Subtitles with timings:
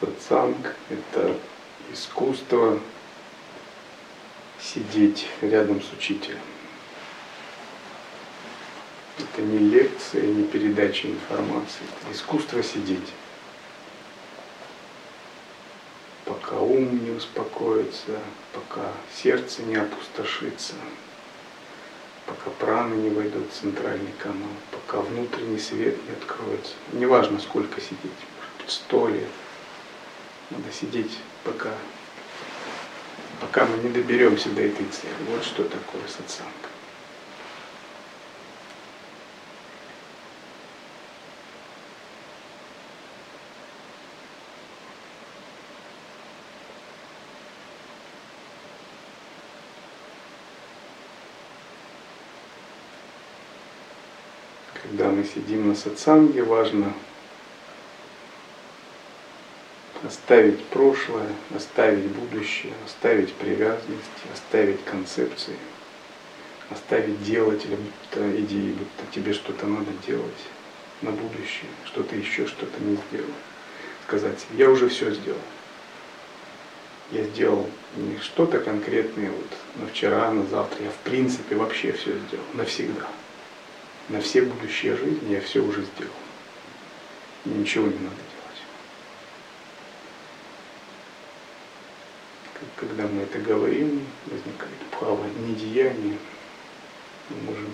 [0.00, 1.36] Сатсанг– это
[1.92, 2.78] искусство
[4.60, 6.38] сидеть рядом с учителем.
[9.18, 13.12] Это не лекция, не передача информации, это искусство сидеть.
[16.24, 18.20] Пока ум не успокоится,
[18.52, 20.74] пока сердце не опустошится,
[22.26, 26.74] пока праны не войдут в центральный канал, пока внутренний свет не откроется.
[26.92, 29.28] Неважно, сколько сидеть, может быть, сто лет.
[30.50, 31.72] Надо сидеть, пока,
[33.40, 35.12] пока мы не доберемся до этой цели.
[35.30, 36.48] Вот что такое сатсанг.
[54.82, 56.94] Когда мы сидим на сатсанге, важно
[60.08, 65.56] оставить прошлое, оставить будущее, оставить привязанности, оставить концепции,
[66.70, 70.42] оставить делателя, будто идеи, будто тебе что-то надо делать
[71.02, 73.34] на будущее, что-то еще что-то не сделал.
[74.06, 75.40] Сказать я уже все сделал.
[77.10, 82.12] Я сделал не что-то конкретное вот на вчера, на завтра, я в принципе вообще все
[82.12, 83.06] сделал, навсегда.
[84.08, 86.12] На все будущие жизни я все уже сделал.
[87.44, 88.27] ничего не надо
[92.76, 96.18] когда мы это говорим, возникает право недеяния,
[97.30, 97.70] мы можем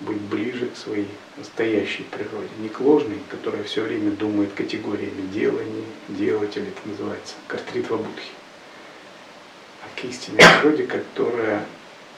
[0.00, 5.84] быть ближе к своей настоящей природе, не к ложной, которая все время думает категориями делания,
[6.08, 8.32] делателя, это называется картритва будхи,
[9.82, 11.66] а к истинной природе, которая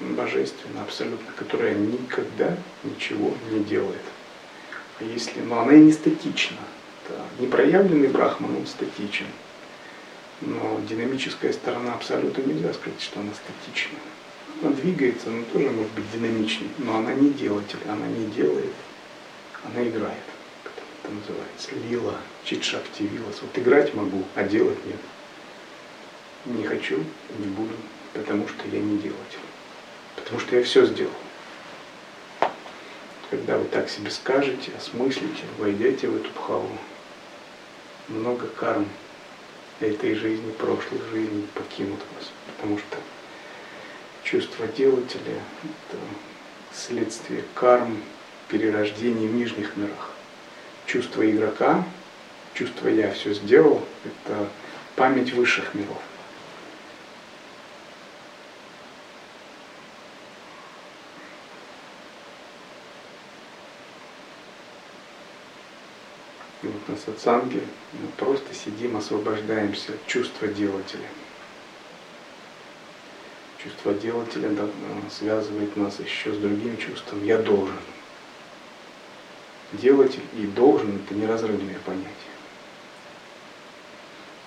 [0.01, 4.03] божественна абсолютно, которая никогда ничего не делает.
[4.99, 6.59] А если, но она и не статична.
[7.09, 9.27] Да, непроявленный брахман, он статичен.
[10.41, 13.99] Но динамическая сторона абсолютно нельзя сказать, что она статична.
[14.63, 18.73] Она двигается, она тоже может быть динамичной, но она не делатель, она не делает,
[19.65, 20.17] она играет.
[20.65, 23.41] Это называется лила, читшакти вилас.
[23.43, 24.97] Вот играть могу, а делать нет.
[26.47, 27.05] Не хочу,
[27.39, 27.75] не буду,
[28.15, 29.39] потому что я не делатель.
[30.17, 31.13] Потому что я все сделал.
[33.29, 36.71] Когда вы так себе скажете, осмыслите, войдете в эту пхаву,
[38.09, 38.89] много карм
[39.81, 42.31] этой жизни, прошлой жизни покинут вас.
[42.47, 42.97] Потому что
[44.23, 45.99] чувство делателя– это
[46.73, 48.03] следствие карм,
[48.49, 50.11] перерождений в нижних мирах.
[50.87, 51.85] Чувство игрока,
[52.55, 54.49] чувство «я все сделал»– это
[54.97, 56.03] память высших миров.
[66.91, 67.63] На сатсанге
[67.93, 71.09] мы просто сидим, освобождаемся от чувства делателя.
[73.63, 74.51] Чувство делателя
[75.11, 77.77] связывает нас еще с другим чувством «я должен».
[79.73, 82.11] Делатель и должен– это неразрывные понятия.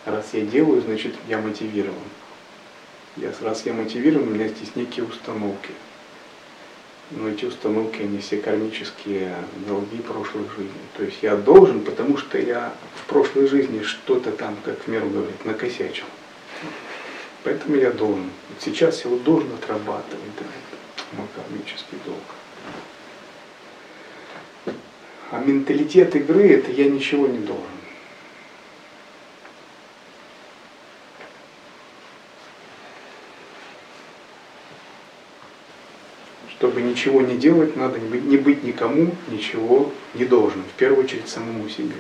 [0.06, 1.96] Раз я делаю, значит я мотивирован.
[3.16, 5.72] Я, раз я мотивирован, у меня есть некие установки–
[7.16, 9.35] но эти установки, они все кармические
[9.68, 10.72] долги прошлых жизней.
[10.97, 15.09] То есть я должен, потому что я в прошлой жизни что-то там, как в миру
[15.09, 16.06] говорит, накосячил.
[17.44, 18.29] Поэтому я должен.
[18.50, 20.46] Вот сейчас я его должен отрабатывать, да,
[21.18, 22.24] мой кармический долг.
[25.31, 27.74] А менталитет игры это я ничего не должен.
[36.63, 41.68] чтобы ничего не делать, надо не быть, никому ничего не должен, в первую очередь самому
[41.68, 41.96] себе.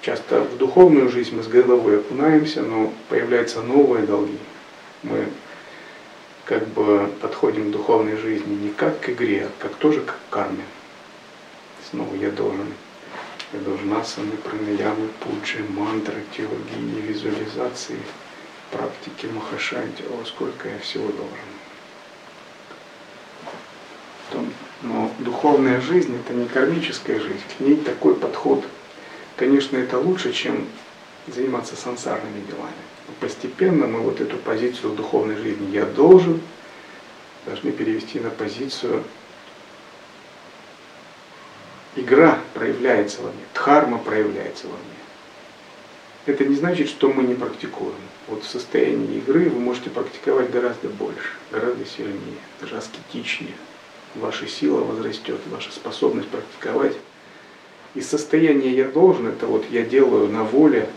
[0.00, 4.38] Часто в духовную жизнь мы с головой окунаемся, но появляются новые долги.
[5.02, 5.26] Мы
[6.44, 10.32] как бы подходим к духовной жизни не как к игре, а как тоже как к
[10.32, 10.64] карме.
[11.90, 12.72] Снова я должен.
[13.52, 17.98] Я должен асаны, пранаямы, пуджи, мантры, теологии, визуализации,
[18.70, 20.04] практики махашанти.
[20.04, 21.50] О, сколько я всего должен.
[24.82, 28.64] Но духовная жизнь это не кармическая жизнь, к ней такой подход,
[29.36, 30.66] конечно, это лучше, чем
[31.26, 32.72] заниматься сансарными делами.
[33.08, 36.40] Но постепенно мы вот эту позицию духовной жизни «я должен»
[37.46, 39.02] должны перевести на позицию
[41.96, 45.00] игра проявляется во мне, дхарма проявляется во мне.
[46.26, 47.94] Это не значит, что мы не практикуем.
[48.28, 53.54] Вот в состоянии игры вы можете практиковать гораздо больше, гораздо сильнее, даже аскетичнее
[54.14, 56.96] ваша сила возрастет, ваша способность практиковать
[57.94, 60.88] Из состояния я должен, это вот я делаю на воле,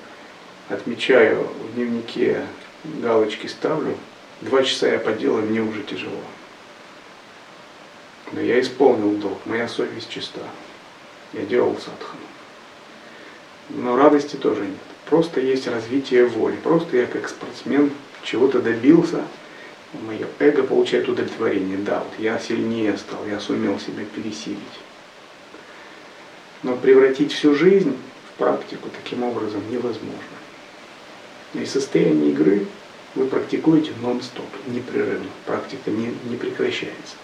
[0.69, 2.45] отмечаю в дневнике,
[2.83, 3.97] галочки ставлю,
[4.41, 6.21] два часа я поделаю, мне уже тяжело.
[8.31, 10.41] Но я исполнил долг, моя совесть чиста.
[11.33, 12.21] Я делал садхану.
[13.69, 14.77] Но радости тоже нет.
[15.09, 16.55] Просто есть развитие воли.
[16.55, 17.91] Просто я как спортсмен
[18.23, 19.23] чего-то добился,
[20.01, 21.77] мое эго получает удовлетворение.
[21.77, 24.57] Да, вот я сильнее стал, я сумел себя пересилить.
[26.63, 27.97] Но превратить всю жизнь
[28.29, 30.17] в практику таким образом невозможно.
[31.53, 32.65] И состояние игры
[33.15, 35.29] вы практикуете нон-стоп, непрерывно.
[35.45, 37.15] Практика не, не прекращается.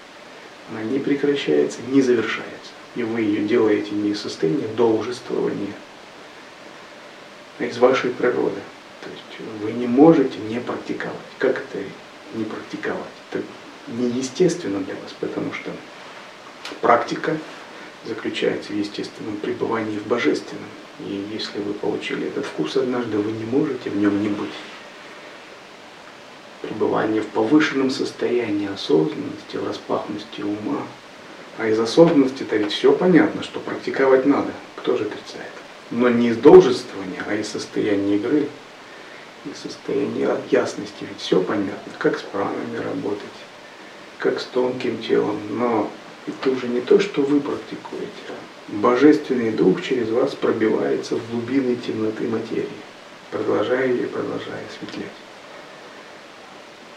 [0.69, 2.71] Она не прекращается, не завершается.
[2.95, 5.73] И вы ее делаете не из состояния должествования,
[7.57, 8.59] а из вашей природы.
[9.01, 11.15] То есть вы не можете не практиковать.
[11.39, 11.79] Как это
[12.33, 13.03] не практиковать?
[13.31, 13.43] Это
[13.87, 15.71] неестественно для вас, потому что
[16.81, 17.37] практика
[18.05, 20.69] заключается в естественном пребывании в божественном.
[20.99, 24.49] И если вы получили этот вкус однажды, вы не можете в нем не быть.
[26.61, 30.83] Пребывание в повышенном состоянии осознанности, в распахнутости ума.
[31.57, 34.51] А из осознанности-то ведь все понятно, что практиковать надо.
[34.77, 35.51] Кто же отрицает?
[35.91, 38.47] Но не из должествования, а из состояния игры,
[39.45, 41.01] из состояния ясности.
[41.01, 43.27] Ведь все понятно, как с пранами работать,
[44.17, 45.39] как с тонким телом.
[45.51, 45.89] Но
[46.27, 51.75] это уже не то, что вы практикуете, а Божественный Дух через вас пробивается в глубины
[51.75, 52.69] темноты материи,
[53.31, 55.09] продолжая ее и продолжая осветлять.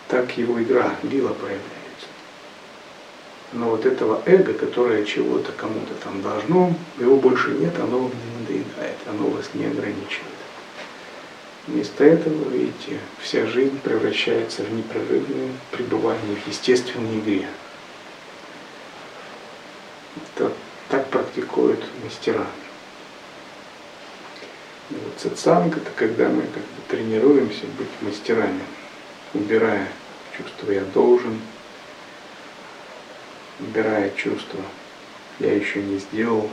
[0.08, 1.72] Так его игра, лила проявляется.
[3.54, 8.40] Но вот этого эго, которое чего-то кому-то там должно, его больше нет, оно вам не
[8.40, 10.31] надоедает, оно вас не ограничивает.
[11.66, 17.46] Вместо этого, видите, вся жизнь превращается в непрерывное пребывание в естественной игре.
[20.16, 20.52] Это
[20.88, 22.46] так практикуют мастера.
[24.90, 28.62] И вот сатсанг это когда мы как бы тренируемся быть мастерами,
[29.32, 29.86] убирая
[30.36, 31.40] чувство «я должен»,
[33.60, 34.60] убирая чувство
[35.38, 36.50] «я еще не сделал»,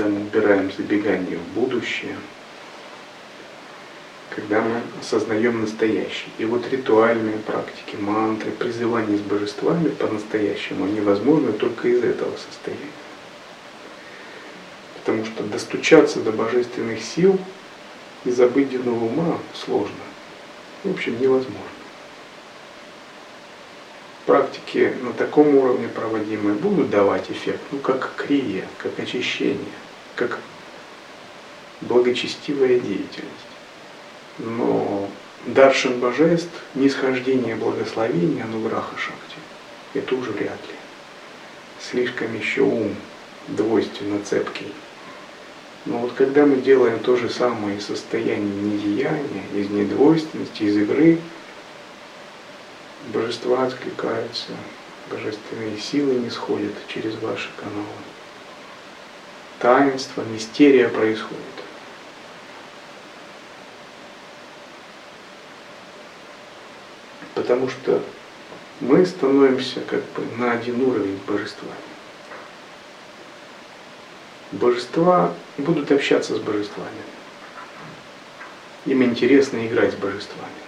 [0.00, 2.16] когда мы убираем забегание в будущее–
[4.30, 6.30] когда мы осознаем настоящее.
[6.38, 12.92] И вот ритуальные практики, мантры, призывания с божествами по-настоящему невозможны только из этого состояния.
[14.94, 17.38] Потому что достучаться до божественных сил
[18.24, 19.96] из обыденного ума сложно.
[20.84, 21.60] В общем, невозможно.
[24.26, 29.58] Практики на таком уровне проводимые будут давать эффект, ну как крия, как очищение,
[30.20, 30.38] как
[31.80, 33.50] благочестивая деятельность.
[34.38, 35.08] Но
[35.46, 39.38] даршин божеств, нисхождение благословения, ануграха шахти,
[39.94, 40.74] это уже вряд ли.
[41.90, 42.94] Слишком еще ум
[43.48, 44.72] двойственно цепкий.
[45.86, 51.18] Но вот когда мы делаем то же самое из состояния недеяния, из недвойственности, из игры,
[53.14, 54.52] божества откликаются,
[55.10, 58.09] божественные силы не сходят через ваши каналы.
[59.60, 61.38] Таинство, мистерия происходит.
[67.40, 68.02] потому что
[68.80, 71.74] мы становимся как бы на один уровень с божествами.
[74.52, 77.02] Божества будут общаться с божествами.
[78.86, 80.60] Им интересно играть с божествами.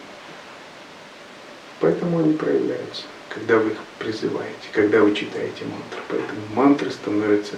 [1.80, 6.00] Поэтому они проявляются, когда вы их призываете, когда вы читаете мантры.
[6.08, 7.56] Поэтому мантры становятся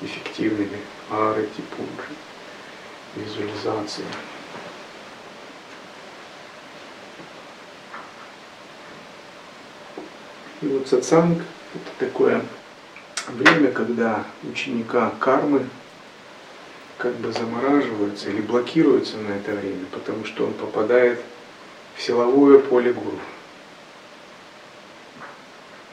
[0.00, 0.78] эффективными.
[1.10, 2.14] Арати, пунджи,
[3.16, 4.06] визуализация.
[10.62, 11.42] И вот сатсанг–
[11.74, 12.42] это такое
[13.28, 15.68] время, когда ученика кармы
[16.96, 21.20] как бы замораживаются или блокируются на это время, потому что он попадает
[21.96, 23.18] в силовое поле гуру,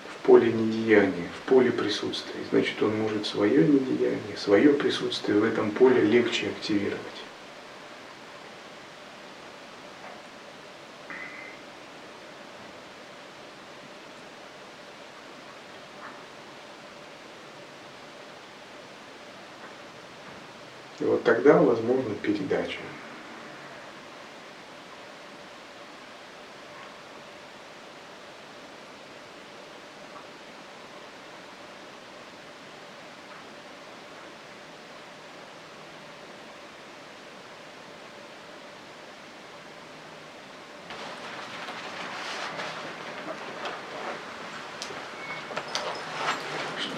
[0.10, 2.40] в поле недеяния, поле присутствия.
[2.50, 6.98] Значит, он может свое недеяние, свое присутствие в этом поле легче активировать.
[21.02, 22.80] И вот тогда возможна передача.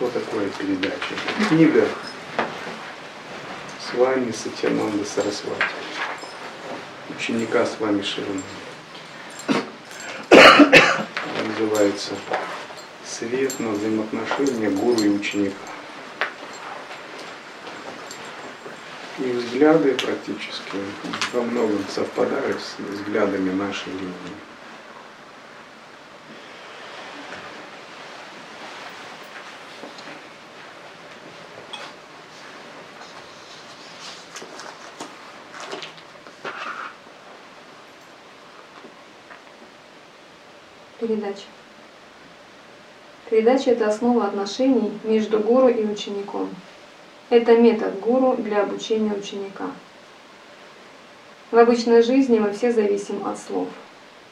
[0.03, 1.33] Что такое передача?
[1.53, 1.87] Книга
[3.79, 5.67] с вами Сатьянанда Сарасвати,
[7.15, 8.41] ученика с вами Шивана.
[11.45, 12.13] Называется
[13.05, 15.55] «Свет на взаимоотношения гуру и ученика».
[19.19, 20.77] И взгляды практически
[21.33, 24.52] во многом совпадают с взглядами нашей линии.
[41.13, 41.43] Передача.
[43.29, 46.49] Передача– это основа отношений между гуру и учеником.
[47.29, 49.69] Это метод гуру для обучения ученика.
[51.51, 53.67] В обычной жизни мы все зависим от слов.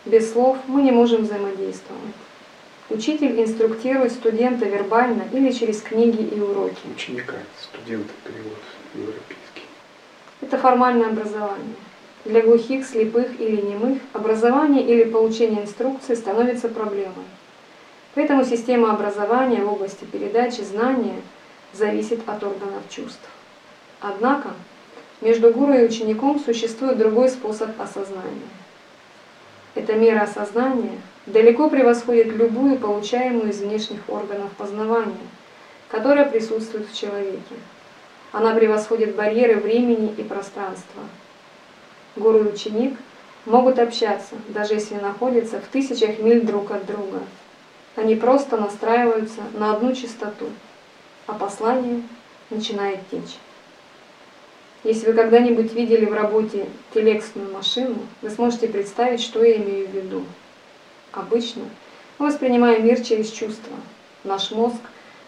[0.06, 2.02] Без слов мы не можем взаимодействовать.
[2.90, 6.82] Учитель инструктирует студента вербально или через книги и уроки.
[6.96, 8.58] Ученика, студента перевод
[8.96, 9.68] европейский.
[10.42, 11.76] Это формальное образование.
[12.24, 17.26] Для глухих, слепых или немых образование или получение инструкции становится проблемой.
[18.14, 21.16] Поэтому система образования в области передачи знания
[21.74, 23.28] зависит от органов чувств.
[24.02, 24.50] Однако
[25.22, 28.52] между гуру и учеником существует другой способ осознания.
[29.74, 35.16] Эта мера осознания далеко превосходит любую получаемую из внешних органов познавания,
[35.90, 37.56] которая присутствует в человеке.
[38.32, 41.02] Она превосходит барьеры времени и пространства–
[42.16, 42.98] гуру и ученик
[43.46, 47.20] могут общаться, даже если находятся в тысячах миль друг от друга.
[47.96, 50.48] Они просто настраиваются на одну частоту,
[51.28, 52.04] а послание
[52.50, 53.38] начинает течь.
[54.84, 59.92] Если вы когда-нибудь видели в работе телексную машину, вы сможете представить, что я имею в
[59.92, 60.24] виду.
[61.12, 61.64] Обычно
[62.18, 63.74] мы воспринимаем мир через чувства.
[64.24, 64.80] Наш мозг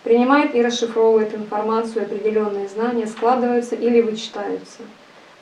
[0.03, 4.81] принимает и расшифровывает информацию, определенные знания складываются или вычитаются–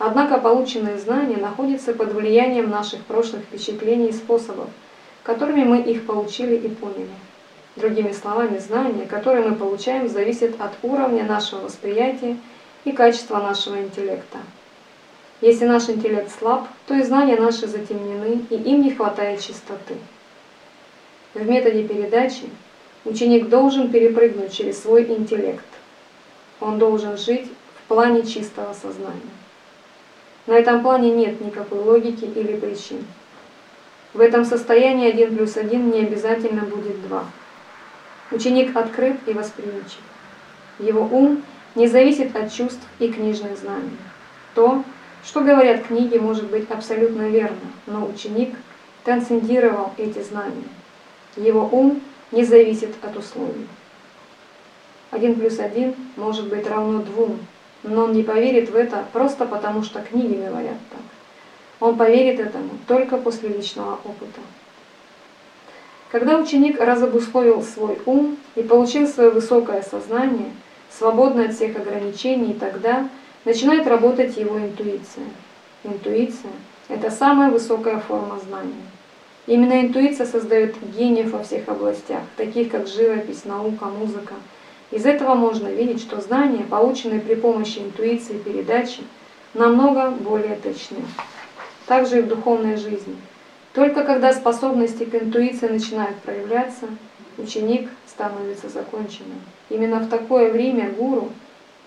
[0.04, 4.68] Однако полученные знания находятся под влиянием наших прошлых впечатлений и способов,
[5.22, 7.12] которыми мы их получили и поняли.
[7.76, 12.36] Другими словами, знания, которые мы получаем, зависят от уровня нашего восприятия
[12.84, 14.40] и качества нашего интеллекта.
[15.40, 19.94] Если наш интеллект слаб, то и знания наши затемнены, и им не хватает чистоты.
[21.36, 22.50] В методе передачи
[23.06, 25.64] ученик должен перепрыгнуть через свой интеллект.
[26.60, 29.41] Он должен жить в плане чистого сознания.
[30.48, 33.06] На этом плане нет никакой логики или причин.
[34.14, 37.24] В этом состоянии 1 плюс 1 не обязательно будет 2.
[38.32, 40.02] Ученик открыт и восприимчив.
[40.80, 41.44] Его ум
[41.76, 43.98] не зависит от чувств и книжных знаний.
[44.56, 44.84] То,
[45.24, 48.56] что говорят книги, может быть абсолютно верно, но ученик
[49.04, 50.68] трансцендировал эти знания.
[51.38, 53.68] Его ум не зависит от условий.
[55.12, 57.28] 1 плюс 1 может быть равно 2,
[57.84, 61.00] но он не поверит в это просто потому, что книги говорят так.
[61.80, 64.40] Он поверит этому только после личного опыта.
[66.12, 70.52] Когда ученик разобусловил свой ум и получил свое высокое сознание,
[70.90, 73.08] свободное от всех ограничений, тогда
[73.46, 75.26] начинает работать его интуиция.
[75.84, 76.52] Интуиция–
[76.90, 78.84] это самая высокая форма знания.
[79.48, 84.36] Именно интуиция создает гениев во всех областях, таких как живопись, наука, музыка–
[84.92, 89.02] из этого можно видеть, что знания, полученные при помощи интуиции и передачи,
[89.54, 90.98] намного более точны.
[91.88, 93.16] Также и в духовной жизни.
[93.74, 96.88] Только когда способности к интуиции начинают проявляться,
[97.38, 99.42] ученик становится законченным.
[99.70, 101.30] Именно в такое время гуру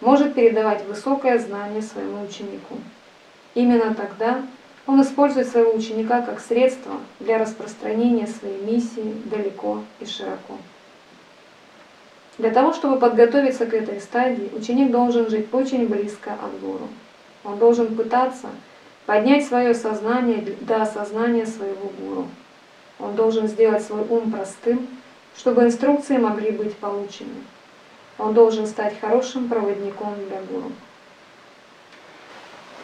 [0.01, 2.77] может передавать высокое знание своему ученику.
[3.55, 4.43] Именно тогда
[4.87, 10.59] он использует своего ученика как средство для распространения своей миссии далеко и широко.
[12.39, 16.89] Для того, чтобы подготовиться к этой стадии, ученик должен жить очень близко от гуру.
[17.45, 18.49] Он должен пытаться
[19.07, 22.29] поднять свое сознание до осознания своего гуру.
[22.99, 24.89] Он должен сделать свой ум простым,
[25.37, 27.35] чтобы инструкции могли быть получены.
[28.19, 30.73] Он должен стать хорошим проводником для гуру.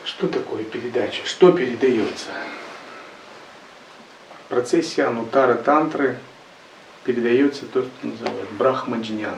[0.04, 1.25] Что такое передача?
[1.25, 2.30] Что передается?
[4.45, 6.19] В процессе анутара тантры
[7.04, 9.37] передается то, что называют брахмаджняна,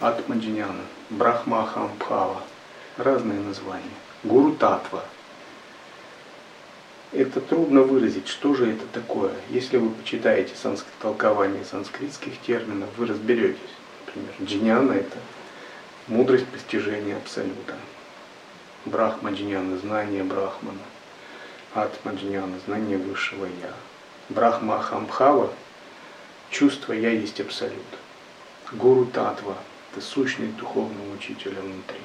[0.00, 2.42] атмаджняна, брахмахамбхава,
[2.96, 3.84] разные названия,
[4.24, 5.04] гуру татва.
[7.12, 9.32] Это трудно выразить, что же это такое.
[9.50, 13.60] Если вы почитаете санскрит, толкование санскритских терминов, вы разберетесь.
[14.06, 15.16] Например, джняна– это
[16.08, 17.74] мудрость постижения Абсолюта.
[18.84, 20.80] Брахмаджняна– знание Брахмана.
[21.74, 23.72] Атмаджняна– знание Высшего Я.
[24.28, 25.52] Брахмахамбхава
[26.50, 27.74] чувство «я есть абсолют».
[28.72, 29.56] Гуру Татва,
[29.92, 32.00] это сущность духовного учителя внутри.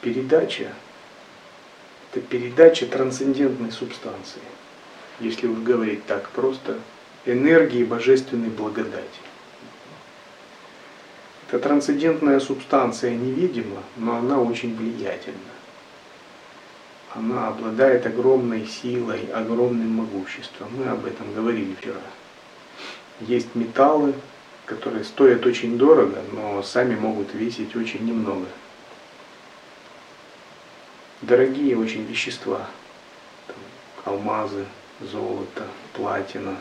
[0.00, 0.72] передача–
[2.12, 4.42] это передача трансцендентной субстанции.
[5.20, 6.78] Если вот говорить так просто,
[7.24, 9.20] энергии божественной благодати.
[11.48, 15.57] Эта трансцендентная субстанция невидима, но она очень влиятельна.
[17.14, 20.68] Она обладает огромной силой, огромным могуществом.
[20.76, 22.00] Мы об этом говорили вчера.
[23.20, 24.14] Есть металлы,
[24.66, 28.46] которые стоят очень дорого, но сами могут весить очень немного.
[31.22, 32.66] Дорогие очень вещества.
[33.46, 33.56] Там,
[34.04, 34.66] алмазы,
[35.00, 36.56] золото, платина,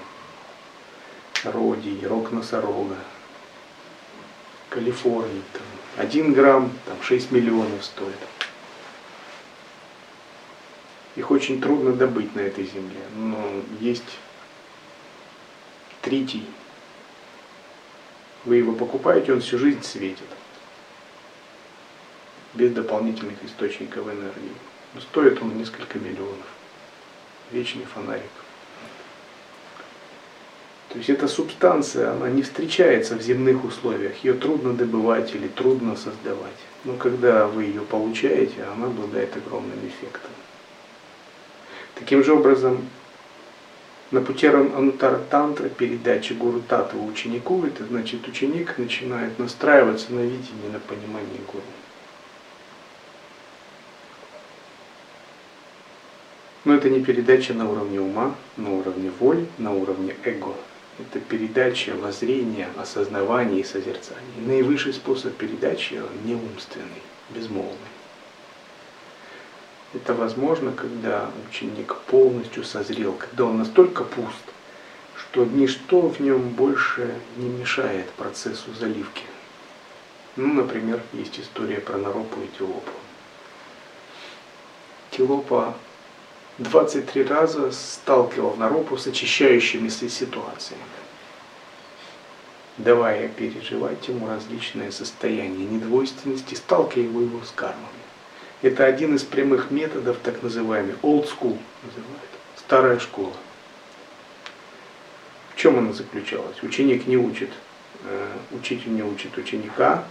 [1.44, 2.96] родий, рог носорога,
[4.70, 5.44] Калифорнии.
[5.54, 5.64] Там,
[5.98, 8.16] один грамм там, 6 миллионов стоит.
[11.18, 13.44] Их очень трудно добыть на этой земле, но
[13.80, 14.20] есть
[16.04, 16.46] тритий.
[18.46, 20.28] Вы его покупаете, он всю жизнь светит.
[22.54, 24.54] Без дополнительных источников энергии.
[24.94, 26.46] Но стоит он несколько миллионов.
[27.52, 28.24] Вечный фонарик.
[30.90, 35.96] То есть эта субстанция, она не встречается в земных условиях, ее трудно добывать или трудно
[35.96, 36.60] создавать.
[36.86, 40.32] Но когда вы ее получаете, она обладает огромным эффектом.
[42.00, 42.88] Таким же образом,
[44.12, 50.70] на пути Анутара Тантра передачи Гуру Татва ученику, это значит ученик начинает настраиваться на видение,
[50.72, 51.64] на понимание Гуру.
[56.66, 60.54] Но это не передача на уровне ума, на уровне воли, на уровне эго
[61.00, 64.42] это передача воззрения, осознавания и созерцания.
[64.46, 67.97] Наивысший способ передачи он не умственный, безмолвный.
[69.94, 74.44] Это возможно, когда ученик полностью созрел, когда он настолько пуст,
[75.16, 79.24] что ничто в нем больше не мешает процессу заливки.
[80.36, 82.92] Ну, например, есть история про Наропу и Тилопу.
[85.12, 85.74] Тилопа
[86.60, 90.84] 23 раза сталкивал Наропу с очищающимися ситуациями,
[92.78, 97.97] давая переживать ему различные состояния недвойственности, сталкивая его с кармами.
[98.62, 103.34] Это один из прямых методов, так называемый old school, называют, старая школа.
[105.54, 106.62] В чем она заключалась?
[106.64, 107.50] Ученик не учит,
[108.06, 110.06] э, учитель не учит ученика,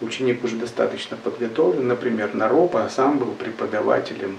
[0.00, 4.38] ученик уже достаточно подготовлен, например, Наропа сам был преподавателем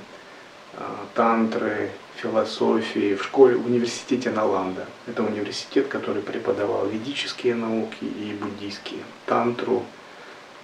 [0.79, 4.85] а, тантры, философии в школе, в университете Наланда.
[5.07, 9.83] Это университет, который преподавал ведические науки и буддийские, тантру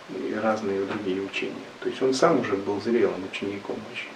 [0.09, 1.53] и разные другие учения.
[1.79, 4.09] То есть он сам уже был зрелым учеником очень.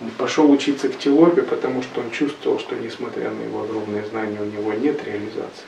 [0.00, 4.40] Он пошел учиться к Тилопе, потому что он чувствовал, что несмотря на его огромные знания,
[4.40, 5.66] у него нет реализации.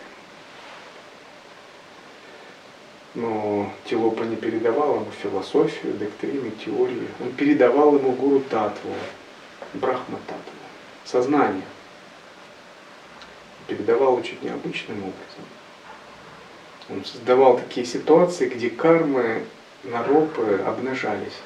[3.14, 7.07] Но Тилопа не передавал ему философию, доктрины, теории.
[7.20, 8.90] Он передавал ему гуру татву,
[9.75, 10.53] брахма татву,
[11.05, 11.62] сознание.
[13.68, 15.44] Передавал очень необычным образом.
[16.90, 19.44] Он создавал такие ситуации, где кармы,
[19.85, 21.38] наропы обнажались.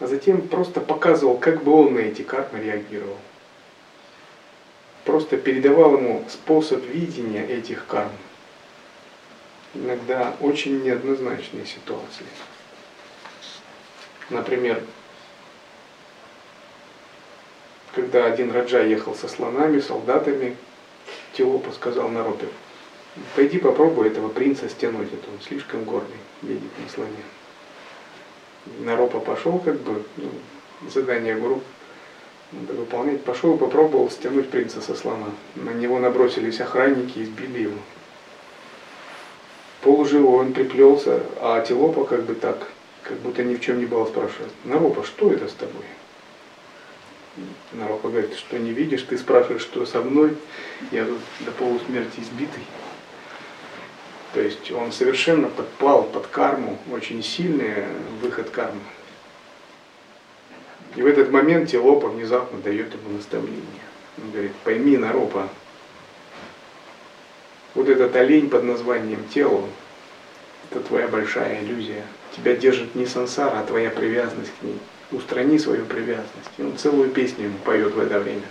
[0.00, 3.16] А затем просто показывал, как бы он на эти кармы реагировал.
[5.04, 8.10] Просто передавал ему способ видения этих карм
[9.74, 12.26] иногда очень неоднозначные ситуации.
[14.30, 14.82] Например,
[17.94, 20.56] когда один раджа ехал со слонами, солдатами,
[21.32, 22.46] Тилопа сказал Наропе,
[23.34, 27.24] пойди попробуй этого принца стянуть, это он слишком гордый, едет на слоне.
[28.80, 30.30] Наропа пошел, как бы, ну,
[30.90, 31.62] задание гуру
[32.52, 35.26] надо выполнять, пошел и попробовал стянуть принца со слона.
[35.54, 37.78] На него набросились охранники, избили его
[39.88, 42.68] полуживой он приплелся, а Тилопа как бы так,
[43.02, 44.52] как будто ни в чем не было спрашивает.
[44.64, 45.84] Наропа, что это с тобой?
[47.72, 50.36] Наропа говорит, что не видишь, ты спрашиваешь, что со мной,
[50.90, 52.62] я тут до полусмерти избитый.
[54.34, 57.84] То есть он совершенно подпал под карму, очень сильный
[58.20, 58.80] выход кармы.
[60.96, 63.62] И в этот момент Тилопа внезапно дает ему наставление.
[64.18, 65.48] Он говорит, пойми, Наропа,
[67.74, 69.64] вот этот олень под названием тело,
[70.70, 72.04] это твоя большая иллюзия.
[72.36, 74.78] Тебя держит не сансара, а твоя привязанность к ней.
[75.12, 76.50] Устрани свою привязанность.
[76.58, 78.42] И он целую песню ему поет в это время.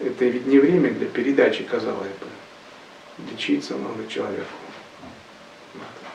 [0.00, 2.26] Это ведь не время для передачи, казалось бы.
[3.30, 4.46] Лечиться надо человеку.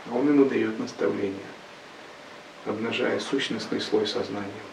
[0.09, 1.39] А он ему дает наставление,
[2.65, 4.63] обнажая сущностный слой сознания.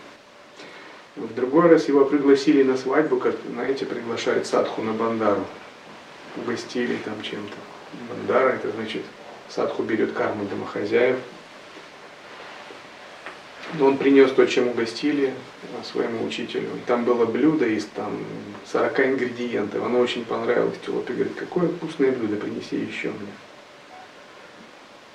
[1.16, 5.44] В другой раз его пригласили на свадьбу, как, знаете, приглашают садху на бандару.
[6.36, 7.56] угостили там чем-то.
[8.08, 9.02] Мандара, это значит,
[9.48, 11.18] садху берет карму домохозяев.
[13.80, 15.32] Он принес то, чем угостили
[15.84, 16.68] своему учителю.
[16.86, 18.18] Там было блюдо из там
[18.70, 19.82] 40 ингредиентов.
[19.82, 21.14] Оно очень понравилось Тилопе.
[21.14, 23.32] Говорит, какое вкусное блюдо, принеси еще мне.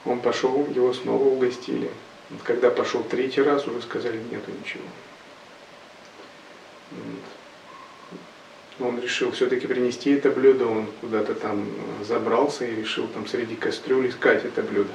[0.06, 1.91] Он пошел, его снова угостили.
[2.43, 4.84] Когда пошел третий раз, уже сказали, нету ничего.
[8.80, 11.67] Он решил все-таки принести это блюдо, он куда-то там
[12.04, 14.91] забрался и решил там среди кастрюль искать это блюдо.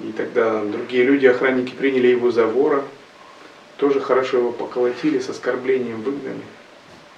[0.00, 2.84] И тогда другие люди, охранники, приняли его за вора,
[3.78, 6.42] тоже хорошо его поколотили, с оскорблением выгнали.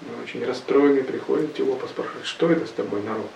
[0.09, 3.29] Он очень расстроенный приходит, его поспрашивает, что это с тобой, народ?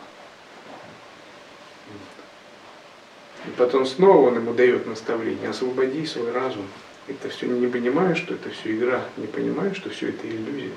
[3.47, 6.67] И потом снова он ему дает наставление, освободи свой разум.
[7.07, 10.73] Это все не понимаешь, что это все игра, не понимаешь, что все это иллюзия.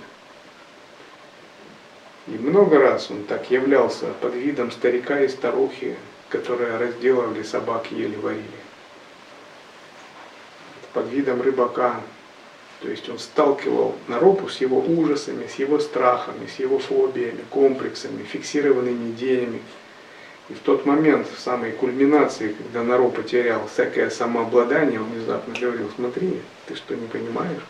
[2.28, 5.96] И много раз он так являлся под видом старика и старухи,
[6.30, 8.44] которые разделывали собак, ели, варили.
[10.94, 12.02] Под видом рыбака.
[12.82, 18.24] То есть он сталкивал Наропу с его ужасами, с его страхами, с его фобиями, комплексами,
[18.24, 19.62] фиксированными идеями,
[20.50, 25.92] и в тот момент, в самой кульминации, когда Наро потерял всякое самообладание, он внезапно говорил,
[25.96, 27.64] смотри, ты что, не понимаешь?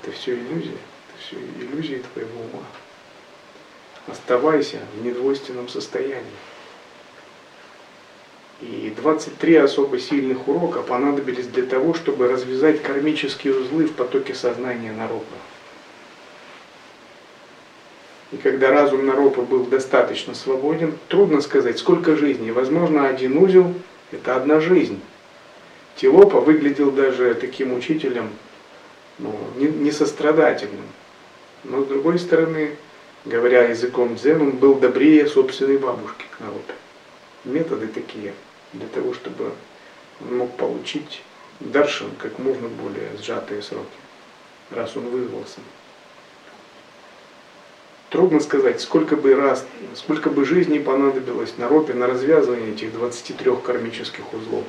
[0.00, 2.64] Это все иллюзия, это все иллюзии твоего ума.
[4.06, 6.24] Оставайся в недвойственном состоянии.
[8.62, 14.92] И 23 особо сильных урока понадобились для того, чтобы развязать кармические узлы в потоке сознания
[14.92, 15.24] народа.
[18.30, 22.52] И когда разум Наропа был достаточно свободен, трудно сказать, сколько жизней.
[22.52, 23.74] Возможно, один узел–
[24.12, 25.00] это одна жизнь.
[25.96, 28.30] Тилопа выглядел даже таким учителем
[29.18, 30.86] ну, несострадательным.
[31.64, 32.76] Но с другой стороны,
[33.24, 36.74] говоря языком дзен, он был добрее собственной бабушки к Наропе.
[37.44, 38.32] Методы такие
[38.72, 39.52] для того, чтобы
[40.20, 41.22] он мог получить
[41.60, 43.86] даршин как можно более сжатые сроки,
[44.70, 45.60] раз он вызвался.
[48.10, 53.56] Трудно сказать, сколько бы раз, сколько бы жизней понадобилось на ропе на развязывание этих 23
[53.64, 54.64] кармических узлов.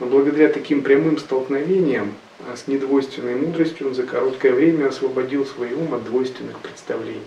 [0.00, 2.14] Но благодаря таким прямым столкновениям
[2.48, 7.20] а с недвойственной мудростью он за короткое время освободил свой ум от двойственных представлений.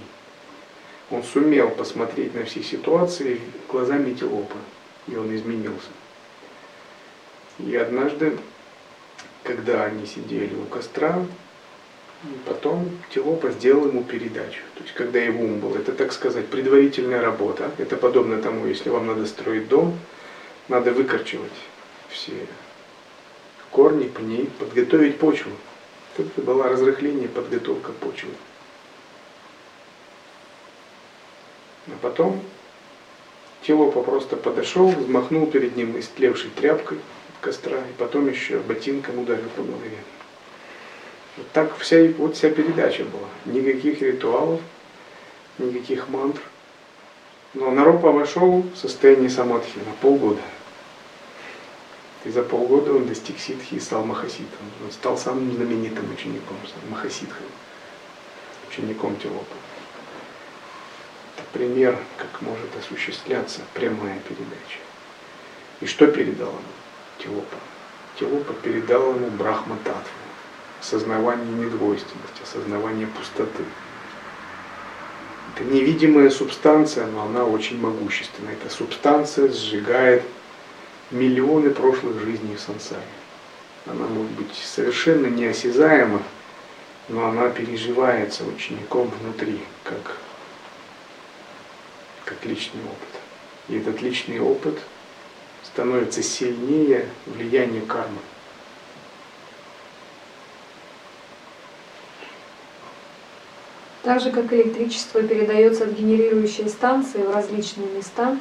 [1.09, 4.57] Он сумел посмотреть на все ситуации глазами Телопа,
[5.08, 5.89] и он изменился.
[7.60, 8.38] И однажды,
[9.44, 11.26] когда они сидели у костра,
[12.46, 14.62] Потом Телопа сделал ему передачу.
[14.76, 17.72] То есть, когда его ум был, это, так сказать, предварительная работа.
[17.78, 19.98] Это подобно тому, если вам надо строить дом,
[20.68, 21.52] надо выкорчевать
[22.10, 22.34] все
[23.72, 25.52] корни, пни, подготовить почву.
[26.18, 28.32] Это была разрыхление, подготовка почвы.
[31.88, 32.41] А потом
[33.65, 36.99] Телопа просто подошел, взмахнул перед ним истлевшей тряпкой
[37.41, 39.97] костра, и потом еще ботинком ударил по голове.
[41.38, 43.28] Вот так вся, вот вся передача была.
[43.45, 44.62] Никаких ритуалов,
[45.58, 46.41] никаких мантр.
[47.56, 50.41] Но Наропа вошел в состояние самадхи на полгода.
[52.23, 54.65] И за полгода он достиг ситхи и стал махаситом.
[54.84, 56.58] Он стал самым знаменитым учеником,
[56.89, 57.47] махаситхой,
[58.69, 59.56] учеником Тилопа.
[61.56, 64.80] Пример, как может осуществляться прямая передача.
[65.80, 66.60] И что передал ему
[67.18, 67.56] Тилопа?
[68.20, 70.12] Тилопа передал ему Брахма Татву
[70.82, 73.63] осознавание недвойственности, осознавание пустоты.
[75.56, 78.50] Это невидимая субстанция, но она очень могущественна.
[78.50, 80.24] Эта субстанция сжигает
[81.10, 83.02] миллионы прошлых жизней в сансаре.
[83.86, 86.22] Она может быть совершенно неосязаема,
[87.08, 90.18] но она переживается учеником внутри, как,
[92.25, 93.21] как личный опыт.
[93.69, 94.79] И этот личный опыт
[95.63, 98.19] становится сильнее влияния кармы.
[104.03, 108.38] Так же, как электричество передается от генерирующей станции в различные места,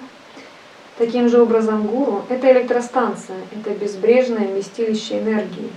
[0.99, 5.71] таким же образом гуру– это электростанция, это безбрежное вместилище энергии,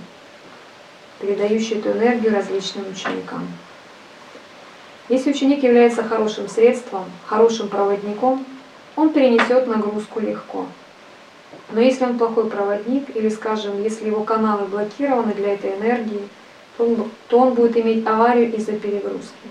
[1.20, 3.48] передающее эту энергию различным ученикам.
[5.08, 8.44] Если ученик является хорошим средством, хорошим проводником,
[8.94, 10.66] он перенесет нагрузку легко.
[11.70, 16.28] Но если он плохой проводник, или, скажем, если его каналы блокированы для этой энергии,
[16.76, 19.48] то он, то он будет иметь аварию из-за перегрузки.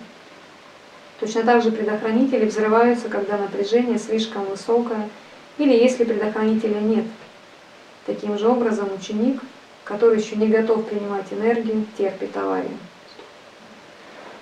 [1.20, 5.10] Точно так же предохранители взрываются, когда напряжение слишком высокое
[5.58, 7.06] или если предохранителя нет.
[8.06, 9.42] Таким же образом ученик,
[9.84, 12.78] который еще не готов принимать энергию, терпит аварию.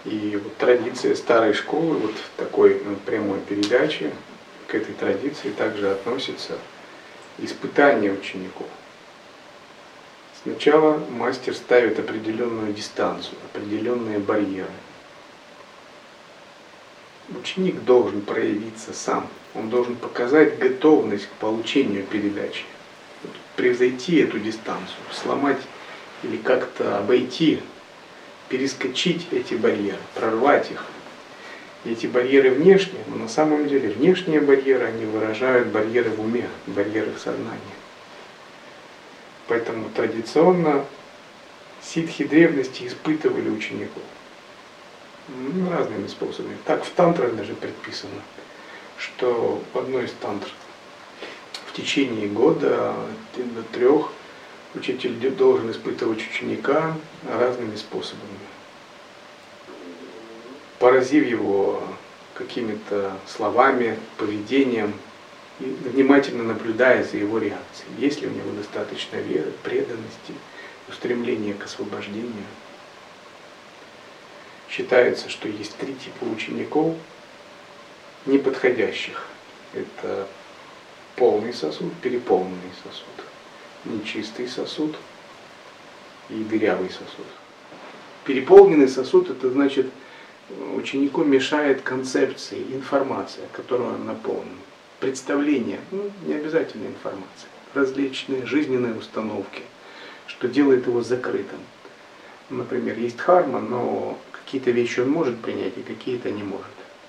[0.06, 4.12] И вот традиция старой школы, вот такой ну, прямой передачи,
[4.68, 6.58] к этой традиции также относится
[7.39, 8.68] испытание учеников.
[10.44, 14.70] Сначала мастер ставит определенную дистанцию, определенные барьеры.
[17.30, 22.63] Ученик должен проявиться сам, он должен показать готовность к получению передачи,
[23.56, 25.62] превзойти эту дистанцию, сломать
[26.22, 27.63] или как-то обойти,
[28.50, 30.86] перескочить эти барьеры, прорвать их.
[31.84, 37.12] Эти барьеры внешние, но на самом деле внешние барьеры, они выражают барьеры в уме, барьеры
[37.12, 37.62] в сознании.
[39.48, 40.86] Поэтому традиционно
[41.84, 44.02] ситхи древности испытывали учеников
[45.28, 46.58] ну, разными способами.
[46.66, 48.22] Так в тантрах даже предписано,
[48.98, 50.50] что в одной из тантр
[51.68, 52.96] в течение года
[53.36, 54.12] до трех
[54.76, 56.96] учитель должен испытывать ученика
[57.28, 58.40] разными способами.
[60.80, 61.82] Поразив его
[62.34, 64.94] какими-то словами, поведением,
[65.60, 67.90] и внимательно наблюдая за его реакцией.
[67.98, 70.34] Есть ли у него достаточно веры, преданности,
[70.88, 72.46] устремления к освобождению.
[74.70, 76.96] Считается, что есть три типа учеников,
[78.26, 79.28] неподходящих.
[79.74, 80.28] Это
[81.16, 83.25] полный сосуд, переполненный сосуд,
[83.86, 84.95] нечистый сосуд
[86.30, 87.26] и дырявый сосуд.
[88.26, 89.88] Переполненный сосуд это значит
[90.76, 94.58] ученику мешает концепции, информация, которую он наполнен
[95.00, 99.62] представления, ну, не обязательно информация, различные жизненные установки,
[100.28, 101.60] что делает его закрытым.
[102.50, 106.65] Например, есть харма, но какие-то вещи он может принять, и какие-то не может,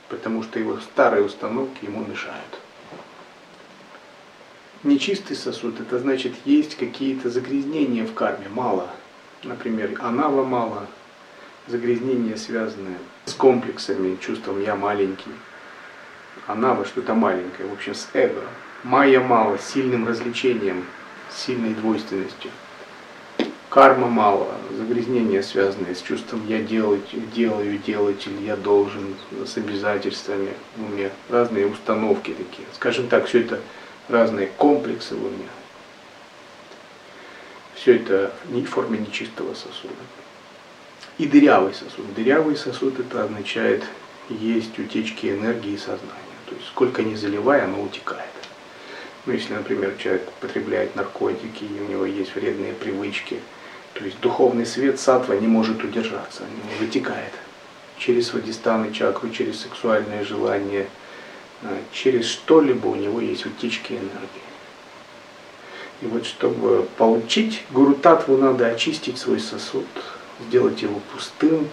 [0.09, 2.59] потому что его старые установки ему мешают.
[4.87, 8.89] Нечистый сосуд, это значит, есть какие-то загрязнения в карме, мало.
[9.43, 10.87] Например, анава мало,
[11.67, 15.33] загрязнения связанные с комплексами, чувством «я маленький»,
[16.47, 18.43] Анава что-то маленькое, в общем, с эго.
[18.85, 20.85] Майя мало, с сильным развлечением,
[21.35, 22.53] сильной двойственностью.
[23.69, 30.93] Карма мало, загрязнения, связанные с чувством я делать, делаю, делатель, я должен, с обязательствами у
[30.93, 32.69] меня разные установки такие.
[32.75, 33.59] Скажем так, все это
[34.09, 35.49] разные комплексы у меня.
[37.75, 39.95] Все это в форме нечистого сосуда.
[41.19, 42.15] И дырявый сосуд.
[42.15, 43.85] Дырявый сосуд это означает
[44.29, 46.37] есть утечки энергии сознания.
[46.47, 48.25] То есть сколько ни заливая, оно утекает.
[49.25, 53.41] Ну, если, например, человек потребляет наркотики, и у него есть вредные привычки,
[53.95, 57.33] то есть духовный свет сатва не может удержаться, он вытекает
[57.99, 60.89] через свадистаны чакру, через сексуальное желание, а,
[61.93, 64.47] через что-либо у него есть утечки энергии.
[66.03, 69.87] И вот чтобы получить гуру татву, надо очистить свой сосуд,
[70.49, 71.69] сделать его пустым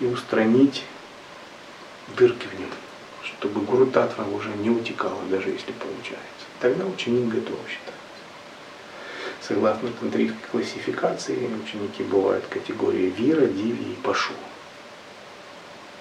[0.00, 0.84] и устранить
[2.16, 2.70] дырки в нем
[3.38, 6.46] чтобы гуру татва уже не утекала, даже если получается.
[6.60, 7.92] Тогда ученик готов считаться.
[9.40, 14.32] Согласно тантрийской классификации, ученики бывают категории вира, диви и пашу.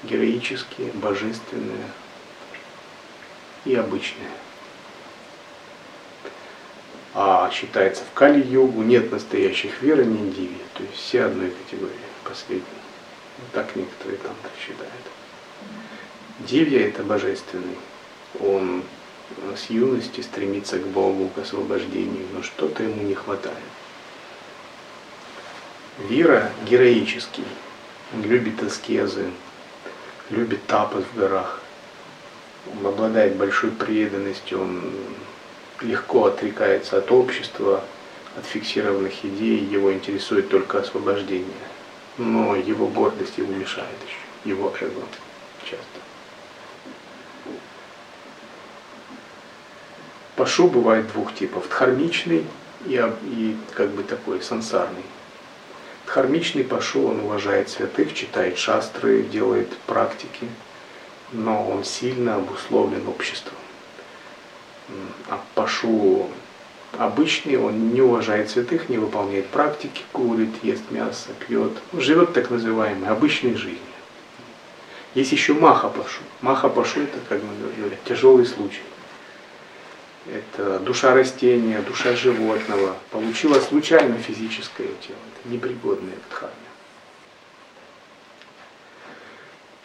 [0.04, 1.86] Героические, божественные
[3.68, 4.30] и обычные.
[7.14, 10.58] А считается в Кали-йогу нет настоящих вера, ни диви.
[10.76, 12.64] То есть все одной категории, последние.
[13.54, 14.94] Так некоторые тантры считают.
[16.40, 17.78] Дивья– это божественный.
[18.40, 18.84] Он
[19.56, 23.58] с юности стремится к Богу, к освобождению, но что-то ему не хватает.
[26.08, 27.46] Вира– героический.
[28.14, 29.32] Он любит аскезы,
[30.30, 31.62] любит тапос в горах.
[32.76, 34.94] Он обладает большой преданностью, он
[35.82, 37.84] легко отрекается от общества,
[38.38, 41.46] от фиксированных идей, его интересует только освобождение.
[42.18, 45.02] Но его гордость ему мешает еще, его эго
[45.64, 45.86] часто.
[50.36, 51.68] Пашу бывает двух типов.
[51.68, 52.46] Дхармичный
[52.86, 55.04] и, и как бы такой сансарный.
[56.06, 60.48] Дхармичный пашу, он уважает святых, читает шастры, делает практики,
[61.32, 63.58] но он сильно обусловлен обществом.
[65.30, 66.30] А пашу
[66.98, 73.10] обычный, он не уважает святых, не выполняет практики, курит, ест мясо, пьет, живет так называемой
[73.10, 73.82] обычной жизнью.
[75.14, 76.22] Есть еще маха пашу.
[76.42, 78.84] Маха пашу это, как мы говорим, тяжелый случай
[80.34, 86.56] это душа растения, душа животного, получила случайно физическое тело, это непригодное к дхарме.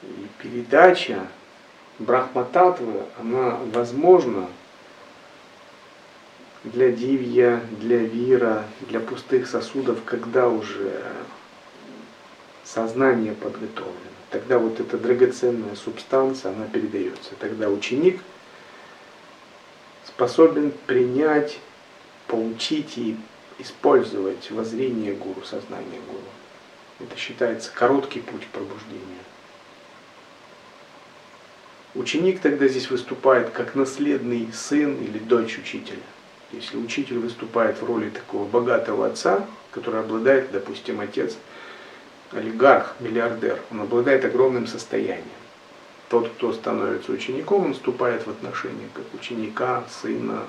[0.03, 1.27] И передача
[1.99, 4.49] брахмататвы, она возможна
[6.65, 11.03] для дивья, для вира, для пустых сосудов, когда уже
[12.65, 13.97] сознание подготовлено.
[14.31, 17.35] Тогда вот эта драгоценная субстанция, она передается.
[17.39, 18.21] Тогда ученик
[20.07, 21.59] способен принять,
[22.29, 23.17] получить и
[23.59, 26.23] использовать воззрение гуру, сознание гуру.
[27.01, 29.22] Это считается короткий путь пробуждения.
[31.95, 36.01] Ученик тогда здесь выступает как наследный сын или дочь учителя.
[36.51, 41.37] Если учитель выступает в роли такого богатого отца, который обладает, допустим, отец,
[42.31, 45.27] олигарх, миллиардер, он обладает огромным состоянием.
[46.09, 50.45] Тот, кто становится учеником, он вступает в отношения как ученика, сына,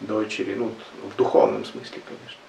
[0.00, 0.74] дочери, ну,
[1.10, 2.40] в духовном смысле, конечно.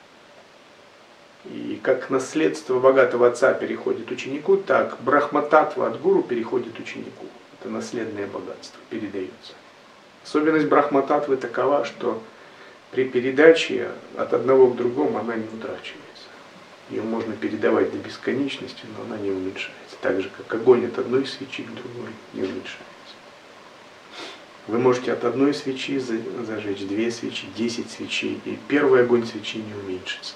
[1.46, 7.26] И как наследство богатого отца переходит ученику, так брахмататва от гуру переходит ученику.
[7.62, 9.54] Это наследное богатство передается.
[10.24, 12.22] Особенность брахмататвы такова, что
[12.90, 16.02] при передаче от одного к другому она не утрачивается.
[16.90, 19.96] Ее можно передавать до бесконечности, но она не уменьшается.
[20.02, 22.82] Так же, как огонь от одной свечи к другой не уменьшается.
[24.66, 29.74] Вы можете от одной свечи зажечь две свечи, десять свечей, и первый огонь свечи не
[29.76, 30.34] уменьшится.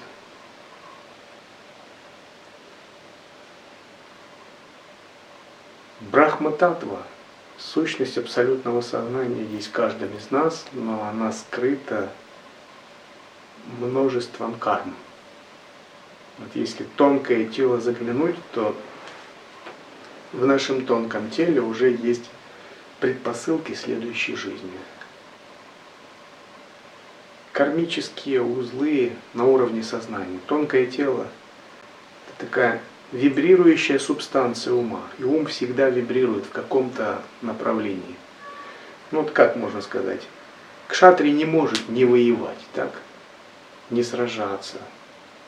[6.02, 7.02] Брахма-татва,
[7.58, 12.10] сущность абсолютного сознания есть в каждом из нас, но она скрыта
[13.80, 14.94] множеством карм.
[16.38, 18.76] Вот если тонкое тело заглянуть, то
[20.34, 22.30] в нашем тонком теле уже есть
[23.00, 24.72] предпосылки следующей жизни.
[27.54, 30.40] Кармические узлы на уровне сознания.
[30.46, 31.28] Тонкое тело–
[32.28, 32.82] это такая
[33.16, 35.02] вибрирующая субстанция ума.
[35.18, 38.16] И ум всегда вибрирует в каком-то направлении.
[39.12, 40.22] Ну вот как можно сказать?
[40.88, 42.92] Кшатри не может не воевать, так?
[43.90, 44.78] Не сражаться.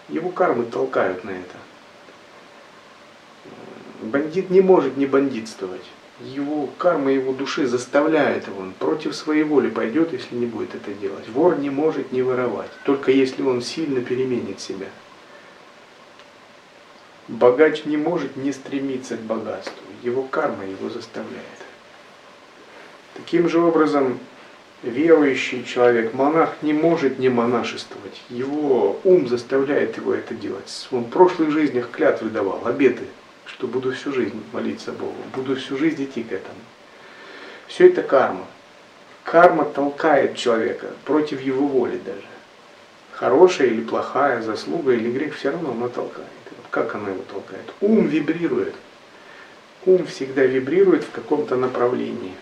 [0.10, 1.58] Его кармы толкают на это.
[4.02, 5.84] Бандит не может не бандитствовать.
[6.22, 10.92] Его карма его души заставляет его, он против своей воли пойдет, если не будет это
[10.94, 11.30] делать.
[11.30, 14.88] Вор не может не воровать, только если он сильно переменит себя.
[17.28, 19.84] Богач не может не стремиться к богатству.
[20.02, 21.44] Его карма его заставляет.
[23.16, 24.20] Таким же образом,
[24.82, 28.22] верующий человек, монах не может не монашествовать.
[28.30, 30.88] Его ум заставляет его это делать.
[30.92, 33.04] Он в прошлых жизнях клятвы давал, обеты,
[33.46, 36.60] что буду всю жизнь молиться Богу, буду всю жизнь идти к этому.
[37.68, 38.46] Все это карма.
[39.24, 42.22] Карма толкает человека против его воли даже.
[43.12, 46.37] Хорошая или плохая заслуга или грех, все равно она толкает.
[46.78, 47.74] Как она его толкает?
[47.82, 48.76] Ум вибрирует.
[49.88, 52.36] Ум всегда вибрирует в каком-то направлении.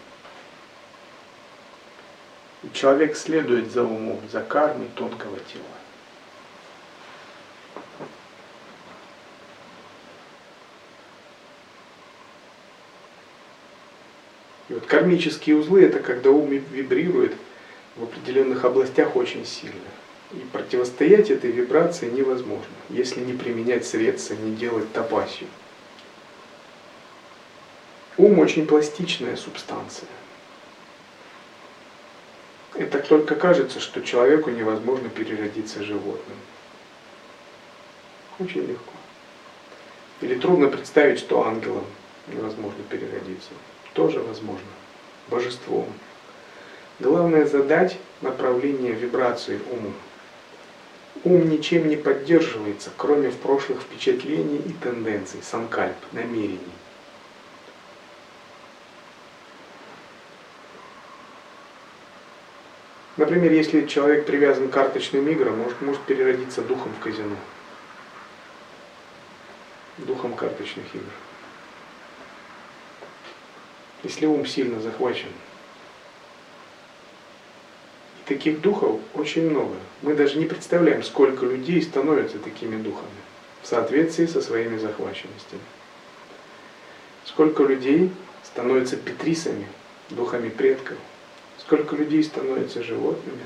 [2.64, 5.64] И человек следует за умом, за кармой тонкого тела.
[14.68, 17.34] И вот кармические узлы это когда ум вибрирует
[17.96, 19.80] в определенных областях очень сильно.
[20.36, 25.50] И противостоять этой вибрации невозможно, если не применять средства, не делать тапасию.
[28.18, 30.10] Ум очень пластичная субстанция.
[32.74, 36.38] Это только кажется, что человеку невозможно переродиться животным.
[38.38, 38.92] Очень легко.
[40.20, 41.86] Или трудно представить, что ангелом
[42.28, 43.52] невозможно переродиться.
[43.94, 44.68] Тоже возможно.
[45.30, 45.88] Божеством.
[47.00, 49.94] Главное задать направление вибрации уму.
[51.24, 56.60] Ум ничем не поддерживается, кроме в прошлых впечатлений и тенденций, санкальп, намерений.
[63.18, 67.38] Например, если человек привязан к карточным играм, может, может переродиться духом в казино.
[70.00, 71.04] Духом карточных игр.
[74.04, 75.30] Если ум сильно захвачен
[78.26, 79.76] таких духов очень много.
[80.02, 83.08] Мы даже не представляем, сколько людей становятся такими духами
[83.62, 85.62] в соответствии со своими захваченностями.
[87.24, 88.12] Сколько людей
[88.44, 89.68] становятся петрисами,
[90.10, 90.98] духами предков.
[91.58, 93.46] Сколько людей становятся животными.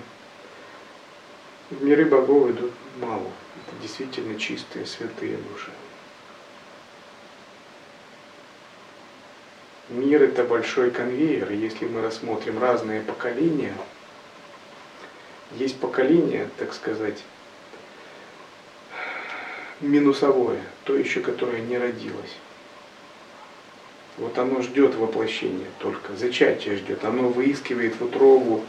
[1.70, 3.28] В миры богов идут мало.
[3.68, 5.72] Это действительно чистые, святые души.
[9.90, 13.74] Мир это большой конвейер, если мы рассмотрим разные поколения,
[15.58, 17.18] есть поколение, так сказать,
[19.82, 22.36] минусовое, то еще, которое не родилось.
[24.18, 27.06] Вот оно ждет воплощения только, зачатие ждет.
[27.06, 28.64] Оно выискивает в утробу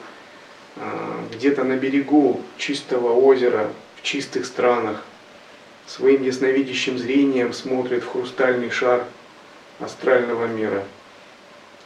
[0.76, 5.04] а, где-то на берегу чистого озера, в чистых странах,
[5.86, 9.04] своим ясновидящим зрением смотрит в хрустальный шар
[9.80, 10.84] астрального мира,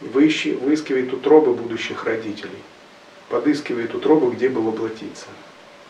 [0.01, 2.59] выискивает утробы будущих родителей,
[3.29, 5.27] подыскивает утробы, где бы воплотиться,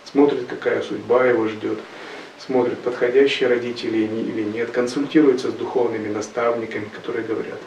[0.04, 1.78] смотрит, какая судьба его ждет,
[2.38, 7.60] смотрит, подходящие родители или нет, консультируется с духовными наставниками, которые говорят,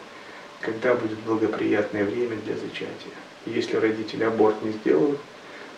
[0.62, 3.14] когда будет благоприятное время для зачатия.
[3.46, 5.20] Если родители аборт не сделают,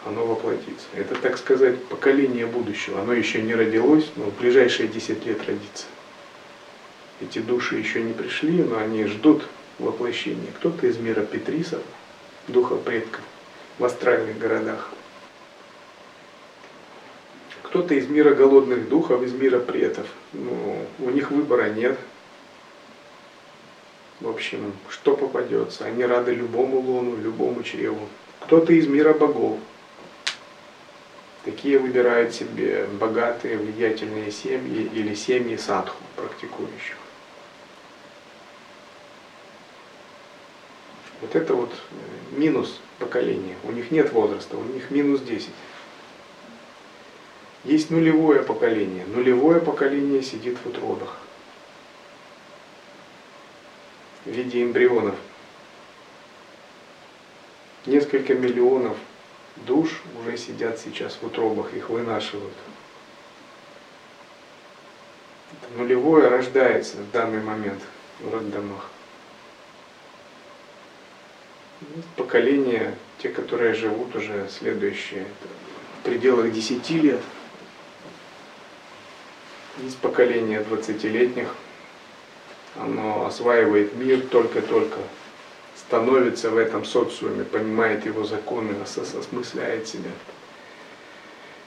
[0.05, 0.87] оно воплотится.
[0.95, 3.01] Это, так сказать, поколение будущего.
[3.01, 5.85] Оно еще не родилось, но в ближайшие 10 лет родится.
[7.21, 9.43] Эти души еще не пришли, но они ждут
[9.77, 10.51] воплощения.
[10.57, 11.81] Кто-то из мира Петрисов,
[12.47, 13.21] духа предков,
[13.79, 14.89] в астральных городах.
[17.63, 20.07] Кто-то из мира голодных духов, из мира предков.
[20.33, 21.97] Ну, у них выбора нет.
[24.19, 25.85] В общем, что попадется.
[25.85, 28.07] Они рады любому луну, любому чреву.
[28.41, 29.59] Кто-то из мира богов,
[31.45, 36.97] Такие выбирают себе богатые, влиятельные семьи или семьи садху практикующих.
[41.21, 41.95] Вот это вот э,
[42.31, 43.55] минус поколения.
[43.63, 45.49] У них нет возраста, у них минус 10.
[47.65, 49.05] Есть нулевое поколение.
[49.05, 51.17] Нулевое поколение сидит в утробах
[54.25, 55.15] в виде эмбрионов.
[57.85, 58.97] Несколько миллионов
[59.55, 62.53] душ уже сидят сейчас в утробах, их вынашивают.
[65.51, 67.81] Это нулевое рождается в данный момент
[68.19, 68.89] в роддомах.
[72.15, 75.25] Поколение, те, которые живут уже следующие,
[75.99, 77.21] в пределах 10 лет.
[79.81, 81.55] Есть поколение 20-летних,
[82.75, 84.97] оно осваивает мир только-только
[85.89, 90.11] становится в этом социуме, понимает его законы, осмысляет себя.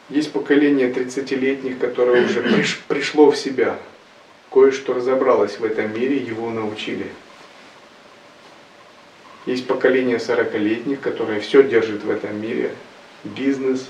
[0.09, 3.79] Есть поколение 30-летних, которое уже приш, пришло в себя,
[4.53, 7.07] кое-что разобралось в этом мире, его научили.
[9.47, 12.75] Есть поколение 40-летних, которое все держит в этом мире,
[13.25, 13.89] бизнес,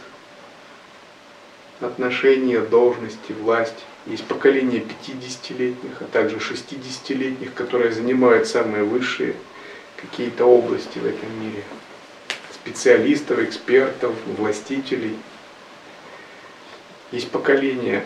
[1.80, 3.84] отношения, должности, власть.
[4.06, 9.34] Есть поколение 50-летних, а также 60-летних, которые занимают самые высшие
[9.96, 11.62] какие-то области в этом мире,
[12.52, 15.16] специалистов, экспертов, властителей.
[17.12, 18.04] Есть поколение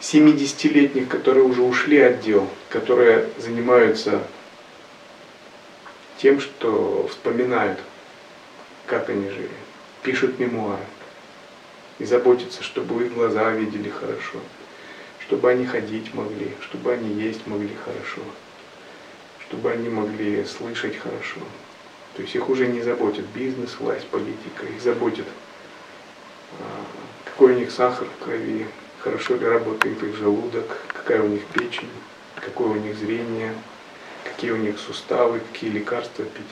[0.00, 4.22] 70-летних, которые уже ушли от дел, которые занимаются
[6.18, 7.78] тем, что вспоминают,
[8.86, 9.50] как они жили,
[10.02, 10.84] пишут мемуары.
[11.98, 14.38] И заботятся, чтобы их глаза видели хорошо,
[15.26, 18.22] чтобы они ходить могли, чтобы они есть могли хорошо.
[19.48, 21.40] Чтобы они могли слышать хорошо.
[22.14, 25.24] То есть их уже не заботит бизнес, власть, политика, их заботит,
[26.60, 26.84] а,
[27.24, 28.66] какой у них сахар в крови,
[29.00, 31.90] хорошо ли работает их желудок, какая у них печень,
[32.36, 33.54] какое у них зрение,
[34.28, 36.44] какие у них суставы, какие лекарства пить.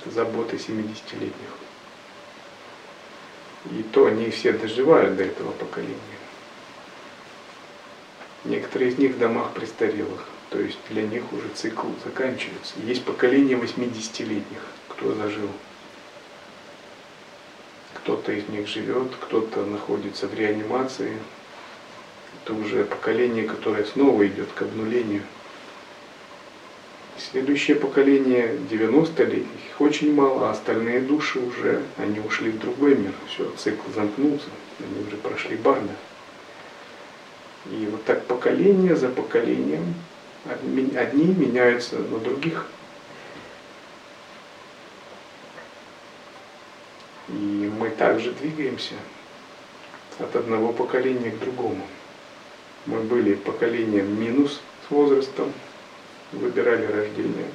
[0.00, 1.32] Это забота 70-летних.
[3.70, 5.98] И то они все доживают до этого поколения.
[8.44, 10.26] Некоторые из них в домах престарелых.
[10.50, 12.74] То есть для них уже цикл заканчивается.
[12.84, 15.48] Есть поколение 80-летних, кто зажил.
[17.94, 21.16] Кто-то из них живет, кто-то находится в реанимации.
[22.42, 25.22] Это уже поколение, которое снова идет к обнулению.
[27.18, 33.12] Следующее поколение 90-летних, их очень мало, а остальные души уже, они ушли в другой мир.
[33.28, 34.48] Все, цикл замкнулся,
[34.80, 35.94] они уже прошли барда.
[37.70, 39.94] И вот так поколение за поколением
[40.44, 42.66] Одни меняются на других.
[47.28, 48.94] И мы также двигаемся
[50.18, 51.86] от одного поколения к другому.
[52.86, 55.52] Мы были поколением минус с возрастом,
[56.32, 57.46] выбирали рождение.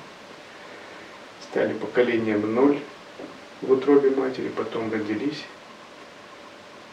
[1.43, 2.79] Стали поколением ноль
[3.61, 5.43] в утробе матери, потом родились.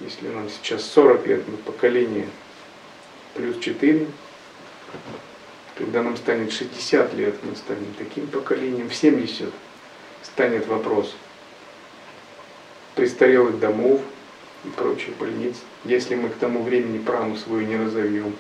[0.01, 2.29] Если нам сейчас 40 лет, мы поколение
[3.35, 4.07] плюс 4,
[5.77, 9.51] когда нам станет 60 лет, мы станем таким поколением, в 70
[10.23, 11.15] станет вопрос
[12.95, 14.01] престарелых домов
[14.65, 15.57] и прочих больниц.
[15.85, 18.35] Если мы к тому времени прану свою не разовьем,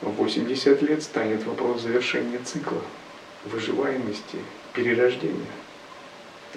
[0.00, 2.80] в 80 лет станет вопрос завершения цикла,
[3.44, 4.38] выживаемости,
[4.72, 5.46] перерождения.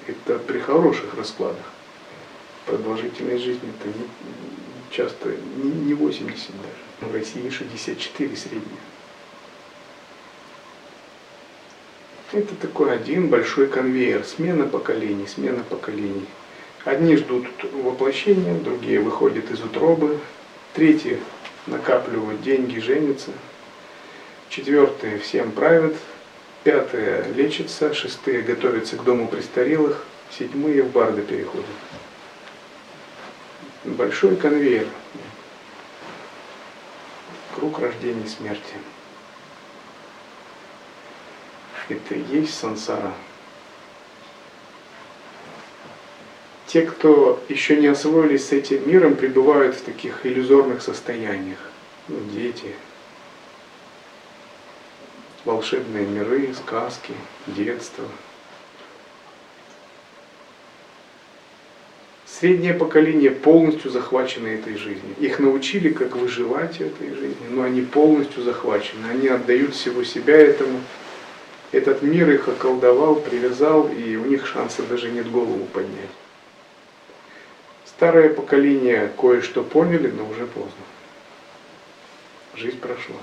[0.07, 1.65] Это при хороших раскладах.
[2.65, 4.05] Продолжительность жизни это не,
[4.91, 7.11] часто не 80 даже.
[7.11, 8.63] В России 64 средняя.
[12.31, 16.25] Это такой один большой конвейер, смена поколений, смена поколений.
[16.85, 20.19] Одни ждут воплощения, другие выходят из утробы,
[20.73, 21.19] третьи
[21.68, 23.32] накапливают деньги, женятся.
[24.49, 25.95] Четвертые всем правят.
[26.64, 27.93] Пятые лечатся.
[27.93, 30.05] Шестые готовятся к дому престарелых.
[30.30, 31.66] Седьмые в барды переходят.
[33.84, 34.88] Большой конвейер.
[37.55, 38.76] Круг рождения и смерти.
[41.89, 43.14] Это и есть сансара.
[46.74, 51.59] Те, кто еще не освоились с этим миром, пребывают в таких иллюзорных состояниях.
[52.07, 52.74] Ну, дети,
[55.45, 57.13] волшебные миры, сказки,
[57.45, 58.05] детство.
[62.26, 65.13] Среднее поколение полностью захвачено этой жизнью.
[65.19, 69.05] Их научили, как выживать в этой жизни, но они полностью захвачены.
[69.11, 70.82] Они отдают всего себя этому.
[71.71, 76.09] Этот мир их околдовал, привязал, и у них шанса даже нет голову поднять.
[78.03, 80.83] Старое поколение кое-что поняли, но уже поздно.
[82.53, 83.21] Жизнь прошла.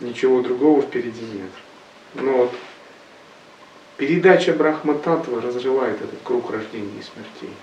[0.00, 1.50] Ничего другого впереди нет.
[2.12, 2.52] Но вот
[3.96, 7.56] передача Брахмататвы разрывает этот круг рождения и смертей.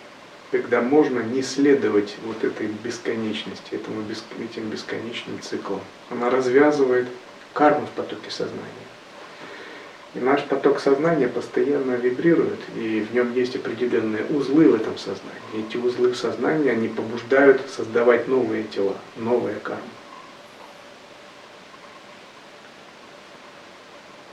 [0.49, 4.01] Когда можно не следовать вот этой бесконечности, этому,
[4.43, 5.81] этим бесконечным циклам.
[6.09, 7.07] Она развязывает
[7.53, 8.92] карму в потоке сознания.
[10.15, 15.67] И наш поток сознания постоянно вибрирует, и в нем есть определенные узлы в этом сознании.
[15.67, 19.81] Эти узлы в сознании, они побуждают создавать новые тела, новые кармы.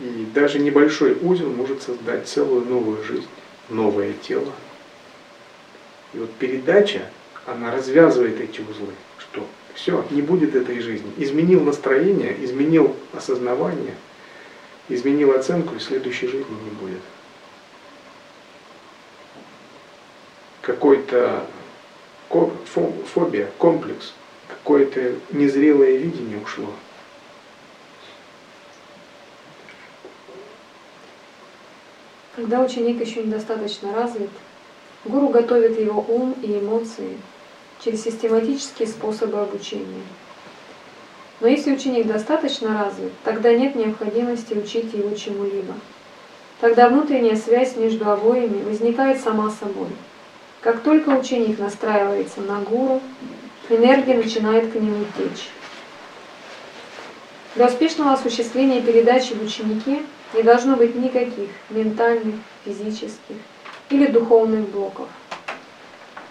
[0.00, 3.28] И даже небольшой узел может создать целую новую жизнь,
[3.70, 4.52] новое тело.
[6.12, 7.02] И вот передача,
[7.46, 11.10] она развязывает эти узлы, что все, не будет этой жизни.
[11.16, 13.94] Изменил настроение, изменил осознавание–
[14.90, 17.00] изменил оценку, и следующей жизни не будет.
[20.62, 21.46] Какой-то
[23.14, 24.12] фобия, комплекс,
[24.48, 26.72] какое-то незрелое видение ушло.
[32.36, 34.30] Когда ученик еще недостаточно развит,
[35.04, 37.18] гуру готовит его ум и эмоции
[37.82, 40.02] через систематические способы обучения–
[41.40, 45.74] но если ученик достаточно развит, тогда нет необходимости учить его чему-либо.
[46.60, 49.88] Тогда внутренняя связь между обоими возникает сама собой.
[50.60, 53.00] Как только ученик настраивается на гуру,
[53.70, 55.48] энергия начинает к нему течь.
[57.56, 60.02] Для успешного осуществления передачи в ученики
[60.34, 62.34] не должно быть никаких ментальных,
[62.66, 63.36] физических
[63.88, 65.08] или духовных блоков.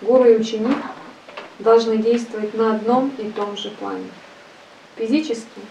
[0.02, 0.78] Гуру и ученик
[1.58, 4.06] должны действовать на одном и том же плане.
[5.00, 5.62] Физически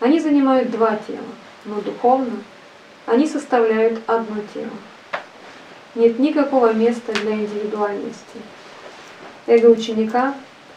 [0.00, 1.18] они занимают два тела,
[1.66, 2.42] но духовно
[3.04, 4.70] они составляют одно тело.
[5.94, 8.40] Нет никакого места для индивидуальности.
[9.46, 10.34] Эго ученика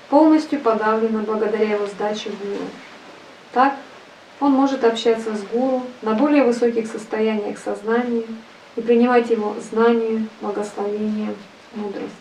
[0.09, 2.65] полностью подавлено благодаря его сдаче гуру.
[3.53, 3.75] Так
[4.41, 8.25] он может общаться с гуру на более высоких состояниях сознания
[8.75, 11.33] и принимать его знания, благословение,
[11.73, 12.11] мудрость.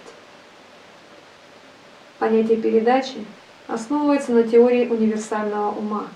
[2.21, 3.25] Понятие передачи
[3.73, 6.07] основывается на теории универсального ума.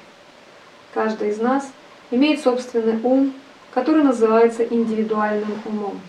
[0.93, 1.71] Каждый из нас
[2.11, 3.35] имеет собственный ум,
[3.73, 6.01] который называется индивидуальным умом.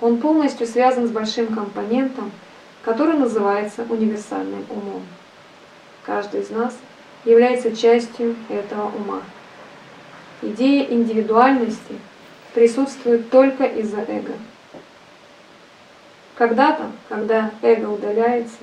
[0.00, 2.32] Он полностью связан с большим компонентом,
[2.82, 5.02] который называется универсальным умом.
[6.04, 6.76] Каждый из нас
[7.24, 9.22] является частью этого ума.
[10.42, 12.00] Идея индивидуальности
[12.52, 14.32] присутствует только из-за эго.
[16.34, 18.58] Когда-то, когда эго удаляется,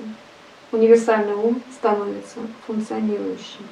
[0.72, 3.66] универсальный ум становится функционирующим.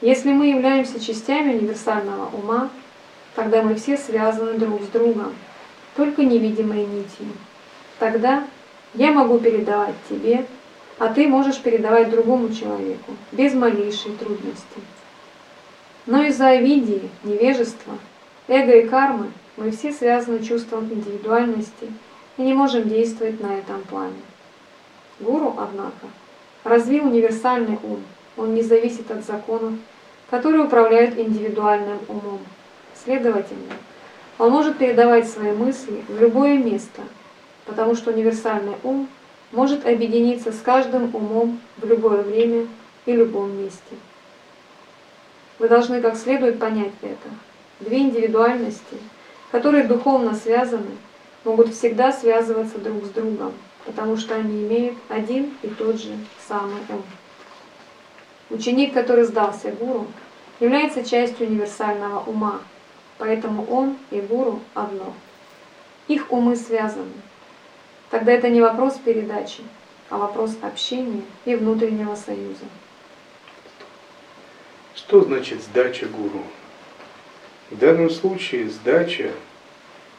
[0.00, 2.70] Если мы являемся частями универсального ума,
[3.34, 5.34] тогда мы все связаны друг с другом,
[5.96, 7.32] только невидимой нитью.
[7.98, 8.44] Тогда
[8.94, 10.44] я могу передавать тебе,
[10.98, 14.80] а ты можешь передавать другому человеку, без малейшей трудности.
[16.06, 17.94] Но из-за авидии, невежества,
[18.48, 21.92] эго и кармы мы все связаны чувством индивидуальности
[22.36, 24.14] и не можем действовать на этом плане.
[25.20, 26.06] Гуру, однако,
[26.64, 28.02] развил универсальный ум.
[28.36, 29.74] Он не зависит от законов,
[30.30, 32.40] которые управляют индивидуальным умом.
[33.04, 33.74] Следовательно,
[34.38, 37.02] он может передавать свои мысли в любое место,
[37.66, 39.08] потому что универсальный ум
[39.52, 42.66] может объединиться с каждым умом в любое время
[43.04, 43.96] и любом месте.
[45.58, 47.28] Вы должны как следует понять это.
[47.80, 48.96] Две индивидуальности,
[49.50, 50.96] которые духовно связаны,
[51.44, 53.52] могут всегда связываться друг с другом
[53.84, 56.16] потому что они имеют один и тот же
[56.46, 57.02] самый ум.
[58.50, 60.06] Ученик, который сдался гуру,
[60.60, 62.60] является частью универсального ума,
[63.18, 65.14] поэтому он и гуру одно.
[66.08, 67.12] Их умы связаны.
[68.10, 69.62] Тогда это не вопрос передачи,
[70.10, 72.66] а вопрос общения и внутреннего союза.
[74.94, 76.42] Что значит сдача гуру?
[77.70, 79.32] В данном случае сдача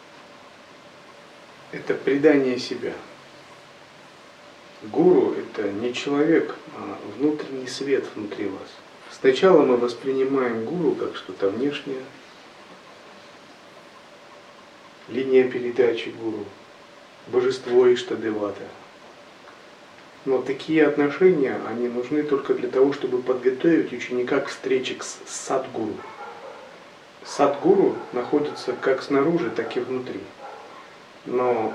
[1.71, 2.93] –это предание себя.
[4.91, 8.69] Гуру– это не человек, а внутренний свет внутри вас.
[9.11, 12.01] Сначала мы воспринимаем гуру как что-то внешнее,
[15.07, 16.43] линия передачи гуру,
[17.27, 18.63] божество Иштадевата.
[20.25, 25.95] Но такие отношения, они нужны только для того, чтобы подготовить ученика к встрече с садгуру.
[27.25, 30.19] Садгуру находится как снаружи, так и внутри.
[31.25, 31.73] Но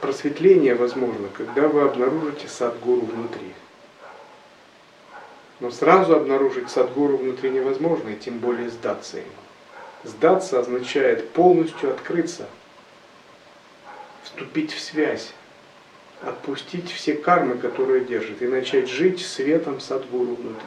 [0.00, 3.52] просветление возможно, когда вы обнаружите садгуру внутри.
[5.60, 9.28] Но сразу обнаружить садгуру внутри невозможно, и тем более сдаться ему.
[10.04, 12.46] Сдаться означает полностью открыться,
[14.22, 15.32] вступить в связь,
[16.22, 20.66] отпустить все кармы, которые держит, и начать жить светом садгуру внутри.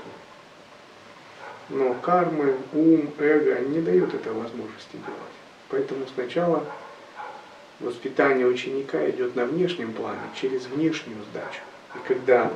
[1.69, 5.33] Но кармы, ум, эго не дают этой возможности делать.
[5.69, 6.63] Поэтому сначала
[7.83, 11.61] воспитание ученика идет на внешнем плане, через внешнюю сдачу.
[11.95, 12.51] И когда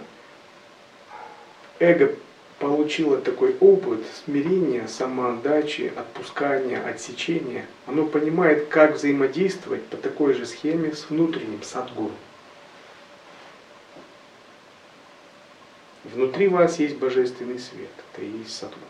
[1.80, 2.16] эго
[2.60, 10.94] получило такой опыт смирения, самоотдачи, отпускания, отсечения, оно понимает, как взаимодействовать по такой же схеме
[10.94, 12.14] с внутренним садгуру.
[16.04, 18.82] Внутри вас есть божественный свет, это и есть садгуру.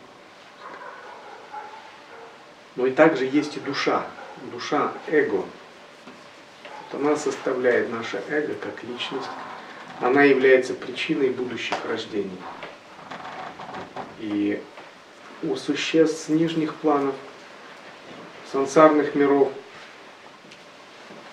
[2.76, 4.06] Но и также есть и душа,
[4.52, 5.44] душа, эго.
[6.90, 9.28] Вот она составляет наше эго как личность.
[10.00, 12.38] Она является причиной будущих рождений.
[14.20, 14.62] И
[15.42, 17.14] у существ с нижних планов,
[18.52, 19.52] сансарных миров,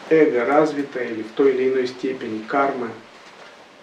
[0.10, 2.90] эго развито или в той или иной степени кармы,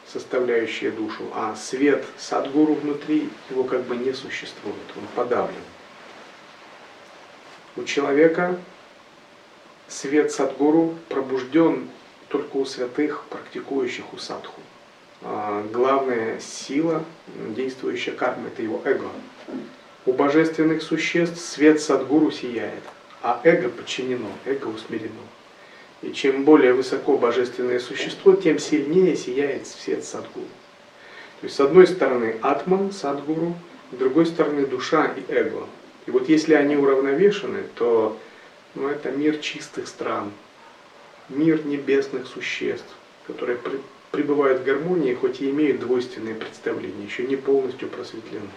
[0.07, 5.55] составляющая душу, а свет садгуру внутри его как бы не существует, он подавлен.
[7.77, 8.59] У человека
[9.93, 11.89] свет садгуру пробужден
[12.29, 14.61] только у святых, практикующих у садху.
[15.21, 17.05] А, главная сила,
[17.57, 19.07] действующая карма, это его эго.
[20.07, 22.83] У божественных существ свет садгуру сияет,
[23.23, 25.11] а эго подчинено, эго усмирено.
[26.01, 30.47] И чем более высоко божественное существо, тем сильнее сияет свет садгуру.
[31.41, 33.55] То есть с одной стороны атман, садгуру,
[33.93, 35.67] с другой стороны душа и эго.
[36.07, 38.19] И вот если они уравновешены, то
[38.75, 40.33] ну, это мир чистых стран,
[41.29, 42.89] мир небесных существ,
[43.27, 43.59] которые
[44.11, 48.49] пребывают в гармонии, хоть и имеют двойственные представления, еще не полностью просветлены.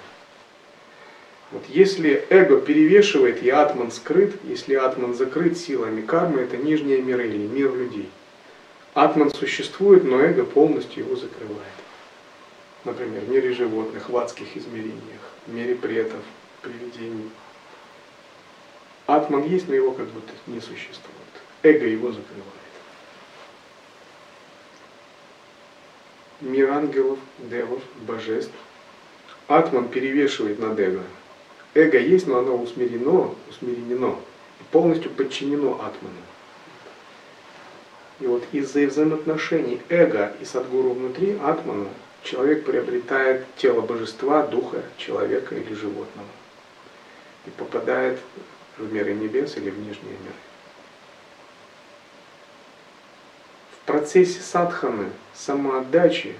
[1.52, 7.28] Вот если эго перевешивает и атман скрыт, если атман закрыт силами кармы, это нижние миры
[7.28, 8.10] или мир людей.
[8.94, 11.62] Атман существует, но эго полностью его закрывает.
[12.84, 16.22] Например, в мире животных, в адских измерениях, в мире предков,
[16.62, 17.30] привидений.
[19.08, 21.16] Атман есть, но его как будто не существует.
[21.64, 22.44] Эго его закрывает.
[26.42, 28.54] Мир ангелов, девов, божеств.
[29.48, 31.04] Атман перевешивает над эго.
[31.76, 34.16] Эго есть, но оно усмирено, усмирено,
[34.72, 36.16] полностью подчинено Атману.
[38.20, 41.90] И вот из-за взаимоотношений эго и садгуру внутри Атмана
[42.24, 46.28] человек приобретает тело божества, духа, человека или животного
[47.46, 48.20] и попадает
[48.78, 50.36] в миры небес или в нижние миры.
[53.72, 56.36] В процессе садханы, самоотдачи,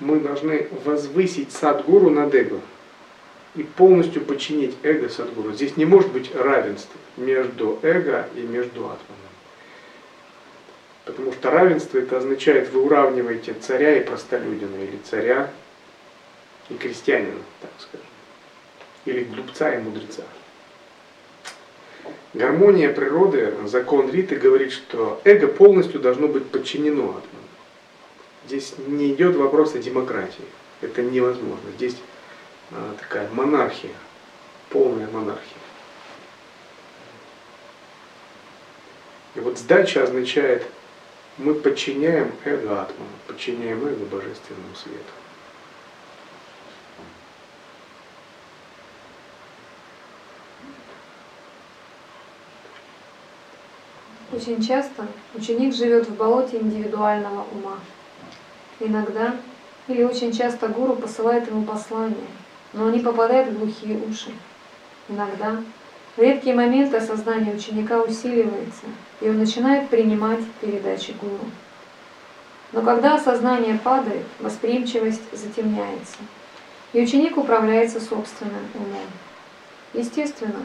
[0.00, 2.60] мы должны возвысить садгуру над эго
[3.54, 5.52] и полностью подчинить эго садгуру.
[5.52, 8.98] Здесь не может быть равенства между эго и между атманом.
[11.04, 15.50] Потому что равенство это означает, вы уравниваете царя и простолюдина, или царя
[16.70, 18.06] и крестьянина, так скажем
[19.04, 20.22] или глупца и мудреца.
[22.34, 27.48] Гармония природы, закон Риты говорит, что эго полностью должно быть подчинено атману.
[28.46, 30.44] Здесь не идет вопрос о демократии.
[30.80, 31.70] Это невозможно.
[31.76, 31.96] Здесь
[32.72, 33.94] а, такая монархия,
[34.70, 35.42] полная монархия.
[39.36, 40.64] И вот сдача означает,
[41.38, 45.23] мы подчиняем эго атману, подчиняем эго божественному свету.
[54.34, 55.06] Очень часто
[55.36, 57.78] ученик живет в болоте индивидуального ума.
[58.80, 59.36] Иногда
[59.86, 62.26] или очень часто гуру посылает ему послания,
[62.72, 64.32] но они попадают в глухие уши.
[65.08, 65.62] Иногда
[66.16, 68.86] в редкие моменты осознание ученика усиливается,
[69.20, 71.44] и он начинает принимать передачи гуру.
[72.72, 76.16] Но когда осознание падает, восприимчивость затемняется,
[76.92, 79.06] и ученик управляется собственным умом.
[79.92, 80.64] Естественно,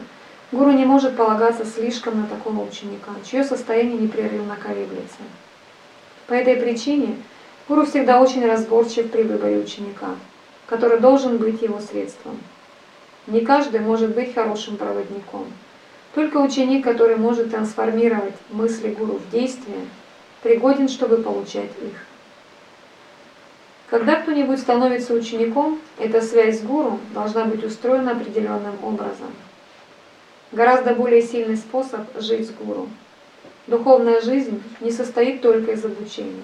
[0.52, 5.18] гуру не может полагаться слишком на такого ученика, чье состояние непрерывно колеблется.
[6.26, 7.16] По этой причине
[7.68, 10.16] гуру всегда очень разборчив при выборе ученика,
[10.66, 12.38] который должен быть его средством.
[13.26, 15.46] Не каждый может быть хорошим проводником.
[16.14, 19.86] Только ученик, который может трансформировать мысли гуру в действие,
[20.42, 21.94] пригоден, чтобы получать их.
[23.88, 29.30] Когда кто-нибудь становится учеником, эта связь с гуру должна быть устроена определенным образом.
[30.52, 32.88] Гораздо более сильный способ жить с гуру.
[33.68, 36.42] Духовная жизнь не состоит только из обучения.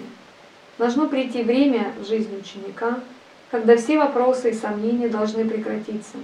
[0.78, 3.00] Должно прийти время в жизни ученика,
[3.50, 6.18] когда все вопросы и сомнения должны прекратиться,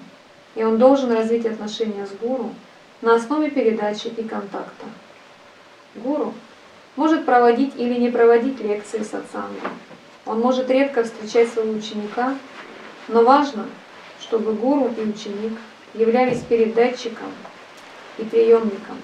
[0.55, 2.55] и он должен развить отношения с гуру
[3.01, 4.87] на основе передачи и контакта.
[5.97, 6.35] Гуру
[6.95, 9.70] может проводить или не проводить лекции сатсанга,
[10.24, 12.37] он может редко встречать своего ученика,
[13.09, 13.66] но важно,
[14.20, 15.59] чтобы гуру и ученик
[15.95, 17.26] являлись передатчиком
[18.18, 18.98] и приемником.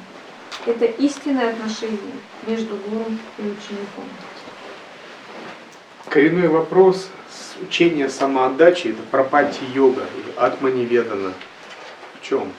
[0.66, 1.98] Это истинное отношение
[2.46, 3.06] между гуру
[3.38, 4.04] и учеником.
[6.08, 7.08] Коренной вопрос
[7.60, 11.34] учения самоотдачи– это пропати йога или атманиведана.
[12.14, 12.52] В чем?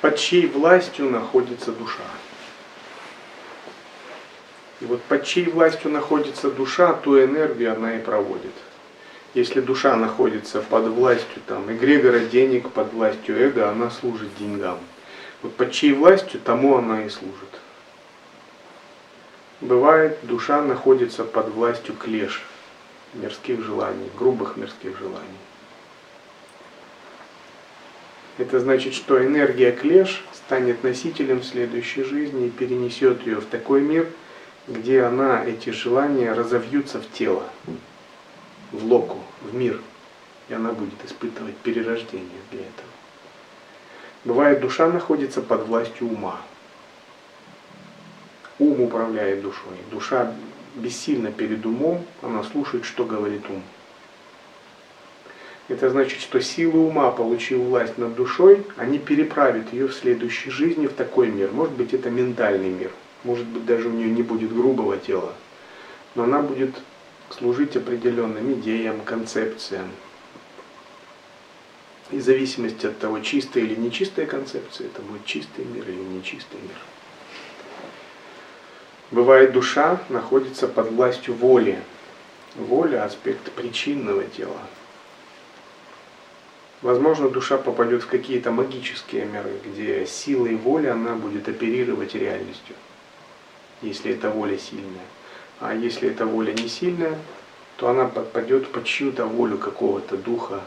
[0.00, 2.02] Под чьей властью находится душа?
[4.80, 8.52] И вот под чьей властью находится душа, ту энергию она и проводит.
[9.34, 14.78] Если душа находится под властью там, эгрегора денег, под властью эго, она служит деньгам.
[15.42, 17.60] Вот под чьей властью, тому она и служит.
[19.60, 22.42] Бывает, душа находится под властью клеш,
[23.14, 25.18] мирских желаний, грубых мирских желаний.
[28.38, 34.06] Это значит, что энергия клеш станет носителем следующей жизни и перенесет ее в такой мир–
[34.66, 37.44] где она, эти желания разовьются в тело,
[38.74, 39.80] в локу, в мир.
[40.48, 42.88] И она будет испытывать перерождение для этого.
[44.24, 46.40] Бывает, душа находится под властью ума.
[48.58, 49.76] Ум управляет душой.
[49.90, 50.32] Душа
[50.74, 53.62] бессильна перед умом, она слушает, что говорит ум.
[55.68, 60.86] Это значит, что силы ума, получив власть над душой, они переправят ее в следующей жизни
[60.86, 61.50] в такой мир.
[61.52, 62.90] Может быть, это ментальный мир–
[63.24, 65.32] может быть, даже у нее не будет грубого тела,
[66.14, 66.74] но она будет
[67.30, 69.90] служить определенным идеям, концепциям.
[72.10, 76.60] И в зависимости от того, чистая или нечистая концепция, это будет чистый мир или нечистый
[76.60, 76.76] мир.
[79.10, 81.82] Бывает, душа находится под властью воли.
[82.56, 84.60] Воля– аспект причинного тела.
[86.82, 92.76] Возможно, душа попадет в какие-то магические миры, где силой воли она будет оперировать реальностью
[93.84, 95.06] если эта воля сильная.
[95.60, 97.18] А если эта воля не сильная,
[97.76, 100.60] то она подпадет под чью-то волю какого-то духа.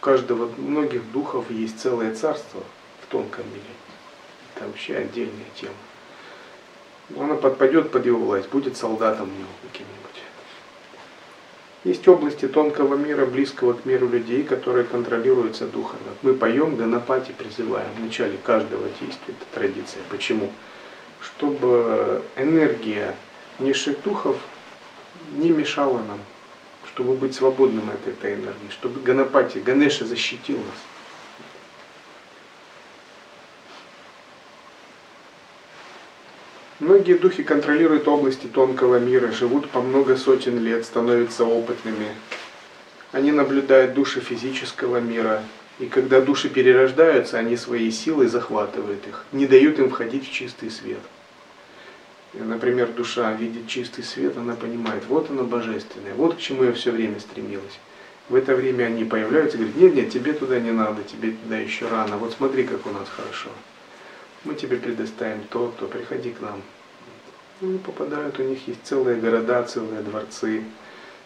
[0.00, 2.62] У каждого, у многих духов есть целое царство
[3.02, 3.62] в тонком мире.
[4.54, 5.74] Это вообще отдельная тема.
[7.10, 9.98] Но она подпадет под его власть, будет солдатом у него каким-нибудь.
[11.84, 16.02] Есть области тонкого мира, близкого к миру людей, которые контролируются духами.
[16.22, 20.02] Мы поем, ганапати призываем в начале каждого действия, это традиция.
[20.10, 20.50] Почему?
[21.20, 23.14] чтобы энергия
[23.58, 24.36] низших духов
[25.32, 26.20] не мешала нам,
[26.92, 30.78] чтобы быть свободным от этой энергии, чтобы Ганапати, Ганеша защитил нас.
[36.80, 42.14] Многие духи контролируют области тонкого мира, живут по много сотен лет, становятся опытными.
[43.10, 45.42] Они наблюдают души физического мира,
[45.80, 50.70] и когда души перерождаются, они своей силой захватывают их, не дают им входить в чистый
[50.70, 51.00] свет.
[52.38, 56.92] Например, душа видит чистый свет, она понимает, вот оно божественное, вот к чему я все
[56.92, 57.78] время стремилась.
[58.28, 61.58] В это время они появляются и говорят, нет, нет, тебе туда не надо, тебе туда
[61.58, 63.50] еще рано, вот смотри, как у нас хорошо.
[64.44, 66.62] Мы тебе предоставим то, то, приходи к нам.
[67.60, 70.62] Они попадают, у них есть целые города, целые дворцы,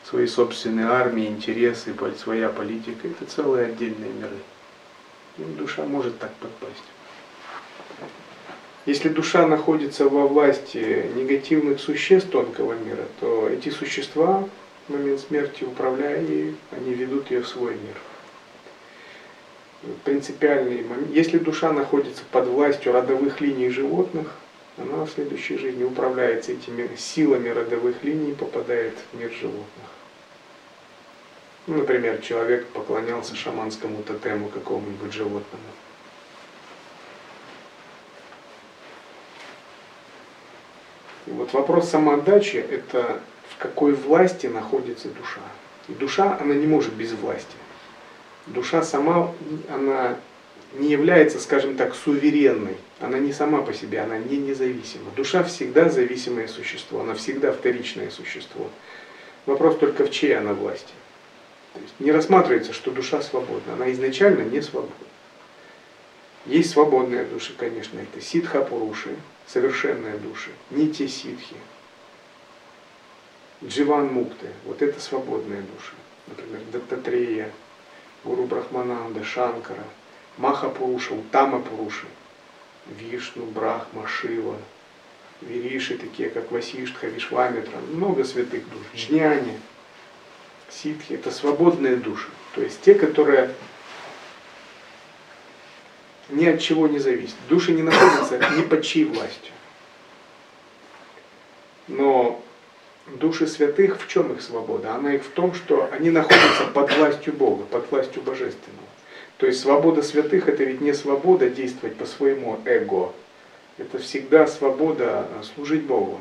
[0.04, 3.06] свои собственные армии, интересы, своя политика.
[3.06, 4.38] Это целые отдельные миры.
[5.38, 6.84] И душа может так подпасть.
[8.84, 14.48] Если душа находится во власти негативных существ тонкого мира, то эти существа
[14.88, 17.96] в момент смерти, управляя ей, они ведут ее в свой мир.
[20.04, 21.10] Принципиальный момент.
[21.12, 24.34] Если душа находится под властью родовых линий животных,
[24.76, 29.86] она в следующей жизни управляется этими силами родовых линий и попадает в мир животных.
[31.68, 35.62] Ну, например, человек поклонялся шаманскому тотему какому-нибудь животному.
[41.26, 45.40] И вот вопрос самоотдачи– это в какой власти находится душа.
[45.88, 47.56] И душа, она не может без власти.
[48.46, 49.32] Душа сама,
[49.68, 50.16] она
[50.74, 52.76] не является, скажем так, суверенной.
[53.00, 55.10] Она не сама по себе, она не независима.
[55.16, 58.68] Душа всегда зависимое существо, она всегда вторичное существо.
[59.46, 60.92] Вопрос только в чьей она власти.
[61.74, 64.94] То есть не рассматривается, что душа свободна, она изначально не свободна.
[66.46, 69.16] Есть свободные души, конечно, это ситха пуруши,
[69.46, 71.56] совершенные души, не те ситхи.
[73.64, 75.92] Дживан мукты, вот это свободные души.
[76.26, 77.52] Например, Даттатрея,
[78.24, 79.84] Гуру Брахмананда, Шанкара,
[80.36, 82.06] Маха Пуруша, Утама Пуруша,
[82.86, 84.56] Вишну, Брахма, Шива,
[85.40, 89.60] Вириши, такие как Васиштха, Вишвамитра, много святых душ, Джняни,
[90.70, 92.28] Ситхи, это свободные души.
[92.54, 93.54] То есть те, которые
[96.32, 97.36] ни от чего не зависят.
[97.48, 99.52] Души не находятся ни под чьей властью.
[101.88, 102.42] Но
[103.06, 104.94] души святых, в чем их свобода?
[104.94, 108.82] Она их в том, что они находятся под властью Бога, под властью Божественного.
[109.36, 113.12] То есть свобода святых это ведь не свобода действовать по своему эго.
[113.78, 116.20] Это всегда свобода а, служить Богу.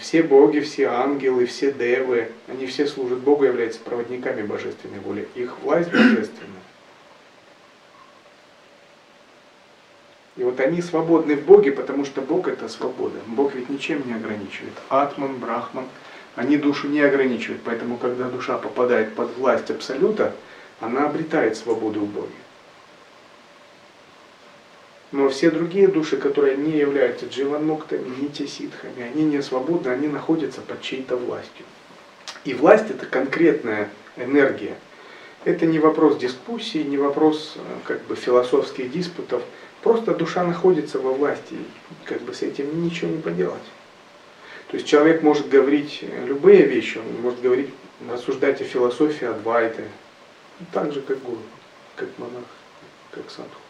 [0.00, 5.28] Все боги, все ангелы, все девы, они все служат Богу, являются проводниками божественной воли.
[5.36, 6.62] Их власть божественная.
[10.38, 13.18] И вот они свободны в Боге, потому что Бог это свобода.
[13.26, 14.72] Бог ведь ничем не ограничивает.
[14.88, 15.86] Атман, Брахман,
[16.36, 17.60] они душу не ограничивают.
[17.64, 20.36] Поэтому, когда душа попадает под власть Абсолюта,
[20.80, 22.28] она обретает свободу в Боге.
[25.10, 30.60] Но все другие души, которые не являются дживанмуктами, не теситхами, они не свободны, они находятся
[30.60, 31.66] под чьей-то властью.
[32.44, 34.76] И власть это конкретная энергия.
[35.44, 39.42] Это не вопрос дискуссии, не вопрос э, как бы философских диспутов.
[39.88, 41.56] Просто душа находится во власти,
[42.04, 43.62] как бы с этим ничего не поделать.
[44.66, 47.70] То есть человек может говорить любые вещи, он может говорить,
[48.06, 49.84] рассуждать о философии Адвайты,
[50.74, 51.40] так же как гуру,
[51.96, 52.44] как монах,
[53.12, 53.62] как садху.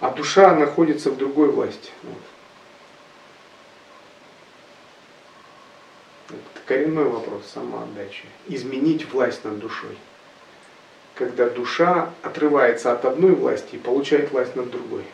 [0.00, 1.90] А душа находится в другой власти.
[6.28, 6.36] Это
[6.66, 8.26] коренной вопрос самоотдачи.
[8.46, 9.96] Изменить власть над душой
[11.22, 15.04] когда душа отрывается от одной власти и получает власть над другой.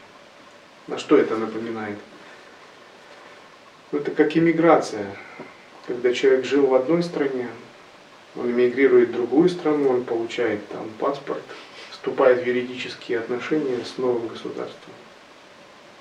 [0.86, 1.98] На что это напоминает?
[3.92, 5.14] Это как иммиграция.
[5.86, 7.48] Когда человек жил в одной стране,
[8.36, 11.42] он эмигрирует в другую страну, он получает там паспорт,
[11.90, 14.94] вступает в юридические отношения с новым государством.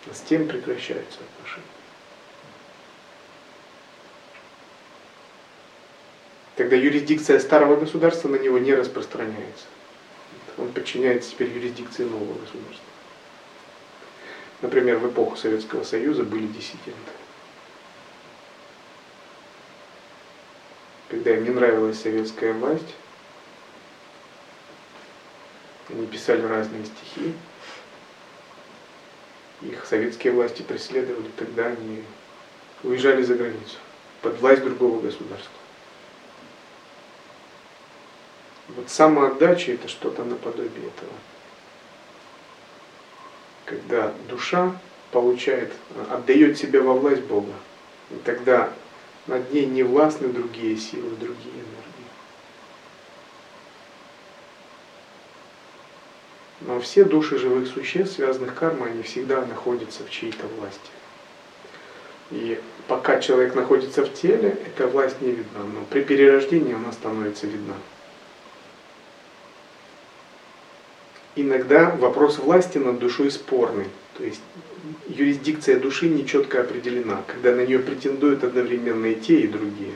[0.09, 1.65] А с тем прекращаются отношения.
[6.55, 9.65] Тогда юрисдикция старого государства на него не распространяется
[10.57, 12.85] он подчиняется теперь юрисдикции нового государства.
[14.61, 17.11] Например, в эпоху Советского Союза были диссиденты.
[21.09, 22.95] Когда им не нравилась советская власть,
[25.89, 27.33] они писали разные стихи,
[29.61, 32.03] их советские власти преследовали, тогда они
[32.83, 33.77] уезжали за границу
[34.21, 35.51] под власть другого государства.
[38.77, 41.11] Вот самоотдача это что-то наподобие этого.
[43.65, 44.79] Когда душа
[45.11, 45.73] получает,
[46.11, 47.53] отдает себя во власть Бога,
[48.11, 48.69] и тогда
[49.25, 51.73] над ней не властны другие силы, другие энергии.
[56.61, 60.91] Но все души живых существ, связанных кармой, они всегда находятся в чьей-то власти.
[62.29, 67.47] И пока человек находится в теле, эта власть не видна, но при перерождении она становится
[67.47, 67.73] видна.
[71.41, 73.85] Иногда вопрос власти над душой спорный.
[74.17, 74.41] То есть
[75.07, 79.93] юрисдикция души нечетко определена, когда на нее претендуют одновременно и те, и другие.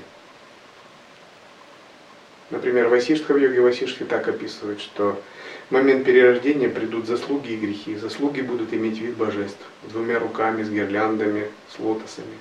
[2.49, 5.21] Например, Васиштха в йоге Васиштхи так описывает, что
[5.69, 7.95] в момент перерождения придут заслуги и грехи.
[7.95, 12.37] Заслуги будут иметь вид божеств, двумя руками, с гирляндами, с лотосами.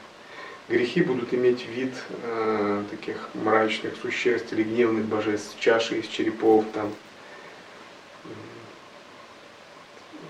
[0.69, 1.93] Грехи будут иметь вид
[2.25, 6.93] э, таких мрачных существ или гневных божеств, чаши из черепов, там,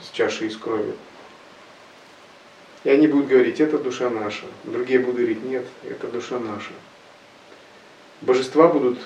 [0.03, 0.95] с чашей с кровью.
[2.85, 4.45] И они будут говорить, это душа наша.
[4.65, 6.71] Другие будут говорить, нет, это душа наша.
[8.23, 8.99] Божества будут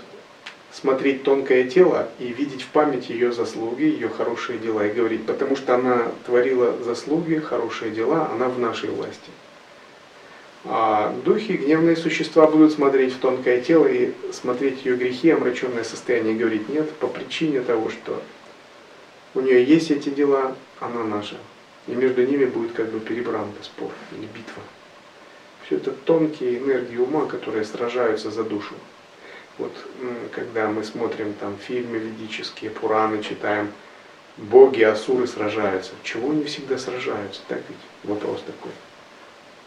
[0.72, 5.56] смотреть тонкое тело и видеть в памяти ее заслуги, ее хорошие дела и говорить, потому
[5.56, 9.30] что она творила заслуги, хорошие дела, она в нашей власти.
[10.64, 16.34] А духи, гневные существа будут смотреть в тонкое тело и смотреть ее грехи, омраченное состояние
[16.34, 18.22] и говорить, нет, по причине того, что
[19.34, 21.36] у нее есть эти дела, она наша.
[21.86, 24.62] И между ними будет как бы перебранка, спор или битва.
[25.66, 28.74] Все это тонкие энергии ума, которые сражаются за душу.
[29.58, 29.72] Вот
[30.32, 33.70] когда мы смотрим там фильмы ведические, Пураны читаем,
[34.36, 35.92] боги, асуры сражаются.
[36.02, 37.40] Чего они всегда сражаются?
[37.48, 38.72] Так ведь вопрос такой.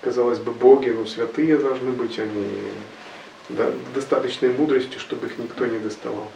[0.02, 2.60] Казалось бы, боги, ну святые должны быть, они
[3.50, 6.30] да, достаточной мудрости, чтобы их никто не доставал.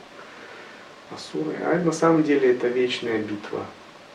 [1.12, 1.56] Асуры.
[1.64, 3.66] А на самом деле это вечная битва.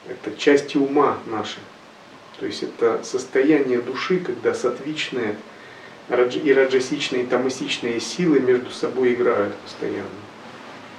[0.08, 1.58] Это части ума наши.
[2.38, 5.36] То есть это состояние души, когда сатвичные
[6.08, 10.08] и раджасичные и тамасичные силы между собой играют постоянно.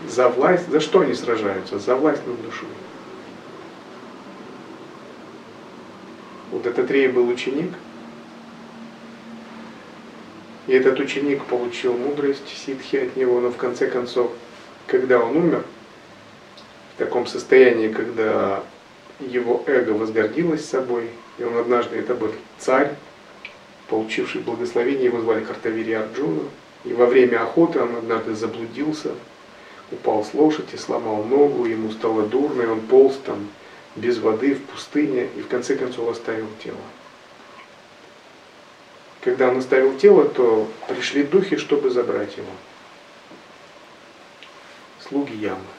[0.08, 1.80] За власть, за что они сражаются?
[1.80, 2.68] За власть над душой.
[6.51, 7.74] Вот этот Рей был ученик,
[10.66, 14.32] и этот ученик получил мудрость ситхи от него, но в конце концов,
[14.86, 15.64] когда он умер,
[16.95, 18.64] в таком состоянии, когда
[19.20, 22.95] его эго возгордилось собой, и он однажды, это был царь,
[23.89, 26.43] получивший благословение, его звали Картавири Арджуна,
[26.84, 29.11] и во время охоты он однажды заблудился,
[29.91, 33.47] упал с лошади, сломал ногу, ему стало дурно, и он полз там
[33.95, 36.78] без воды в пустыне, и в конце концов оставил тело.
[39.22, 42.51] Когда он оставил тело, то пришли духи, чтобы забрать его.
[45.01, 45.76] Слуги Ямы.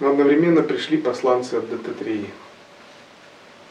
[0.00, 2.30] Но одновременно пришли посланцы от Дататреи.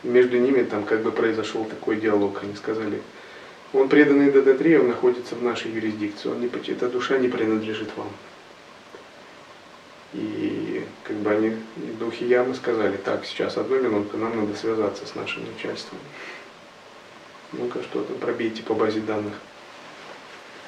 [0.04, 2.42] Между ними там как бы произошел такой диалог.
[2.44, 3.02] Они сказали,
[3.74, 8.10] он преданный Дататреи, он находится в нашей юрисдикции, он не, эта душа не принадлежит вам.
[10.14, 11.58] И как бы они,
[12.00, 15.98] духи Ямы сказали, так, сейчас одну минутку, нам надо связаться с нашим начальством.
[17.52, 19.34] Ну-ка, что там, пробейте по базе данных.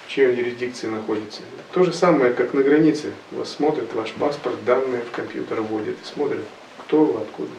[0.06, 1.42] В чьей юрисдикции находится.
[1.74, 3.12] То же самое, как на границе.
[3.32, 6.44] Вас смотрят, ваш паспорт, данные в компьютер вводят и смотрят,
[6.78, 7.52] кто вы, откуда.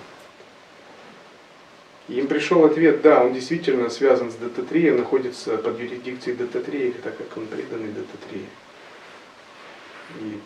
[2.08, 7.36] Им пришел ответ, да, он действительно связан с ДТ-3, находится под юрисдикцией ДТ-3, так как
[7.36, 8.44] он преданный ДТ-3.
[10.20, 10.40] И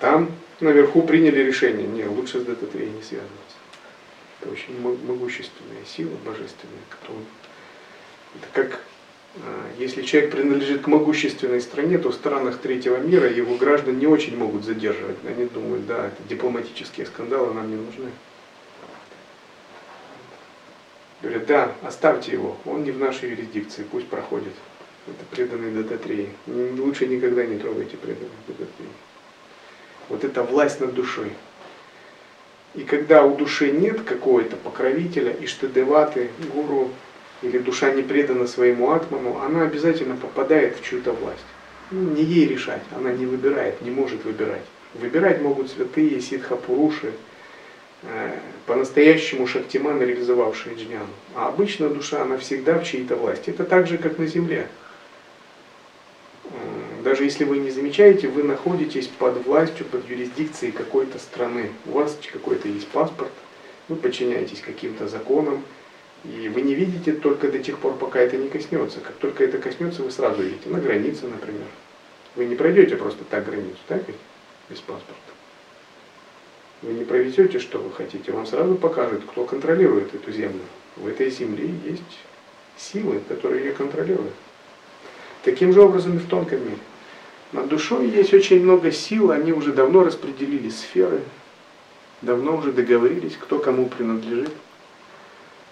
[0.00, 0.30] там
[0.60, 3.56] наверху приняли решение, не, лучше с ДТ-3 не связываться.
[4.40, 7.24] Это очень могущественная сила божественная, которую...
[8.34, 8.80] Это как
[9.78, 14.36] если человек принадлежит к могущественной стране, то в странах третьего мира его граждан не очень
[14.36, 15.16] могут задерживать.
[15.26, 18.10] Они думают, да, это дипломатические скандалы нам не нужны.
[21.20, 24.52] Говорят, да, оставьте его, он не в нашей юрисдикции, пусть проходит.
[25.06, 26.80] Это преданный ДТ-3.
[26.80, 28.86] Лучше никогда не трогайте преданных ДТ-3.
[30.10, 31.32] Вот это власть над душой.
[32.74, 36.90] И когда у души нет какого-то покровителя, иштадеваты, гуру,
[37.44, 41.44] или душа не предана своему атману, она обязательно попадает в чью-то власть.
[41.90, 44.64] Ну, не ей решать, она не выбирает, не может выбирать.
[44.94, 47.12] Выбирать могут святые, ситхапуруши,
[48.02, 48.32] э,
[48.66, 51.06] по-настоящему шактиманы, реализовавшие джняну.
[51.34, 53.50] А обычно душа, она всегда в чьей-то власти.
[53.50, 54.68] Это так же, как на земле
[57.04, 61.70] даже если вы не замечаете, вы находитесь под властью, под юрисдикцией какой-то страны.
[61.86, 63.30] У вас какой-то есть паспорт,
[63.88, 65.62] вы подчиняетесь каким-то законам,
[66.24, 69.00] и вы не видите только до тех пор, пока это не коснется.
[69.00, 70.70] Как только это коснется, вы сразу видите.
[70.70, 71.66] На границе, например.
[72.34, 74.16] Вы не пройдете просто так границу, так ведь?
[74.70, 75.14] Без паспорта.
[76.82, 78.32] Вы не проведете, что вы хотите.
[78.32, 80.60] Вам сразу покажут, кто контролирует эту землю.
[80.96, 82.02] В этой земле есть
[82.76, 84.34] силы, которые ее контролируют.
[85.42, 86.78] Таким же образом и в тонком мире.
[87.52, 91.20] Над душой есть очень много сил, они уже давно распределили сферы,
[92.20, 94.50] давно уже договорились, кто кому принадлежит.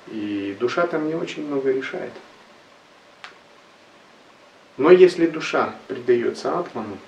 [0.08, 2.12] И душа там не очень много решает.
[4.76, 6.98] Но если душа предается атману,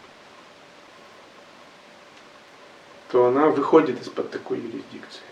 [3.10, 5.22] то она выходит из-под такой юрисдикции.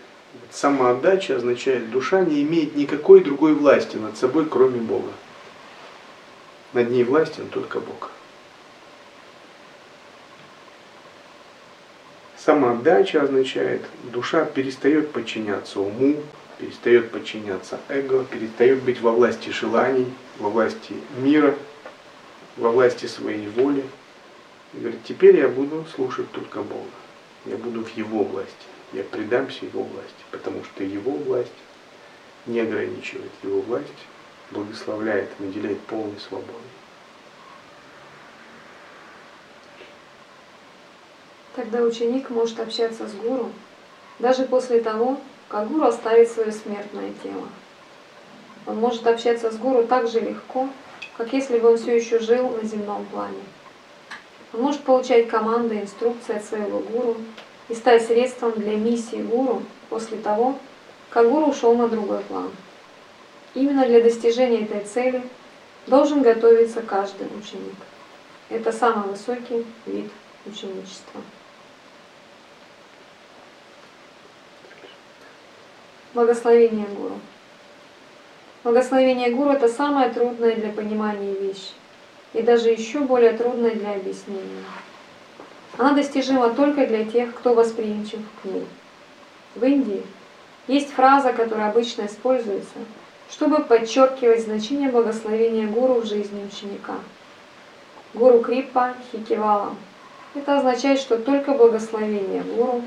[0.50, 5.12] Самоотдача означает, душа не имеет никакой другой власти над собой, кроме Бога.
[6.72, 8.10] Над ней властен только Бог.
[12.38, 16.16] Самоотдача означает, душа перестает подчиняться уму,
[16.62, 20.06] перестает подчиняться эго, перестает быть во власти желаний,
[20.38, 21.56] во власти мира,
[22.56, 23.84] во власти своей воли.
[24.72, 26.86] И говорит, теперь я буду слушать только Бога.
[27.46, 28.52] Я буду в Его власти.
[28.92, 31.50] Я предамся Его власти, потому что Его власть
[32.46, 33.88] не ограничивает Его власть,
[34.52, 36.54] благословляет, наделяет полной свободой.
[41.56, 43.50] Тогда ученик может общаться с гуру
[44.20, 45.20] даже после того,
[45.52, 47.46] как гуру оставит свое смертное тело.
[48.66, 50.66] Он может общаться с гуру так же легко,
[51.18, 53.42] как если бы он все еще жил на земном плане.
[54.54, 57.16] Он может получать команды, инструкции от своего гуру
[57.68, 60.58] и стать средством для миссии гуру после того,
[61.10, 62.50] как гуру ушел на другой план.
[63.54, 65.22] Именно для достижения этой цели
[65.86, 67.76] должен готовиться каждый ученик.
[68.48, 70.10] Это самый высокий вид
[70.46, 71.20] ученичества.
[76.14, 77.18] Благословение Гуру.
[78.64, 81.72] Благословение Гуру– это самая трудная для понимания вещь,
[82.34, 84.62] и даже еще более трудная для объяснения.
[85.78, 88.66] Она достижима только для тех, кто восприимчив к ней.
[89.54, 90.02] В Индии
[90.68, 92.76] есть фраза, которая обычно используется,
[93.30, 96.96] чтобы подчеркивать значение благословения гуру в жизни ученика.
[98.12, 99.74] Гуру Крипа Хикивала.
[100.34, 102.82] Это означает, что только благословение гуру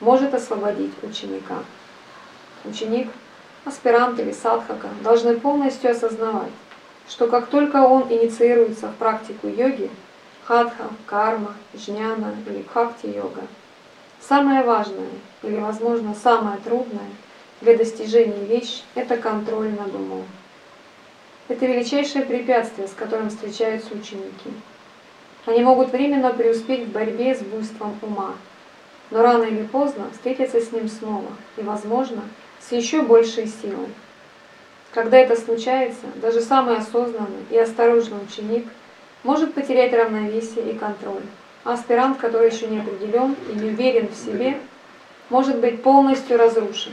[0.00, 1.56] может освободить ученика.
[2.64, 3.08] Ученик,
[3.64, 6.52] аспирант или садхака должны полностью осознавать,
[7.08, 9.90] что как только он инициируется в практику йоги,
[10.44, 13.42] хатха, карма, жняна или бхакти-йога,
[14.20, 15.10] самое важное
[15.42, 17.10] или, возможно, самое трудное
[17.60, 20.24] для достижения вещь– это контроль над умом.
[21.48, 24.52] Это величайшее препятствие, с которым встречаются ученики.
[25.46, 28.34] Они могут временно преуспеть в борьбе с буйством ума,
[29.10, 32.22] но рано или поздно встретятся с ним снова и, возможно,
[32.68, 33.88] с еще большей силой.
[34.92, 38.66] Когда это случается, даже самый осознанный и осторожный ученик
[39.22, 41.22] может потерять равновесие и контроль.
[41.64, 44.58] А аспирант, который еще не определен и не уверен в себе,
[45.30, 46.92] может быть полностью разрушен.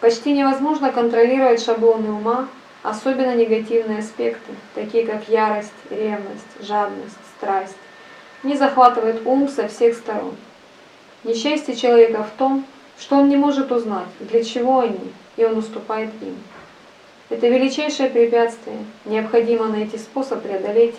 [0.00, 2.48] Почти невозможно контролировать шаблоны ума,
[2.82, 7.76] особенно негативные аспекты, такие как ярость, ревность, жадность, страсть.
[8.42, 10.36] Не захватывает ум со всех сторон.
[11.24, 12.66] Несчастье человека в том,
[12.98, 16.36] что он не может узнать, для чего они, и он уступает им.
[17.28, 20.94] Это величайшее препятствие, необходимо найти способ преодолеть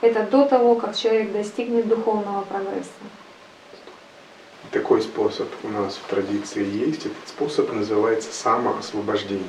[0.00, 2.90] это до того, как человек достигнет духовного прогресса.
[4.70, 7.00] Такой способ у нас в традиции есть.
[7.06, 9.44] Этот способ называется самоосвобождение.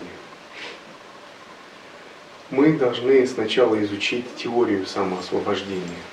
[2.50, 6.04] Мы должны сначала изучить теорию самоосвобождения.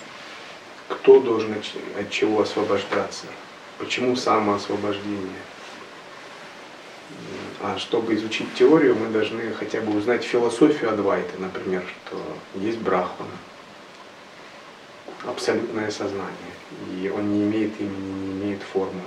[0.88, 1.54] Кто должен
[1.98, 3.26] от чего освобождаться?
[3.78, 5.42] Почему самоосвобождение?
[7.60, 12.20] А чтобы изучить теорию, мы должны хотя бы узнать философию Адвайты, например, что
[12.54, 13.32] есть Брахмана,
[15.26, 16.52] абсолютное сознание,
[16.94, 19.02] и он не имеет имени, не имеет формы,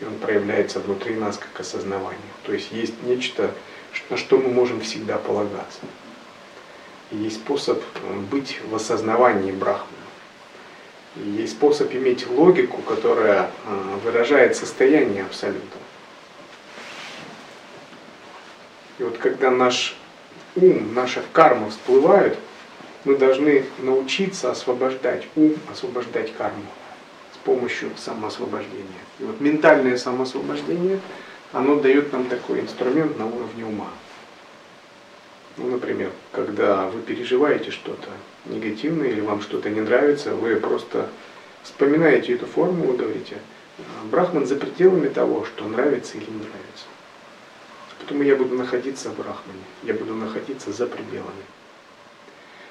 [0.00, 2.20] и он проявляется внутри нас как осознавание.
[2.44, 3.50] То есть есть нечто,
[4.08, 5.80] на что мы можем всегда полагаться.
[7.10, 9.88] И есть способ э, быть в осознавании Брахмана.
[11.16, 15.79] И есть способ иметь логику, которая э, выражает состояние абсолюта.
[19.00, 19.96] И вот когда наш
[20.56, 22.36] ум, наша карма всплывают,
[23.04, 26.66] мы должны научиться освобождать ум, освобождать карму
[27.32, 29.00] с помощью самоосвобождения.
[29.18, 31.00] И вот ментальное самоосвобождение,
[31.52, 33.88] оно дает нам такой инструмент на уровне ума.
[35.56, 38.10] Ну, например, когда вы переживаете что-то
[38.44, 41.08] негативное или вам что-то не нравится, вы просто
[41.62, 43.38] вспоминаете эту формулу, говорите,
[44.10, 46.89] Брахман за пределами того, что нравится или не нравится.
[48.10, 51.44] Поэтому я буду находиться в Брахмане, я буду находиться за пределами.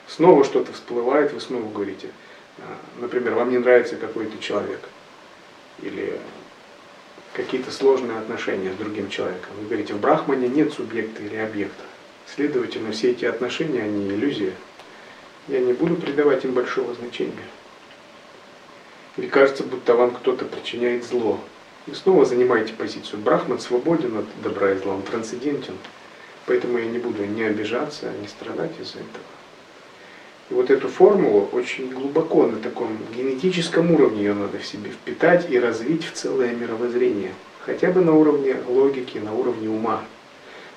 [0.06, 2.10] Снова что-то всплывает, вы снова говорите,
[2.58, 4.82] а, например, вам не нравится какой-то человек,
[5.82, 6.20] или
[7.32, 9.52] какие-то сложные отношения с другим человеком.
[9.62, 11.86] Вы говорите, в Брахмане нет субъекта или объекта.
[12.28, 14.56] Следовательно, все эти отношения, они иллюзия.
[15.48, 17.48] Я не буду придавать им большого значения.
[19.16, 21.40] Или кажется, будто вам кто-то причиняет зло.
[21.90, 23.20] Вы снова занимаете позицию.
[23.22, 25.74] Брахман свободен от добра и зла, он трансцендентен.
[26.46, 29.26] Поэтому я не буду ни обижаться, ни страдать из-за этого.
[30.52, 35.50] И вот эту формулу очень глубоко на таком генетическом уровне ее надо в себе впитать
[35.50, 37.34] и развить в целое мировоззрение.
[37.66, 40.04] Хотя бы на уровне логики, на уровне ума.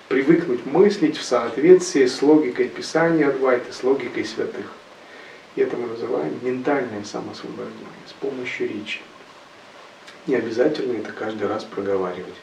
[0.08, 4.72] Привыкнуть мыслить в соответствии с логикой Писания Адвайты, с логикой святых.
[5.56, 9.00] И это мы называем ментальное самосвобождение с помощью речи.
[10.26, 12.34] Не обязательно это каждый раз проговаривать.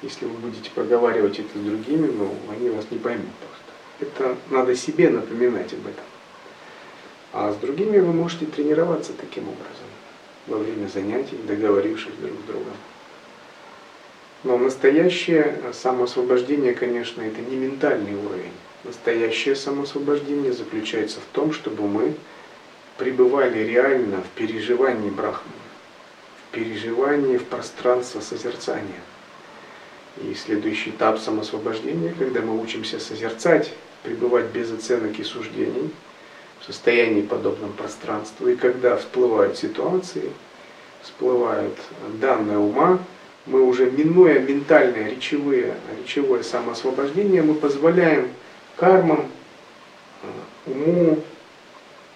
[0.00, 4.16] Если вы будете проговаривать это с другими, ну, они вас не поймут просто.
[4.16, 6.04] Это надо себе напоминать об этом.
[7.34, 9.86] А с другими вы можете тренироваться таким образом
[10.46, 12.72] во время занятий, договорившись друг с другом.
[14.44, 18.52] Но настоящее самоосвобождение, конечно, это не ментальный уровень.
[18.84, 22.14] Настоящее самоосвобождение заключается в том, чтобы мы
[22.96, 25.67] пребывали реально в переживании Брахмана
[26.52, 29.00] переживании в пространство созерцания.
[30.22, 33.72] И следующий этап самосвобождения, когда мы учимся созерцать,
[34.02, 35.90] пребывать без оценок и суждений,
[36.60, 38.48] в состоянии подобном пространству.
[38.48, 40.30] И когда всплывают ситуации,
[41.02, 41.76] всплывают
[42.20, 42.98] данные ума,
[43.46, 48.28] мы уже минуя ментальное, речевое, речевое самоосвобождение, мы позволяем
[48.76, 49.26] кармам,
[50.22, 51.22] э, уму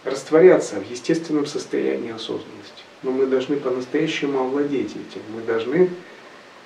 [0.04, 2.82] растворяться в естественном состоянии осознанности.
[3.02, 5.22] Но мы должны по-настоящему овладеть этим.
[5.34, 5.90] Мы должны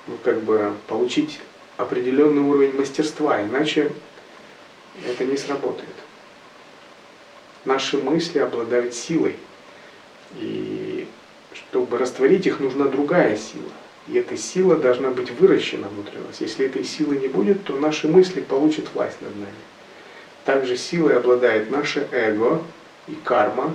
[0.06, 1.40] ну, как бы, получить
[1.76, 3.92] определенный уровень мастерства, иначе
[5.06, 5.88] это не сработает.
[7.64, 9.36] Наши мысли обладают силой.
[10.38, 11.08] И
[11.52, 13.70] чтобы растворить их, нужна другая сила.
[14.08, 16.40] И эта сила должна быть выращена внутри нас.
[16.40, 19.50] Если этой силы не будет, то наши мысли получат власть над нами.
[20.44, 22.62] Также силой обладает наше эго
[23.08, 23.74] и карма,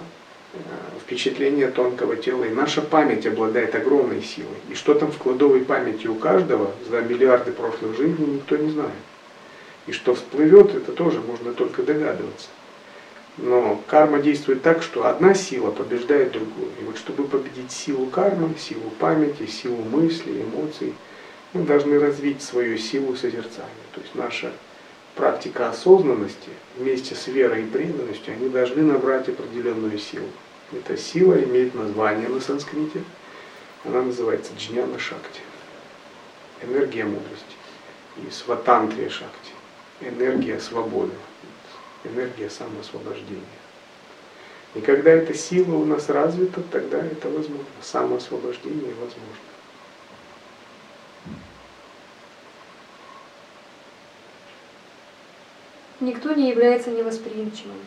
[1.02, 2.46] впечатление тонкого тела.
[2.46, 4.58] И наша память обладает огромной силой.
[4.70, 8.92] И что там в кладовой памяти у каждого за миллиарды прошлых жизней, никто не знает.
[9.88, 12.48] И что всплывет, это тоже можно только догадываться.
[13.38, 16.70] Но карма действует так, что одна сила побеждает другую.
[16.80, 20.94] И вот чтобы победить силу кармы, силу памяти, силу мыслей, эмоций,
[21.54, 23.70] мы должны развить свою силу созерцания.
[23.94, 24.52] То есть наша
[25.16, 30.28] практика осознанности вместе с верой и преданностью, они должны набрать определенную силу.
[30.72, 33.04] Эта сила имеет название на санскрите.
[33.84, 35.42] Она называется джняна шакти.
[36.62, 37.56] Энергия мудрости.
[38.18, 39.52] И сватантрия шакти.
[40.02, 41.14] Энергия свободы
[42.04, 43.42] энергия самоосвобождения.
[44.74, 47.66] И когда эта сила у нас развита, тогда это возможно.
[47.82, 49.36] Самоосвобождение возможно.
[56.00, 57.78] Никто не является невосприимчивым.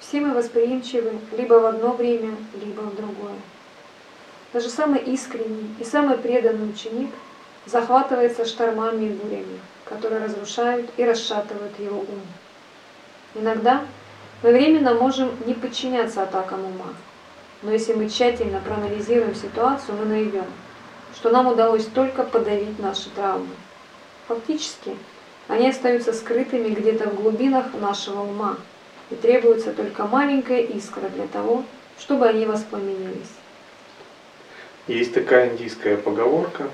[0.00, 3.36] Все мы восприимчивы либо в одно время, либо в другое.
[4.52, 7.10] Даже самый искренний и самый преданный ученик
[7.66, 12.22] захватывается штормами и бурями, которые разрушают и расшатывают его ум.
[13.34, 13.82] Иногда
[14.42, 16.94] мы временно можем не подчиняться атакам ума,
[17.62, 20.44] но если мы тщательно проанализируем ситуацию, мы найдем,
[21.14, 23.54] что нам удалось только подавить наши травмы.
[24.28, 24.96] Фактически,
[25.48, 28.56] они остаются скрытыми где-то в глубинах нашего ума,
[29.10, 31.64] и требуется только маленькая искра для того,
[31.98, 33.32] чтобы они воспламенились.
[34.86, 36.68] Есть такая индийская поговорка,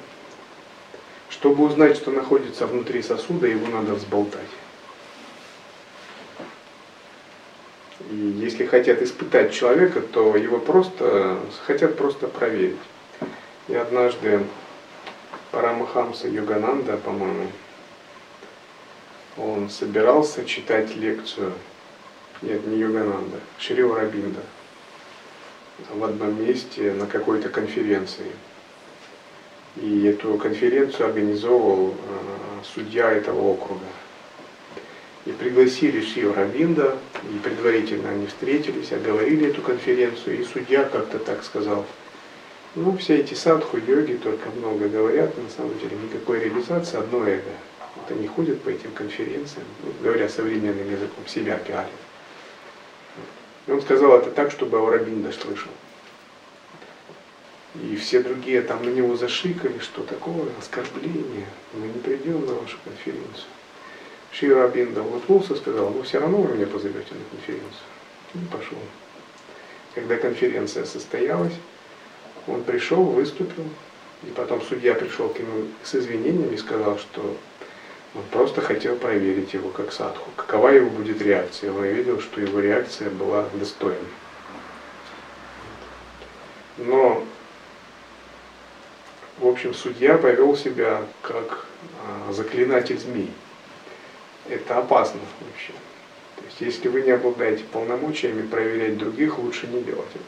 [1.28, 4.40] чтобы узнать, что находится внутри сосуда, его надо взболтать.
[8.10, 12.78] И если хотят испытать человека, то его просто хотят просто проверить.
[13.68, 14.44] И однажды
[15.52, 17.46] Парамахамса Йогананда, по-моему,
[19.36, 21.52] он собирался читать лекцию,
[22.42, 24.40] нет, не Йогананда, Шри Рабинда
[25.88, 28.30] в одном месте на какой-то конференции.
[29.76, 33.86] И эту конференцию организовывал э, судья этого округа.
[35.26, 41.44] И пригласили Шива Рабинда, и предварительно они встретились, оговорили эту конференцию, и судья как-то так
[41.44, 41.84] сказал,
[42.74, 47.52] ну, все эти садху, йоги только много говорят, на самом деле никакой реализации, одно эго.
[47.96, 51.90] Вот они ходят по этим конференциям, ну, говоря современным языком, себя пиарят.
[53.66, 55.70] И он сказал это так, чтобы Аурабинда слышал.
[57.74, 62.78] И все другие там на него зашикали, что такое, оскорбление, мы не придем на вашу
[62.84, 63.46] конференцию.
[64.32, 67.82] Шира Абинда улыбнулся, сказал, ну все равно вы меня позовете на конференцию.
[68.34, 68.78] И пошел.
[69.94, 71.54] Когда конференция состоялась,
[72.46, 73.64] он пришел, выступил,
[74.24, 77.36] и потом судья пришел к нему с извинениями и сказал, что
[78.14, 81.72] он просто хотел проверить его как садху, какова его будет реакция.
[81.72, 83.98] Он видел, что его реакция была достойной.
[86.78, 87.24] Но,
[89.38, 91.66] в общем, судья повел себя как
[92.04, 93.30] а, заклинатель змей
[94.50, 95.72] это опасно вообще.
[96.36, 100.24] То есть если вы не обладаете полномочиями проверять других, лучше не делать это.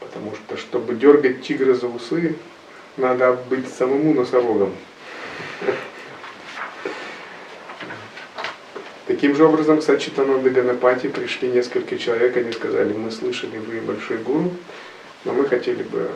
[0.00, 2.36] Потому что, чтобы дергать тигра за усы,
[2.96, 4.74] надо быть самому носорогом.
[9.24, 14.18] Таким же образом, кстати, Читананда Ганапати пришли несколько человек, они сказали, мы слышали, вы большой
[14.18, 14.50] гуру,
[15.24, 16.10] но мы хотели бы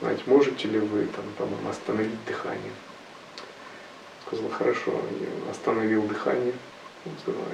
[0.00, 2.72] знать, можете ли вы, там, по-моему, остановить дыхание
[4.26, 6.54] сказал, хорошо, я остановил дыхание.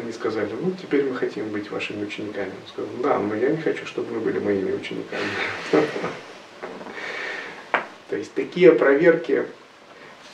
[0.00, 2.50] Они сказали, ну теперь мы хотим быть вашими учениками.
[2.50, 5.30] Он сказал, да, но я не хочу, чтобы вы были моими учениками.
[8.08, 9.46] То есть такие проверки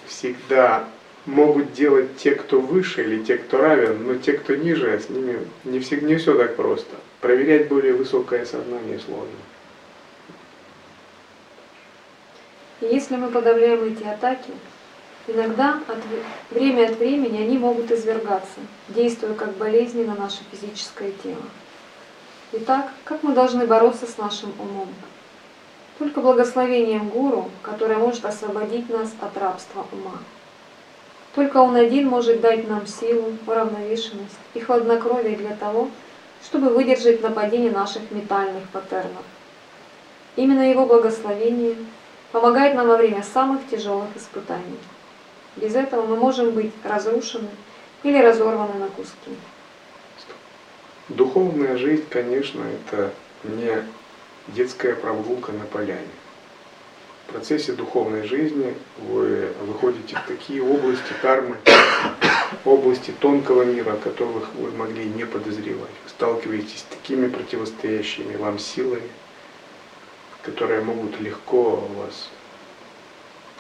[0.07, 0.87] всегда
[1.27, 5.39] могут делать те, кто выше или те, кто равен, но те, кто ниже, с ними
[5.65, 6.95] не, всегда, не все так просто.
[7.21, 9.29] Проверять более высокое сознание сложно.
[12.81, 14.51] Если мы подавляем эти атаки,
[15.29, 15.99] Иногда от,
[16.51, 18.59] время от времени они могут извергаться,
[18.89, 21.43] действуя как болезни на наше физическое тело.
[22.53, 24.89] Итак, как мы должны бороться с нашим умом?
[25.99, 30.19] Только благословением Гуру, которое может освободить нас от рабства ума.
[31.35, 35.89] Только Он один может дать нам силу, уравновешенность и хладнокровие для того,
[36.45, 39.25] чтобы выдержать нападение наших метальных паттернов.
[40.37, 41.77] Именно Его благословение
[42.33, 44.79] помогает нам во время самых тяжелых испытаний.
[45.57, 47.49] Без этого мы можем быть разрушены
[48.03, 49.37] или разорваны на куски.
[51.09, 53.13] Духовная жизнь, конечно, это
[53.45, 53.85] не
[54.49, 56.09] детская прогулка на поляне.
[57.33, 61.57] В процессе духовной жизни вы выходите в такие области кармы,
[62.67, 65.89] области тонкого мира, которых вы могли не подозревать.
[66.05, 69.09] Вы сталкиваетесь с такими противостоящими вам силами,
[70.43, 72.29] которые могут легко вас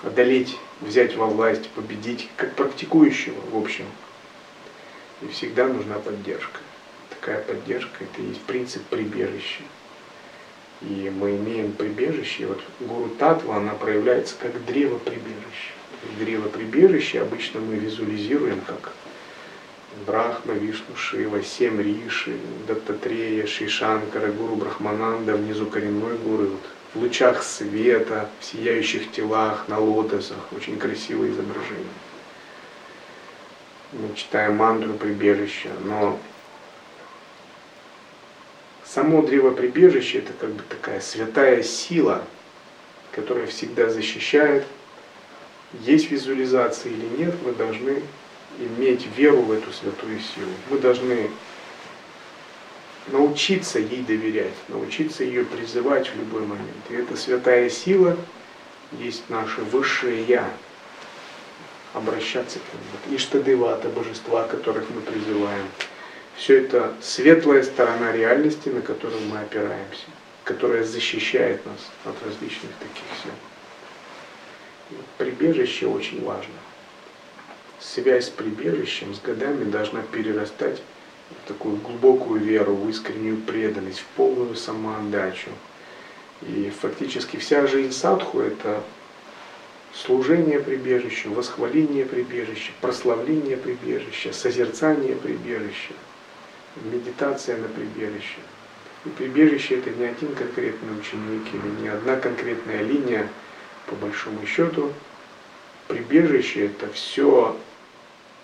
[0.02, 3.86] одолеть, взять во власть, победить, как практикующего, в общем.
[5.22, 6.60] И всегда нужна поддержка.
[7.08, 9.62] Такая поддержка– это и есть принцип прибежища.
[10.88, 12.46] И мы имеем прибежище.
[12.46, 15.72] Вот гуру Татва, она проявляется как древо прибежища.
[16.18, 18.92] Древо прибежища обычно мы визуализируем как
[20.06, 22.36] Брахма, Вишну, Шива, семь Риши,
[22.66, 26.60] Даттатрея, Шишанкара, Гуру Брахмананда, внизу коренной гуру, вот,
[26.94, 30.52] в лучах света, в сияющих телах, на лотосах.
[30.56, 31.86] Очень красивое изображение.
[33.92, 36.18] Мы читаем мантру прибежища, но
[38.92, 42.22] само древо прибежища это как бы такая святая сила,
[43.12, 44.64] которая всегда защищает.
[45.80, 48.02] Есть визуализация или нет, мы должны
[48.58, 50.50] иметь веру в эту святую силу.
[50.68, 51.30] Мы должны
[53.08, 56.84] научиться ей доверять, научиться ее призывать в любой момент.
[56.90, 58.16] И эта святая сила
[58.92, 60.50] есть наше высшее Я.
[61.94, 63.16] Обращаться к нему.
[63.18, 65.66] Иштадевата, божества, которых мы призываем.
[66.36, 70.06] Все это светлая сторона реальности, на которую мы опираемся,
[70.44, 74.98] которая защищает нас от различных таких сил.
[75.18, 76.54] Прибежище очень важно.
[77.80, 80.82] Связь с прибежищем с годами должна перерастать
[81.44, 85.50] в такую глубокую веру, в искреннюю преданность, в полную самоотдачу.
[86.42, 88.82] И фактически вся жизнь садху– это
[89.94, 95.94] служение прибежищу, восхваление прибежища, прославление прибежища, созерцание прибежища–
[96.76, 98.38] медитация на прибежище.
[99.04, 103.28] И прибежище это не один конкретный ученик или не одна конкретная линия,
[103.86, 104.92] по большому счету.
[105.88, 107.56] Прибежище это все,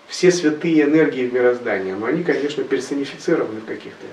[0.07, 4.05] все святые энергии мироздания, но они, конечно, персонифицированы в каких-то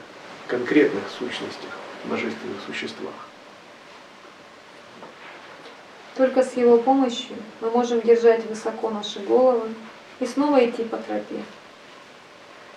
[0.47, 1.71] конкретных сущностях,
[2.05, 3.15] божественных существах.
[6.17, 9.69] Только с его помощью мы можем держать высоко наши головы
[10.21, 11.43] и снова идти по тропе.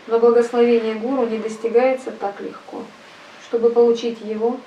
[0.09, 2.83] Но благословение гуру не достигается так легко.
[3.43, 4.57] Чтобы получить его,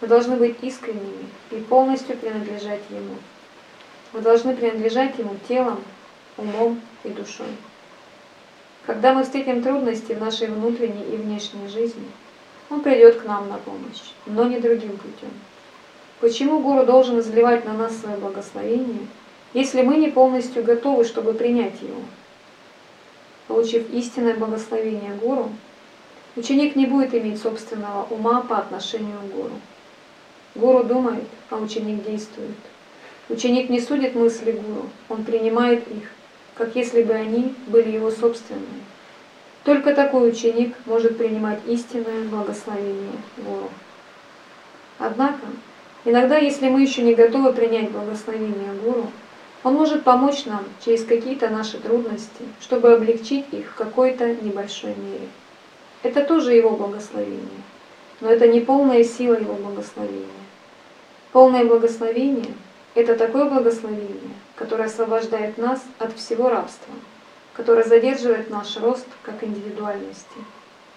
[0.00, 3.14] мы должны быть искренними и полностью принадлежать ему.
[4.12, 5.80] Мы должны принадлежать ему телом,
[6.36, 7.46] умом и душой.
[8.86, 12.08] Когда мы встретим трудности в нашей внутренней и внешней жизни,
[12.68, 15.30] он придет к нам на помощь, но не другим путем.
[16.20, 19.06] Почему гуру должен изливать на нас свое благословение,
[19.54, 22.00] если мы не полностью готовы, чтобы принять его?
[23.48, 25.50] Получив истинное благословение гуру,
[26.36, 29.60] ученик не будет иметь собственного ума по отношению к гуру.
[30.54, 32.56] Гуру думает, а ученик действует.
[33.30, 36.10] Ученик не судит мысли гуру, он принимает их,
[36.54, 38.84] как если бы они были его собственными.
[39.64, 43.70] Только такой ученик может принимать истинное благословение гуру.
[44.98, 45.46] Однако,
[46.04, 49.10] иногда, если мы еще не готовы принять благословение гуру,
[49.64, 55.28] он может помочь нам через какие-то наши трудности, чтобы облегчить их в какой-то небольшой мере.
[56.02, 57.62] Это тоже Его благословение,
[58.20, 60.26] но это не полная сила Его благословения.
[61.32, 62.54] Полное благословение–
[62.94, 66.94] это такое благословение, которое освобождает нас от всего рабства,
[67.52, 70.38] которое задерживает наш рост как индивидуальности.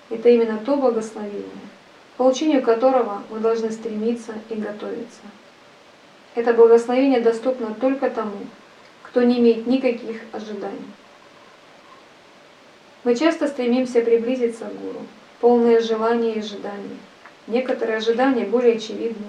[0.10, 1.46] Это именно то благословение,
[2.14, 5.22] к получению которого мы должны стремиться и готовиться.
[6.34, 8.38] Это благословение доступно только тому,
[9.04, 10.92] кто не имеет никаких ожиданий.
[13.04, 15.06] Мы часто стремимся приблизиться к Гуру,
[15.42, 16.98] полные желания и ожиданий.
[17.48, 19.26] Некоторые ожидания более очевидны,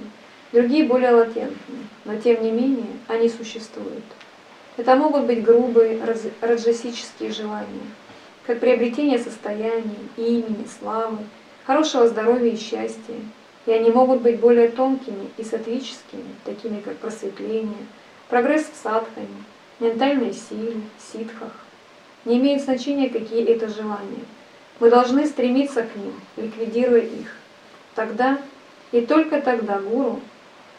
[0.52, 4.04] другие более латентны, но тем не менее они существуют.
[4.76, 5.98] Это могут быть грубые
[6.40, 7.86] раджасические желания,
[8.46, 11.18] как приобретение состояния, имени, славы,
[11.66, 13.16] хорошего здоровья и счастья,
[13.66, 17.86] и они могут быть более тонкими и сатвическими, такими как просветление,
[18.28, 19.44] прогресс в садхане,
[19.78, 20.80] ментальной силе,
[21.12, 21.52] ситхах.
[22.24, 24.24] Не имеет значения, какие это желания.
[24.80, 27.36] Мы должны стремиться к ним, ликвидируя их.
[27.94, 28.38] Тогда
[28.90, 30.20] и только тогда гуру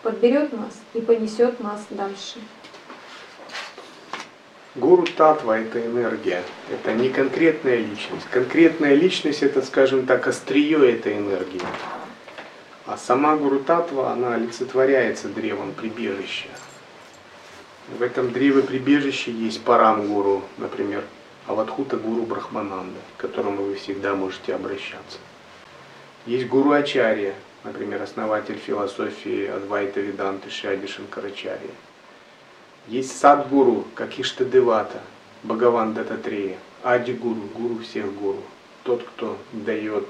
[0.02, 2.40] подберет нас и понесет нас дальше.
[4.76, 6.42] Гуру Татва– это энергия,
[6.72, 8.26] это не конкретная личность.
[8.32, 11.62] Конкретная личность– это, скажем так, острие этой энергии.
[12.86, 16.50] А сама Гуру Татва, она олицетворяется древом прибежища.
[17.98, 21.04] В этом древе прибежище есть Парам Гуру, например,
[21.48, 25.20] Аватхута Гуру Брахмананда, к которому вы всегда можете обращаться.
[26.26, 27.34] Есть Гуру Ачарья,
[27.64, 31.72] например, основатель философии Адвайта Веданты Шади Шанкарачарья.
[32.88, 35.00] Есть Садгуру, как Иштадевата,
[35.44, 38.44] Бхагаван Дататрея, Ади Гуру, Гуру всех Гуру,
[38.84, 40.10] тот, кто дает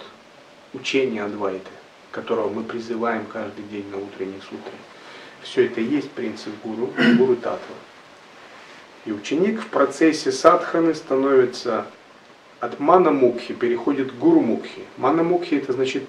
[0.74, 1.70] учение Адвайты,
[2.14, 4.78] которого мы призываем каждый день на утренней сутре.
[5.42, 7.76] Все это есть принцип гуру, гуру татва.
[9.06, 11.86] И ученик в процессе садханы становится
[12.62, 14.84] от мана мукхи, переходит к гуру мукхи.
[14.98, 16.04] Мана мукхи это значит,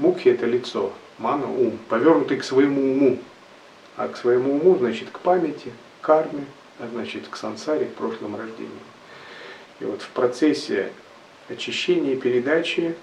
[0.00, 3.18] мукхи это лицо, мана ум, повернутый к своему уму.
[3.96, 5.70] А к своему уму значит к памяти,
[6.00, 6.46] к карме,
[6.80, 8.72] а значит к сансаре, к прошлым рождениям.
[9.80, 10.90] И вот в процессе
[11.48, 12.96] очищения и передачи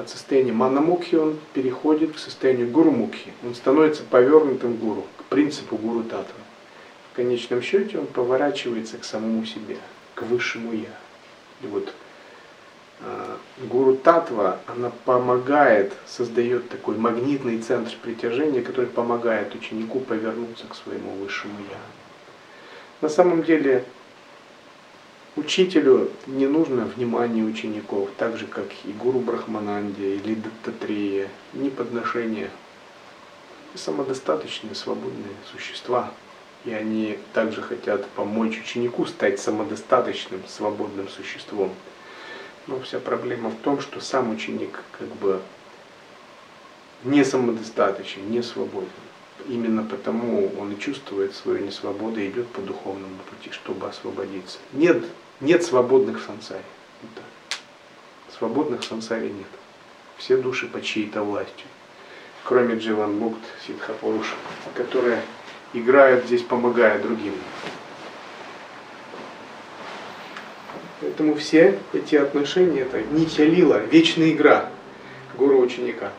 [0.00, 3.32] от состояния манамукхи он переходит к состоянию гурумукхи.
[3.44, 6.40] Он становится повернутым гуру, к принципу гуру татва.
[7.12, 9.76] В конечном счете он поворачивается к самому себе,
[10.14, 10.94] к высшему я.
[11.62, 11.92] И вот
[13.00, 13.36] э,
[13.68, 21.12] гуру татва, она помогает, создает такой магнитный центр притяжения, который помогает ученику повернуться к своему
[21.16, 21.78] высшему я.
[23.00, 23.84] На самом деле
[25.36, 32.50] Учителю не нужно внимание учеников, так же как и Гуру Брахмананде или Даттатрия, ни подношения.
[33.76, 36.12] Самодостаточные, свободные существа.
[36.64, 41.72] И они также хотят помочь ученику стать самодостаточным, свободным существом.
[42.66, 45.40] Но вся проблема в том, что сам ученик как бы
[47.04, 48.88] не самодостаточен, не свободен.
[49.50, 54.58] Именно потому он и чувствует свою несвободу и идет по духовному пути, чтобы освободиться.
[54.72, 55.02] Нет,
[55.40, 56.62] нет свободных в сансаре.
[57.02, 57.24] Вот
[58.38, 59.48] Свободных в сансаре нет.
[60.18, 61.66] Все души под чьей-то властью.
[62.44, 64.36] Кроме Дживан Мукт, Сидхапуруша,
[64.76, 65.20] которые
[65.72, 67.34] играют здесь, помогая другим.
[71.00, 74.70] Поэтому все эти отношения, это нитя лила, вечная игра
[75.36, 76.12] гуру-ученика.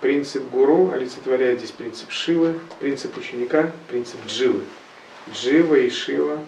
[0.00, 4.62] Принцип гуру олицетворяет здесь принцип Шивы, принцип ученика, принцип Дживы.
[5.32, 6.38] Джива и Шива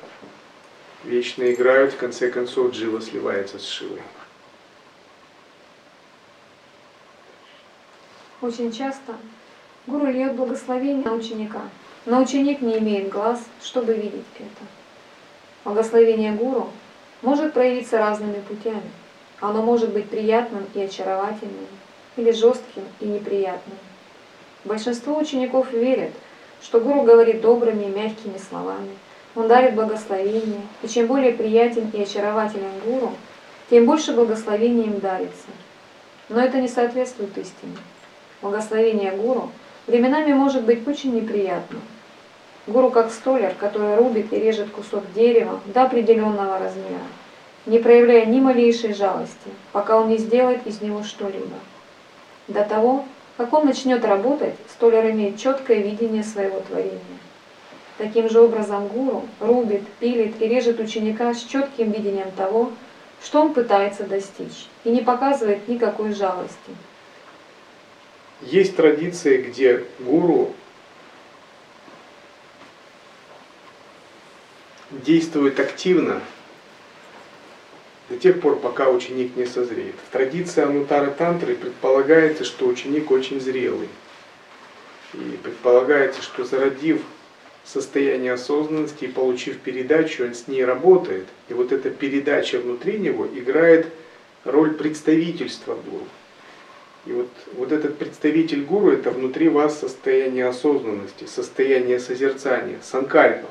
[1.04, 4.02] вечно играют, в конце концов Джива сливается с Шивой.
[8.42, 9.16] Очень часто
[9.86, 11.62] гуру льет благословение на ученика,
[12.04, 14.64] но ученик не имеет глаз, чтобы видеть это.
[15.64, 16.70] Благословение гуру
[17.22, 18.90] может проявиться разными путями.
[19.40, 21.66] Оно может быть приятным и очаровательным,
[22.18, 23.78] или жестким и неприятным.
[24.64, 26.10] Большинство учеников верят,
[26.60, 28.90] что гуру говорит добрыми и мягкими словами.
[29.36, 33.12] Он дарит благословение, и чем более приятен и очарователен гуру,
[33.70, 35.46] тем больше благословения им дарится.
[36.28, 37.76] Но это не соответствует истине.
[38.42, 39.50] Благословение гуру
[39.86, 41.80] временами может быть очень неприятным.
[42.66, 47.06] Гуру как столяр, который рубит и режет кусок дерева до определенного размера,
[47.64, 51.56] не проявляя ни малейшей жалости, пока он не сделает из него что-либо.
[52.48, 53.04] До того,
[53.36, 56.98] как он начнет работать, столяр имеет четкое видение своего творения.
[57.98, 62.72] Таким же образом гуру рубит, пилит и режет ученика с четким видением того,
[63.22, 66.56] что он пытается достичь, и не показывает никакой жалости.
[68.40, 70.52] Есть традиции, где гуру
[74.90, 76.22] действует активно
[78.08, 79.94] до тех пор, пока ученик не созреет.
[80.08, 83.88] В традиции Анутара Тантры предполагается, что ученик очень зрелый.
[85.14, 87.02] И предполагается, что зародив
[87.64, 91.26] состояние осознанности и получив передачу, он с ней работает.
[91.48, 93.86] И вот эта передача внутри него играет
[94.44, 96.06] роль представительства гуру.
[97.06, 103.48] И вот, вот этот представитель гуру, это внутри вас состояние осознанности, состояние созерцания, санкальпа.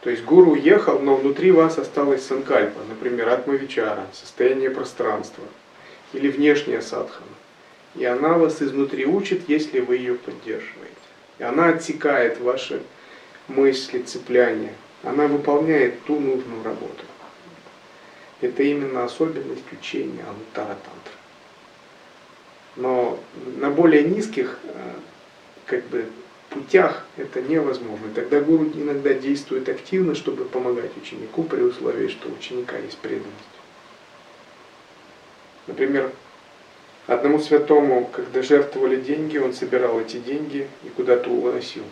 [0.00, 5.44] То есть гуру уехал, но внутри вас осталась санкальпа, например, атмавичара, состояние пространства
[6.12, 7.26] или внешняя садхана.
[7.96, 10.94] И она вас изнутри учит, если вы ее поддерживаете.
[11.38, 12.82] И она отсекает ваши
[13.48, 14.74] мысли, цепляния.
[15.02, 17.04] Она выполняет ту нужную работу.
[18.40, 21.12] Это именно особенность учения Анутара Тантра.
[22.76, 23.18] Но
[23.58, 24.92] на более низких э,
[25.64, 26.06] как бы,
[26.56, 28.08] путях это невозможно.
[28.14, 33.32] Тогда гуру иногда действует активно, чтобы помогать ученику при условии, что у ученика есть преданность.
[35.66, 36.10] Например,
[37.06, 41.84] одному святому, когда жертвовали деньги, он собирал эти деньги и куда-то уносил.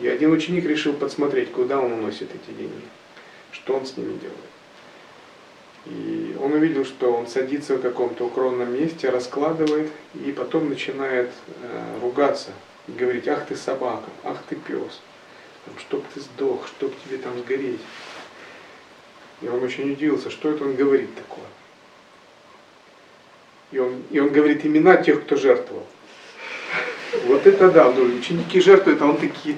[0.00, 2.84] И один ученик решил подсмотреть, куда он уносит эти деньги,
[3.50, 4.36] что он с ними делает.
[5.86, 11.30] И он увидел, что он садится в каком-то укромном месте, раскладывает, и потом начинает
[11.62, 12.50] э, ругаться
[12.88, 15.00] говорить, ах ты собака, ах ты пес,
[15.78, 17.80] чтоб ты сдох, чтоб тебе там сгореть.
[19.42, 21.44] И он очень удивился, что это он говорит такое.
[23.72, 25.86] И он, и он говорит имена тех, кто жертвовал.
[27.24, 29.56] Вот это да, ну, ученики жертвуют, а он такие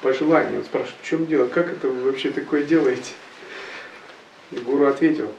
[0.00, 0.58] пожелания.
[0.58, 3.12] Он спрашивает, в чем дело, как это вы вообще такое делаете?
[4.50, 5.32] И гуру ответил,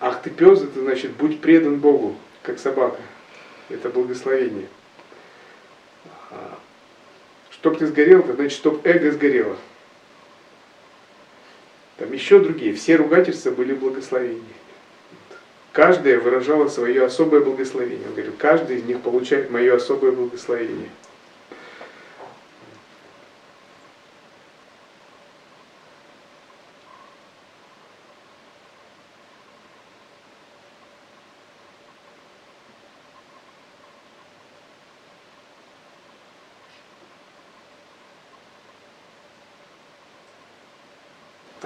[0.00, 3.00] ах ты пес, это значит, будь предан Богу, как собака.
[3.68, 4.68] Это благословение.
[7.50, 9.56] Чтоб ты сгорел, это значит, чтоб эго сгорело.
[11.96, 14.42] Там еще другие, все ругательства были благословения.
[15.72, 18.06] Каждая выражала свое особое благословение.
[18.06, 20.88] Он говорит, каждый из них получает мое особое благословение.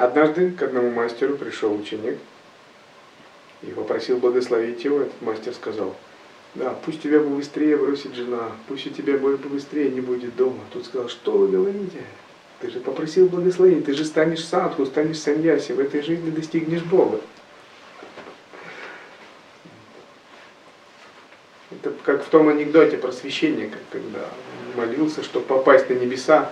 [0.02, 2.18] Однажды к одному мастеру пришел ученик
[3.62, 5.02] и попросил благословить его.
[5.02, 5.94] Этот мастер сказал,
[6.56, 10.58] да, пусть тебя быстрее бросит жена, пусть у тебя быстрее не будет дома.
[10.72, 12.02] Тут сказал, что вы говорите?
[12.58, 17.20] Ты же попросил благословения, ты же станешь садху, станешь саньяси, в этой жизни достигнешь Бога.
[21.70, 24.26] Это как в том анекдоте про священника, когда
[24.74, 26.50] молился, чтобы попасть на небеса,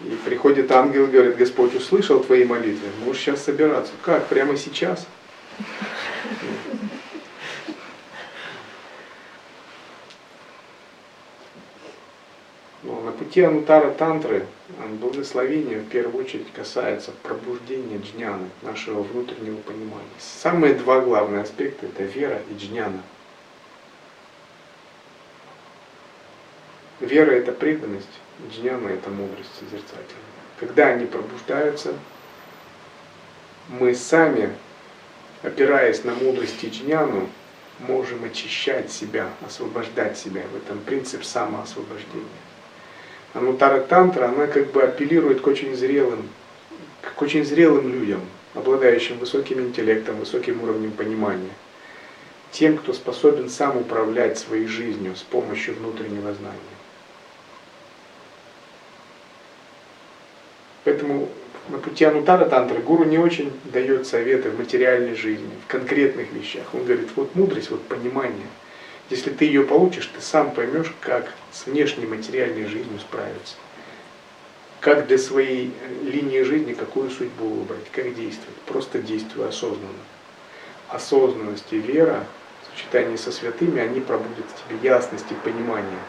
[0.00, 3.92] и приходит ангел и говорит, Господь услышал твои молитвы, можешь сейчас собираться.
[4.02, 5.06] Как, прямо сейчас?
[12.82, 14.46] Но на пути Анутара Тантры
[15.00, 20.06] благословение в первую очередь касается пробуждения джняны, нашего внутреннего понимания.
[20.18, 23.02] Самые два главных аспекта это вера и джняна.
[27.00, 30.06] Вера это преданность, Джняна– это мудрость созерцательная.
[30.60, 31.94] Когда они пробуждаются,
[33.68, 34.50] мы сами,
[35.42, 37.28] опираясь на мудрость джняну,
[37.80, 40.42] можем очищать себя, освобождать себя.
[40.52, 42.26] В этом принцип самоосвобождения.
[43.34, 46.28] Анутара Тантра, она как бы апеллирует к очень зрелым,
[47.02, 48.20] к очень зрелым людям,
[48.54, 51.50] обладающим высоким интеллектом, высоким уровнем понимания.
[52.50, 56.77] Тем, кто способен сам управлять своей жизнью с помощью внутреннего знания.
[60.88, 61.28] Поэтому
[61.68, 66.64] на пути Анутара Тантры гуру не очень дает советы в материальной жизни, в конкретных вещах.
[66.72, 68.46] Он говорит, вот мудрость, вот понимание.
[69.10, 73.56] Если ты ее получишь, ты сам поймешь, как с внешней материальной жизнью справиться.
[74.80, 75.74] Как для своей
[76.04, 78.56] линии жизни, какую судьбу выбрать, как действовать.
[78.64, 79.88] Просто действуй осознанно.
[80.88, 82.24] Осознанность и вера
[82.62, 86.00] в сочетании со святыми, они пробудят в тебе ясность и понимание.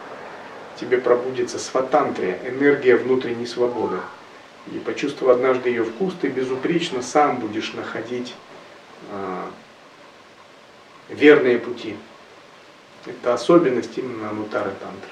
[0.79, 3.97] Тебе пробудется сватантрия, энергия внутренней свободы.
[4.73, 8.35] И почувствовав однажды ее вкус, ты безупречно сам будешь находить
[9.11, 9.45] э,
[11.09, 11.95] верные пути.
[13.05, 15.11] Это особенность именно Анутары Тантры.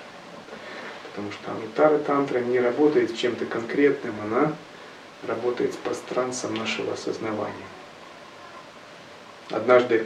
[1.09, 4.53] Потому что Анутара Тантра не работает с чем-то конкретным, она
[5.25, 7.55] работает с пространством нашего осознавания.
[9.49, 10.05] Однажды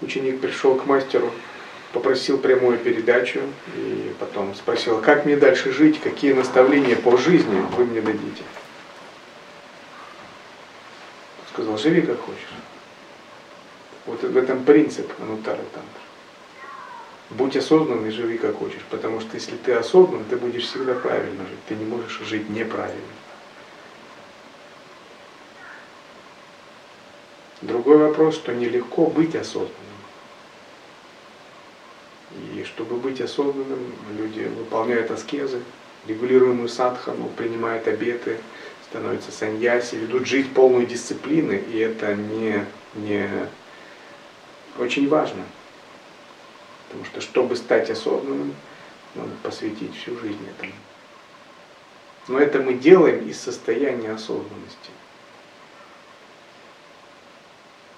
[0.00, 1.32] ученик пришел к мастеру,
[1.92, 3.40] попросил прямую передачу
[3.76, 8.42] и потом спросил, как мне дальше жить, какие наставления по жизни вы мне дадите.
[11.52, 12.40] Сказал, живи как хочешь.
[14.06, 16.02] Вот в этом принцип Анутара Тантра.
[17.30, 18.82] Будь осознанный, живи как хочешь.
[18.90, 21.64] Потому что если ты осознан, ты будешь всегда правильно жить.
[21.68, 23.00] Ты не можешь жить неправильно.
[27.60, 29.76] Другой вопрос, что нелегко быть осознанным.
[32.54, 35.60] И чтобы быть осознанным, люди выполняют аскезы,
[36.06, 38.38] регулируемую садхану, принимают обеты,
[38.92, 42.62] становятся саньяси, ведут жить полную дисциплины, и это не,
[42.94, 43.26] не
[44.78, 45.42] очень важно.
[46.88, 48.54] Потому что, чтобы стать осознанным,
[49.14, 50.74] надо посвятить всю жизнь этому.
[52.28, 54.90] Но это мы делаем из состояния осознанности.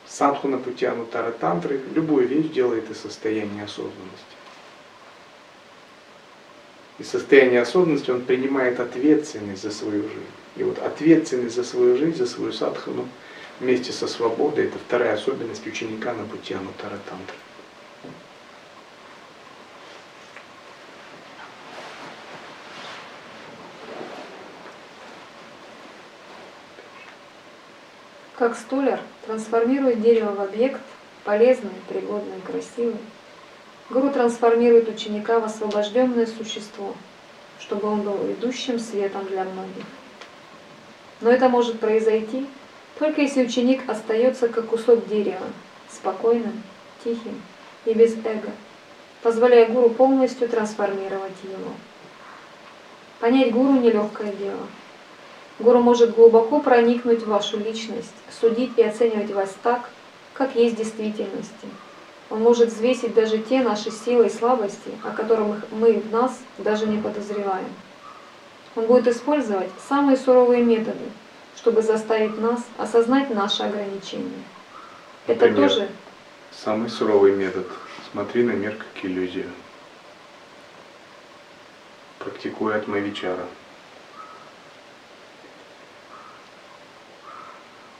[0.06, 4.36] Садху на пути Анутара Тантры любую вещь делает из состояния осознанности.
[7.00, 10.43] Из состояния осознанности он принимает ответственность за свою жизнь.
[10.56, 13.09] И вот ответственность за свою жизнь, за свою садхану
[13.59, 17.36] вместе со свободой– это вторая особенность ученика на пути Анутара Тантры.
[28.36, 30.81] Как столяр трансформирует дерево в объект,
[31.24, 32.97] полезный, пригодный, красивый.
[33.90, 36.94] Гуру трансформирует ученика в освобожденное существо,
[37.59, 39.85] чтобы он был ведущим светом для многих.
[41.20, 42.46] Но это может произойти
[42.98, 45.46] только если ученик остается как кусок дерева,
[45.90, 46.62] спокойным,
[47.02, 47.42] тихим
[47.84, 48.52] и без эго,
[49.22, 51.72] позволяя гуру полностью трансформировать его.
[53.18, 54.66] Понять гуру– нелегкое дело.
[55.58, 59.90] Гуру может глубоко проникнуть в вашу личность, судить и оценивать вас так,
[60.32, 61.68] как есть в действительности.
[62.30, 66.86] Он может взвесить даже те наши силы и слабости, о которых мы в нас даже
[66.86, 67.68] не подозреваем.
[68.76, 71.05] Он будет использовать самые суровые методы,
[71.56, 74.42] чтобы заставить нас осознать наши ограничения.
[75.26, 75.88] Это Например, тоже
[76.62, 77.66] Самый суровый метод.
[78.12, 79.51] Смотри на мир как иллюзию.
[82.18, 83.44] Практикуя атмавичара.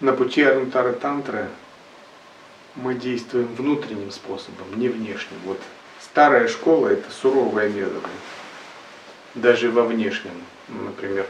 [0.01, 1.49] На пути Арунтара Тантры
[2.77, 5.39] мы действуем внутренним способом, не внешним.
[5.45, 5.61] Вот
[6.01, 8.09] старая школа– это суровые методы.
[9.35, 10.33] Даже во внешнем.
[10.69, 11.27] Например,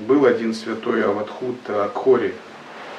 [0.00, 2.34] был один святой Аватхута Акхори.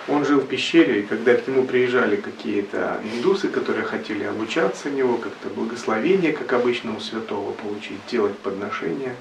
[0.07, 4.91] Он жил в пещере, и когда к нему приезжали какие-то индусы, которые хотели обучаться у
[4.91, 9.15] него, как-то благословение, как обычно у святого получить, делать подношения,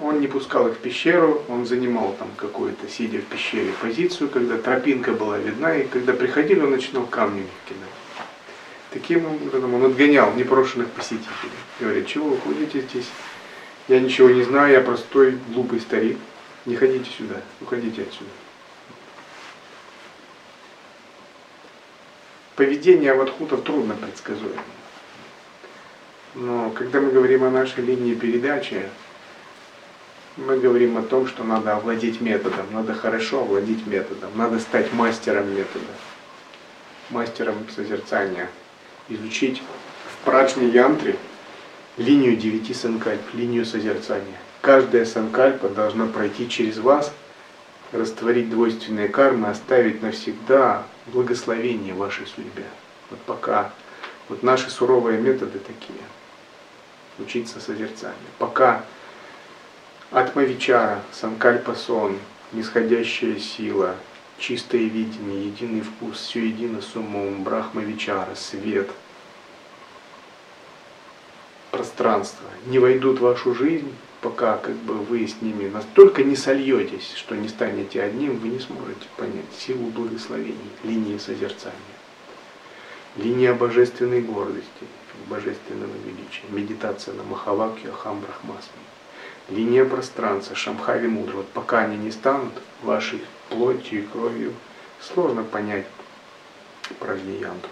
[0.00, 4.56] он не пускал их в пещеру, он занимал там какую-то, сидя в пещере, позицию, когда
[4.56, 7.97] тропинка была видна, и когда приходили, он начинал камни кидать.
[8.90, 11.52] Таким образом он отгонял непрошенных посетителей.
[11.78, 13.08] Говорит, чего вы ходите здесь?
[13.86, 16.18] Я ничего не знаю, я простой, глупый старик.
[16.64, 18.30] Не ходите сюда, уходите отсюда.
[22.56, 24.62] Поведение аватхутов трудно предсказуемо.
[26.34, 28.88] Но когда мы говорим о нашей линии передачи,
[30.36, 35.54] мы говорим о том, что надо овладеть методом, надо хорошо овладеть методом, надо стать мастером
[35.54, 35.86] метода,
[37.10, 38.48] мастером созерцания,
[39.08, 39.62] изучить
[40.12, 41.16] в праджне янтре
[41.96, 44.38] линию девяти санкальп, линию созерцания.
[44.60, 47.12] Каждая санкальпа должна пройти через вас,
[47.92, 52.64] растворить двойственные кармы, оставить навсегда благословение вашей судьбе.
[53.10, 53.72] Вот пока
[54.28, 55.98] вот наши суровые методы такие.
[57.18, 58.16] Учиться созерцанию.
[58.38, 58.84] Пока
[60.10, 62.18] Атмавичара, Санкальпа сон,
[62.52, 63.96] нисходящая сила,
[64.38, 68.88] чистое видение, единый вкус, все едино с умом, Брахмавичара, свет,
[71.70, 72.46] пространство.
[72.66, 77.36] Не войдут в вашу жизнь, пока как бы вы с ними настолько не сольетесь, что
[77.36, 81.76] не станете одним, вы не сможете понять силу благословений, линии созерцания,
[83.16, 84.86] линия божественной гордости,
[85.28, 88.82] божественного величия, медитация на Махавакью, Ахам Брахмасми
[89.50, 92.52] линия пространства, Шамхави Мудра, вот пока они не станут
[92.82, 94.54] вашей плотью и кровью,
[95.00, 95.86] сложно понять
[96.98, 97.70] Пражниянтру.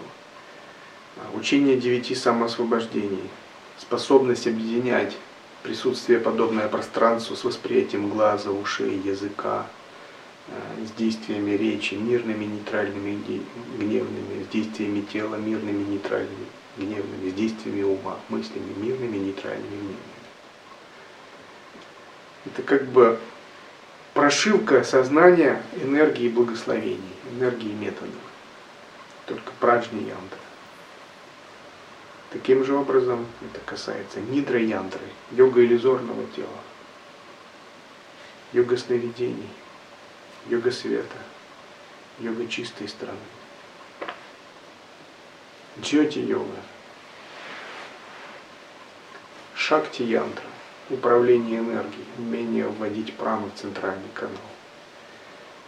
[1.33, 3.29] Учение девяти самоосвобождений,
[3.79, 5.17] способность объединять
[5.63, 9.65] присутствие, подобное пространству, с восприятием глаза, ушей, языка,
[10.47, 13.19] э, с действиями речи, мирными, нейтральными,
[13.77, 16.45] гневными, с действиями тела, мирными, нейтральными,
[16.77, 20.16] гневными, с действиями ума, мыслями, мирными, нейтральными, гневными.
[22.47, 23.19] Это как бы
[24.13, 28.15] прошивка сознания энергии благословений, энергии методов.
[29.25, 30.39] Только праджни янтры.
[32.31, 35.01] Таким же образом это касается нидра янтры,
[35.31, 36.47] йога иллюзорного тела,
[38.53, 39.49] йога сновидений,
[40.47, 41.17] йога света,
[42.19, 43.17] йога чистой страны.
[45.79, 46.57] Джоти йога,
[49.53, 50.46] шакти янтра,
[50.89, 54.35] управление энергией, умение вводить прану в центральный канал.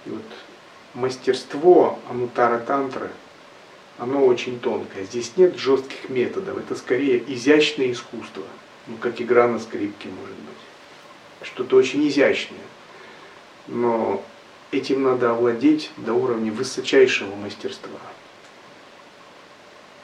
[0.05, 0.23] И вот
[0.93, 3.11] мастерство Анутара Тантры,
[3.97, 5.03] оно очень тонкое.
[5.03, 8.43] Здесь нет жестких методов, это скорее изящное искусство,
[8.87, 11.47] ну как игра на скрипке может быть.
[11.47, 12.59] Что-то очень изящное.
[13.67, 14.23] Но
[14.71, 17.99] этим надо овладеть до уровня высочайшего мастерства.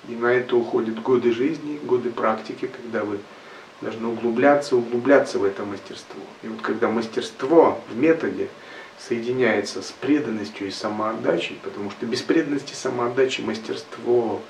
[0.07, 3.19] И на это уходят годы жизни, годы практики, когда вы
[3.81, 6.21] должны углубляться, углубляться в это мастерство.
[6.43, 8.49] И вот когда мастерство в методе
[8.97, 14.41] соединяется с преданностью и самоотдачей, потому что без преданности и самоотдачи мастерство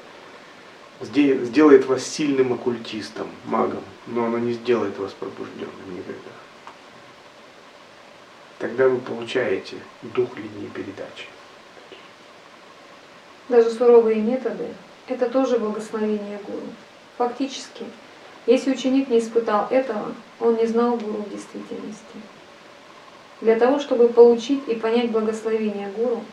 [1.01, 6.31] сделает вас сильным оккультистом, магом, но оно не сделает вас пробужденным никогда.
[8.59, 11.27] Тогда вы получаете дух линии передачи.
[13.49, 14.73] Даже суровые методы–
[15.07, 16.67] это тоже благословение гуру.
[17.17, 17.85] Фактически,
[18.45, 22.03] если ученик не испытал этого, он не знал гуру в действительности.
[23.41, 26.23] Для того, чтобы получить и понять благословение Гуру,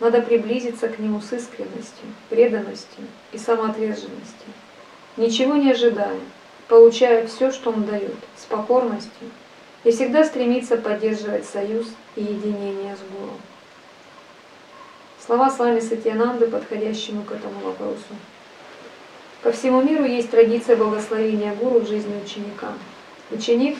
[0.00, 4.52] надо приблизиться к нему с искренностью, преданностью и самоотверженностью,
[5.16, 6.18] ничего не ожидая,
[6.68, 9.30] получая все, что он дает, с покорностью,
[9.84, 11.86] и всегда стремиться поддерживать союз
[12.16, 13.34] и единение с Гуру.
[15.24, 18.14] Слова с вами Сатьянанды, подходящему к этому вопросу.
[19.44, 22.68] По всему миру есть традиция благословения гуру в жизни ученика.
[23.30, 23.76] Ученик,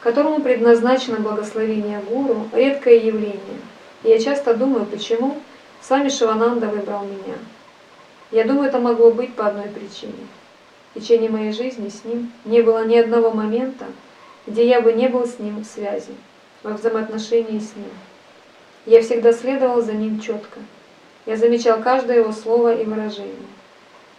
[0.00, 3.60] которому предназначено благословение гуру, редкое явление.
[4.02, 5.40] И я часто думаю, почему
[5.80, 7.36] сами Шивананда выбрал меня.
[8.32, 10.26] Я думаю, это могло быть по одной причине.
[10.92, 13.84] В течение моей жизни с ним не было ни одного момента,
[14.48, 16.12] где я бы не был с ним в связи,
[16.64, 17.90] во взаимоотношении с ним.
[18.84, 20.58] Я всегда следовал за ним четко.
[21.24, 23.46] Я замечал каждое его слово и выражение.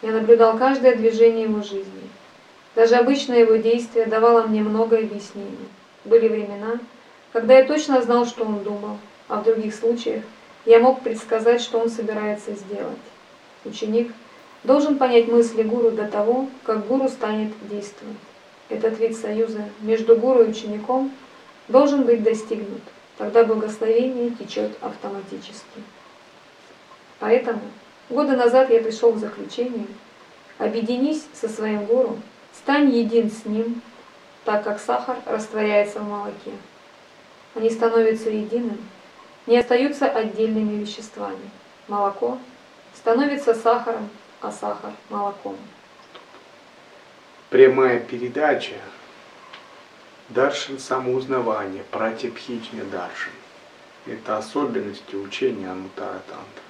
[0.01, 2.09] Я наблюдал каждое движение его жизни.
[2.75, 5.69] Даже обычное его действие давало мне много объяснений.
[6.03, 6.79] Были времена,
[7.31, 8.97] когда я точно знал, что он думал,
[9.27, 10.23] а в других случаях
[10.65, 12.97] я мог предсказать, что он собирается сделать.
[13.63, 14.11] Ученик
[14.63, 18.17] должен понять мысли гуру до того, как гуру станет действовать.
[18.69, 21.11] Этот вид союза между гуру и учеником
[21.67, 22.81] должен быть достигнут.
[23.17, 25.81] Тогда благословение течет автоматически.
[27.19, 27.61] Поэтому
[28.09, 29.87] годы назад я пришел к заключению,
[30.57, 32.19] объединись со своим гуру,
[32.53, 33.81] стань един с ним,
[34.43, 36.51] так как сахар растворяется в молоке.
[37.55, 38.77] Они становятся единым,
[39.47, 41.49] не остаются отдельными веществами.
[41.87, 42.37] Молоко
[42.95, 44.09] становится сахаром,
[44.41, 45.55] а сахар– молоком.
[47.49, 48.75] Прямая передача
[50.29, 53.31] Даршин самоузнавания, пратипхичня Даршин.
[54.07, 56.64] Это особенности учения Анутара Тантра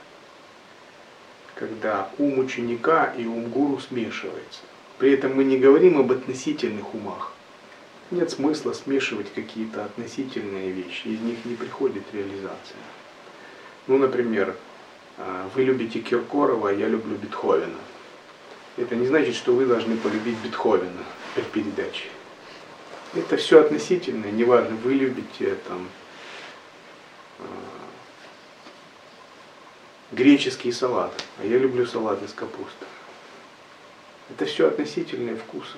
[1.56, 4.62] когда ум ученика и ум гуру смешивается.
[5.00, 7.32] При этом мы не говорим об относительных умах.
[8.12, 12.78] Нет смысла смешивать какие-то относительные вещи, из них не приходит реализация.
[13.88, 14.56] Ну, например,
[15.18, 17.80] а, вы любите Киркорова, я люблю Бетховена.
[18.78, 21.04] Это не значит, что вы должны полюбить Бетховена
[21.34, 22.06] при передаче.
[23.16, 25.88] Это все относительное, неважно, вы любите там
[30.16, 32.86] греческий салат, а я люблю салат из капусты.
[34.30, 35.78] Это все относительные вкусы.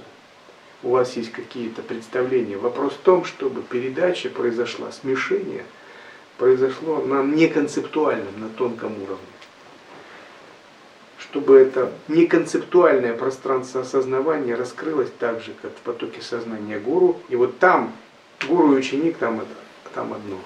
[0.84, 2.56] У вас есть какие-то представления.
[2.56, 5.66] Вопрос в том, чтобы передача произошла, смешение
[6.38, 9.26] произошло на неконцептуальном, на тонком уровне.
[11.18, 17.20] Чтобы это неконцептуальное пространство осознавания раскрылось так же, как в потоке сознания гуру.
[17.28, 17.92] И вот там
[18.48, 19.50] гуру и ученик, там это,
[19.96, 20.38] там одно.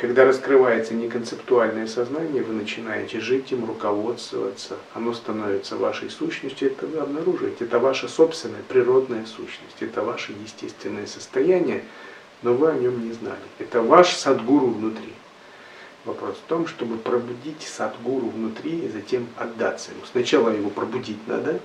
[0.00, 7.00] Когда раскрывается неконцептуальное сознание, вы начинаете жить им, руководствоваться, оно становится вашей сущностью, это вы
[7.00, 7.66] обнаруживаете.
[7.66, 11.84] Это ваша собственная природная сущность, это ваше естественное состояние,
[12.40, 13.42] но вы о нем не знали.
[13.58, 15.12] Это ваш садгуру внутри.
[16.06, 20.00] Вопрос в том, чтобы пробудить садгуру внутри и затем отдаться ему.
[20.10, 21.60] Сначала его пробудить надо,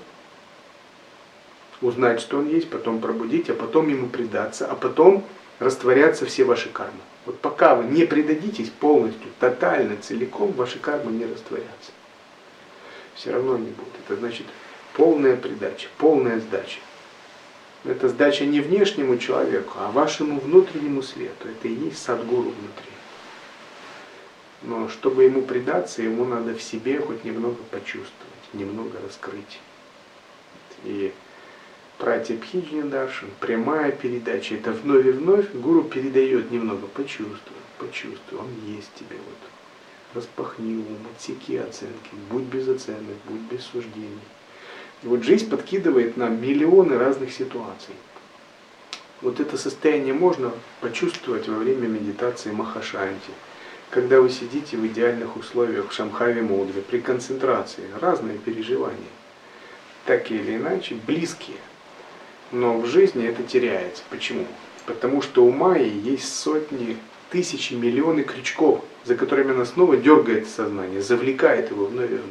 [1.79, 5.23] узнать, что он есть, потом пробудить, а потом ему предаться, а потом
[5.60, 6.99] растворятся все ваши кармы.
[7.26, 11.91] Вот пока вы не предадитесь полностью, тотально, целиком, ваши кармы не растворятся.
[13.15, 13.94] Все равно не будут.
[14.06, 14.45] Это значит
[14.94, 16.80] полная предача, полная сдача.
[17.84, 21.48] Это сдача не внешнему человеку, а вашему внутреннему свету.
[21.48, 22.91] Это и есть садгуру внутри.
[24.64, 29.60] Но чтобы ему предаться, ему надо в себе хоть немного почувствовать, немного раскрыть.
[30.84, 31.14] И
[31.97, 34.55] Пратипхиджни Даршин, прямая передача.
[34.55, 39.15] Это вновь и вновь гуру передает немного, почувствуй, почувствуй, он есть тебе.
[39.15, 40.13] Вот.
[40.13, 44.19] Распахни ум, отсеки оценки, будь безоценных, будь без суждений.
[45.03, 47.95] И вот жизнь подкидывает нам миллионы разных ситуаций.
[49.22, 50.51] Вот это состояние можно
[50.81, 53.31] почувствовать во время медитации Махашанти,
[53.89, 58.99] когда вы сидите в идеальных условиях в Шамхаве Мудре, при концентрации, разные переживания,
[60.05, 61.57] так или иначе, близкие–
[62.51, 64.03] но в жизни это теряется.
[64.09, 64.45] Почему?
[64.85, 66.97] Потому что у Майи есть сотни,
[67.30, 72.22] тысячи, миллионы крючков, за которыми она снова дергает сознание, завлекает его вновь и.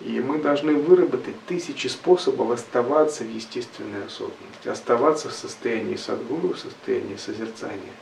[0.00, 6.58] И мы должны выработать тысячи способов оставаться в естественной осознанности, оставаться в состоянии садгуру, в
[6.58, 7.94] состоянии созерцания.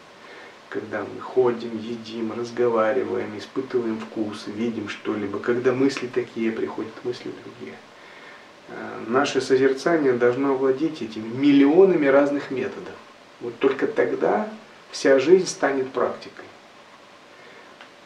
[0.70, 7.77] Когда мы ходим, едим, разговариваем, испытываем вкус, видим что-либо, когда мысли такие приходят, мысли другие–
[9.07, 12.95] наше созерцание должно овладеть этими миллионами разных методов.
[13.41, 14.49] Вот только тогда
[14.91, 16.45] вся жизнь станет практикой.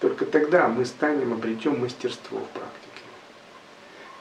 [0.01, 2.89] Только тогда мы станем, обретем мастерство в практике.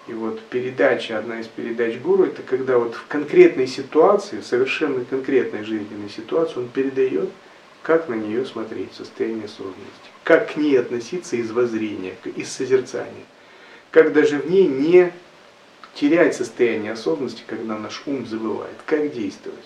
[0.07, 5.03] И вот передача, одна из передач гуру, это когда вот в конкретной ситуации, в совершенно
[5.05, 7.29] конкретной жизненной ситуации он передает,
[7.83, 13.25] как на нее смотреть, состояние осознанности, как к ней относиться из воззрения, из созерцания,
[13.91, 15.11] как даже в ней не
[15.99, 19.63] терять состояние осознанности, когда наш ум забывает, как действовать.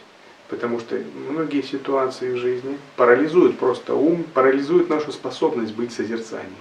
[0.48, 6.56] Потому что многие ситуации в жизни парализуют просто ум, парализуют нашу способность быть созерцанием.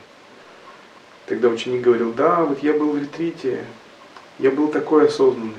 [1.27, 3.65] Тогда ученик говорил, да, вот я был в ретрите,
[4.39, 5.55] я был такой осознанный,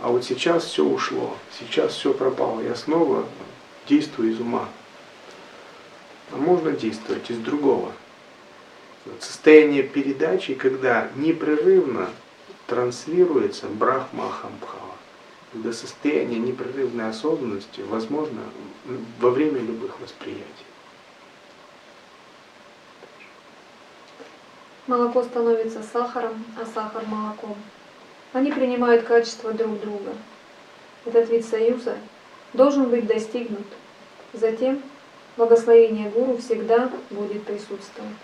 [0.00, 3.26] а вот сейчас все ушло, сейчас все пропало, я снова
[3.88, 4.68] действую из ума.
[6.32, 7.92] А можно действовать из другого.
[9.20, 12.10] Состояние передачи, когда непрерывно
[12.66, 14.96] транслируется брахмахамбхава,
[15.52, 18.42] когда состояние непрерывной осознанности возможно
[19.20, 20.46] во время любых восприятий.
[24.86, 27.56] Молоко становится сахаром, а сахар молоком.
[28.32, 30.12] Они принимают качество друг друга.
[31.04, 31.96] Этот вид союза
[32.52, 33.66] должен быть достигнут.
[34.32, 34.82] Затем
[35.36, 38.16] благословение гуру всегда будет присутствовать.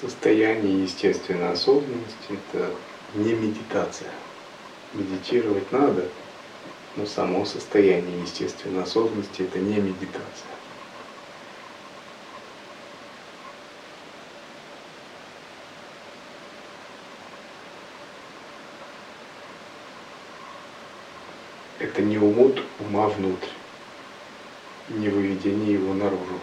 [0.00, 2.70] Состояние естественной осознанности– это
[3.14, 4.10] не медитация.
[4.94, 6.08] Медитировать надо,
[6.96, 10.48] но само состояние естественной осознанности– это не медитация.
[21.78, 23.48] Это не умут ума внутрь,
[24.90, 26.38] не выведение его наружу.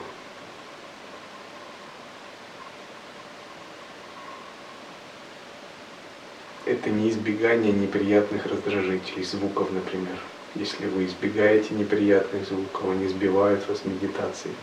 [6.68, 10.18] Это не избегание неприятных раздражителей, звуков, например.
[10.56, 14.56] Если вы избегаете неприятных звуков, они сбивают вас медитацией.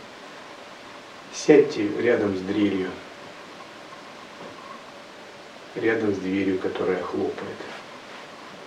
[1.33, 2.89] Сядьте рядом с дрелью,
[5.75, 7.57] рядом с дверью, которая хлопает.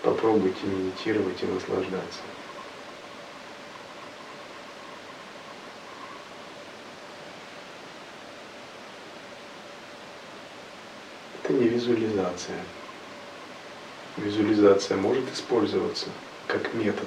[0.03, 2.21] Попробуйте медитировать и наслаждаться.
[11.43, 12.57] Это не визуализация.
[14.25, 16.07] Визуализация может использоваться
[16.49, 17.07] как метод,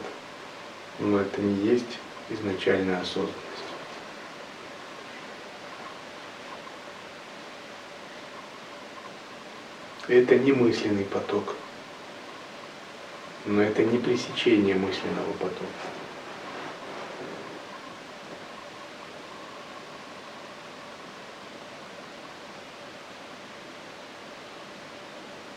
[0.99, 3.35] но это не есть изначальная осознанность.
[10.07, 11.55] Это не мысленный поток,
[13.45, 15.65] но это не пресечение мысленного потока.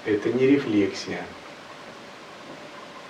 [0.05, 1.25] Это не рефлексия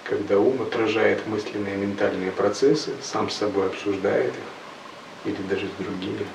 [0.05, 6.26] когда ум отражает мысленные ментальные процессы, сам с собой обсуждает их, или даже с другими,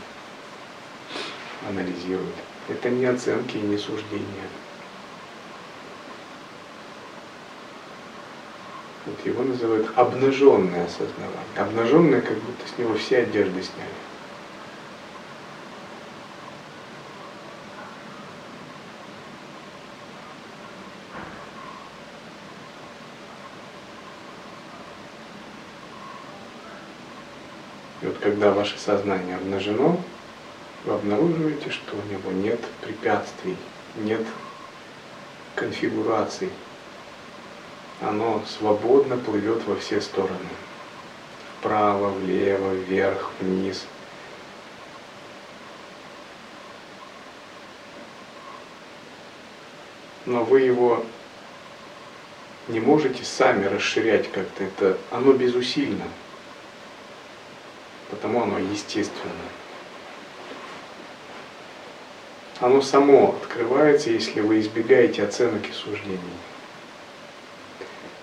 [1.67, 2.35] анализирует.
[2.67, 4.49] Это не оценки и не суждения.
[9.05, 11.55] Вот его называют обнаженное осознавание.
[11.55, 14.08] Обнаженное, как будто с него все одежды сняли.
[28.29, 29.99] Когда ваше сознание обнажено,
[30.85, 33.57] вы обнаруживаете, что у него нет препятствий,
[33.95, 34.21] нет
[35.55, 36.51] конфигураций.
[38.01, 40.37] Оно свободно плывет во все стороны.
[41.57, 43.83] Вправо, влево, вверх, вниз.
[50.27, 51.03] Но вы его
[52.67, 54.63] не можете сами расширять как-то.
[54.65, 56.05] Это оно безусильно
[58.19, 59.31] потому оно естественно.
[62.59, 66.19] Оно само открывается, если вы избегаете оценок и суждений.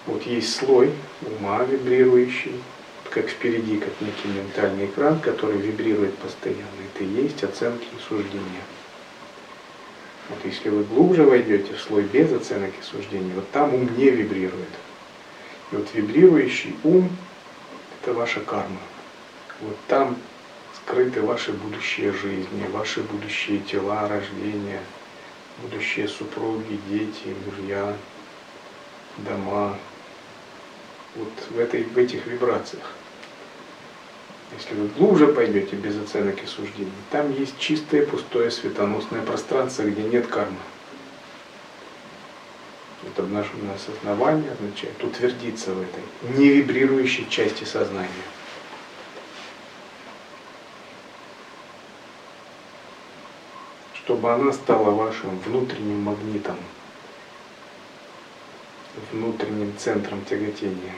[0.04, 0.92] Вот есть слой
[1.22, 2.60] ума вибрирующий,
[3.10, 6.60] как впереди, как некий ментальный экран, который вибрирует постоянно.
[6.94, 8.62] Это и есть оценки и суждения.
[10.28, 14.10] Вот если вы глубже войдете в слой без оценок и суждений, вот там ум не
[14.10, 14.68] вибрирует.
[15.72, 17.08] И вот вибрирующий ум–
[18.02, 18.80] это ваша карма.
[19.60, 20.16] Вот там
[20.76, 24.82] скрыты ваши будущие жизни, ваши будущие тела, рождения,
[25.62, 27.96] будущие супруги, дети, мужья.
[29.18, 29.78] дома,
[31.14, 32.84] вот в, этой, в этих вибрациях.
[34.56, 40.02] Если вы глубже пойдете без оценок и суждений, там есть чистое, пустое, светоносное пространство, где
[40.02, 40.58] нет кармы.
[43.02, 48.08] Вот обнаженное осознавание означает утвердиться в этой невибрирующей части сознания.
[54.06, 56.56] Чтобы она стала вашим внутренним магнитом,
[59.10, 60.92] внутренним центром тяготения.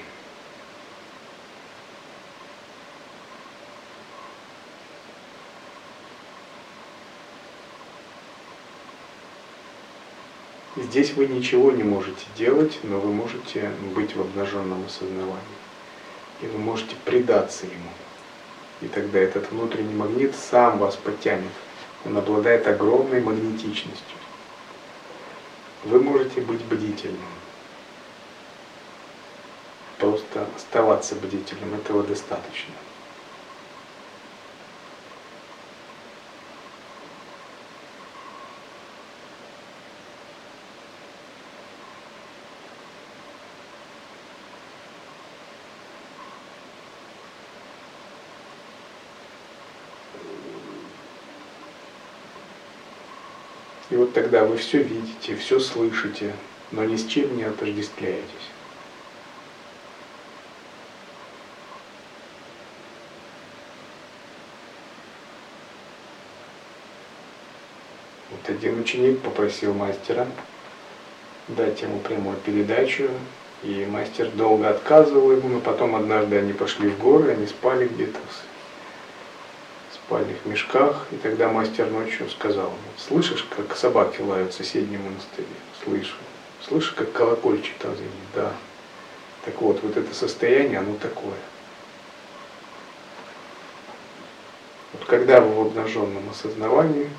[10.76, 15.38] Здесь вы ничего не можете делать, но вы можете быть в обнаженном осознавании.
[16.42, 17.90] И вы можете предаться ему.
[18.82, 21.52] И тогда этот внутренний магнит сам вас подтянет.
[22.04, 24.18] Он обладает огромной магнетичностью.
[25.84, 27.18] Вы можете быть бдительным.
[29.98, 32.74] Просто оставаться бдительным, этого достаточно.
[53.90, 56.32] И вот тогда вы все видите, все слышите,
[56.72, 58.24] но ни с чем не отождествляетесь.
[68.30, 70.26] Вот один ученик попросил мастера
[71.48, 73.10] дать ему прямую передачу,
[73.62, 78.18] и мастер долго отказывал ему, но потом однажды они пошли в горы, они спали где-то
[80.08, 85.46] спальных мешках, и тогда мастер ночью сказал, слышишь, как собаки лают в соседнем монастыре?
[85.84, 86.14] Слышу.
[86.66, 88.12] Слышишь, как колокольчик там звенит?
[88.34, 88.54] Да.
[89.44, 91.36] Так вот, вот это состояние, оно такое.
[94.94, 97.10] Вот когда вы в обнаженном осознавании,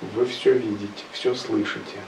[0.00, 1.98] вы все видите, все слышите.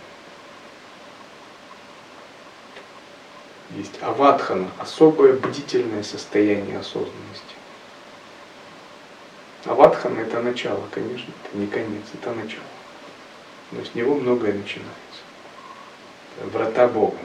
[3.71, 7.56] Есть аватхана, особое бдительное состояние осознанности.
[9.67, 12.63] Аватхана это начало, конечно, это не конец, это начало.
[13.73, 14.93] Но с него многое начинается.
[16.41, 17.19] Врата Бога.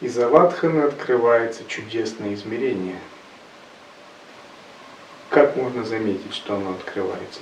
[0.00, 3.00] Из Аватханы открывается чудесное измерение.
[5.28, 7.40] Как можно заметить, что оно открывается?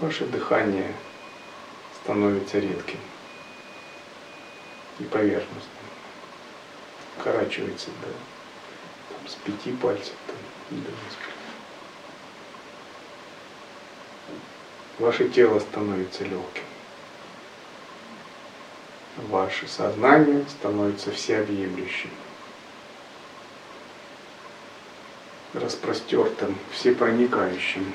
[0.00, 0.92] Ваше дыхание
[2.02, 3.00] становится редким
[4.98, 5.62] и поверхностным.
[7.18, 8.08] Укорачивается до
[9.14, 10.36] там, с пяти пальцев там,
[10.80, 11.34] до нескольких.
[14.98, 16.64] Ваше тело становится легким.
[19.16, 22.10] Ваше сознание становится всеобъемлющим.
[25.60, 27.92] распростертым, всепроникающим.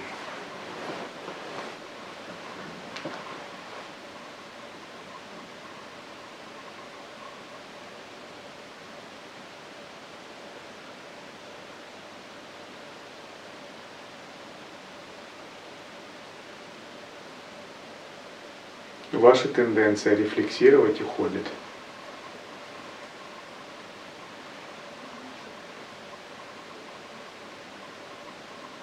[19.22, 21.46] Ваша тенденция рефлексировать уходит.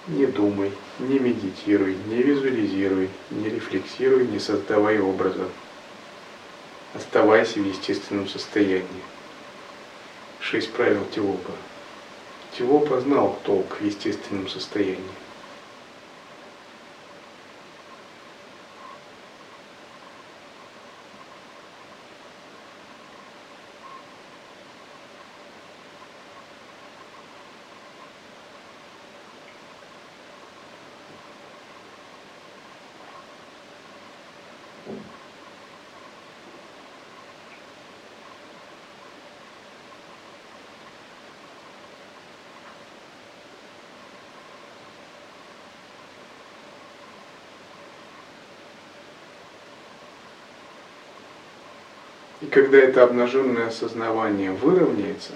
[0.07, 5.47] Не думай, не медитируй, не визуализируй, не рефлексируй, не создавай образа.
[6.95, 9.03] Оставайся в естественном состоянии.
[10.39, 11.51] Шесть правил Тиопа.
[12.57, 15.03] Тиопа знал толк в естественном состоянии.
[52.49, 55.33] Когда это обнаженное осознавание выровняется,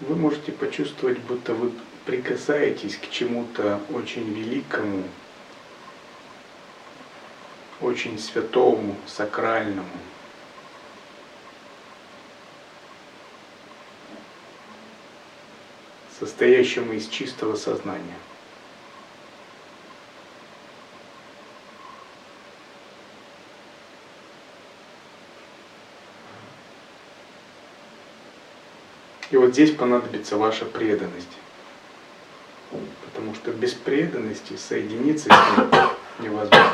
[0.00, 1.72] вы можете почувствовать, будто вы
[2.06, 5.04] прикасаетесь к чему-то очень великому,
[7.80, 9.88] очень святому, сакральному.
[16.16, 18.16] состоящему из чистого сознания.
[29.34, 31.26] И вот здесь понадобится ваша преданность.
[32.70, 35.90] Потому что без преданности соединиться с ним
[36.20, 36.70] невозможно.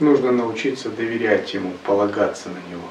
[0.00, 2.88] Нужно научиться доверять ему, полагаться на него.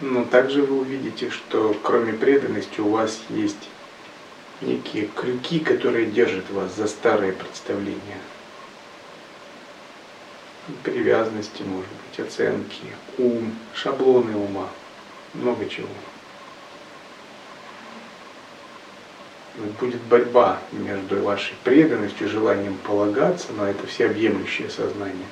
[0.00, 3.68] Но также вы увидите, что кроме преданности у вас есть
[4.60, 8.20] некие крюки, которые держат вас за старые представления.
[10.84, 14.68] Привязанности, может быть, оценки, ум, шаблоны ума,
[15.32, 15.88] много чего.
[19.80, 25.26] Будет борьба между вашей преданностью, желанием полагаться на это всеобъемлющее сознание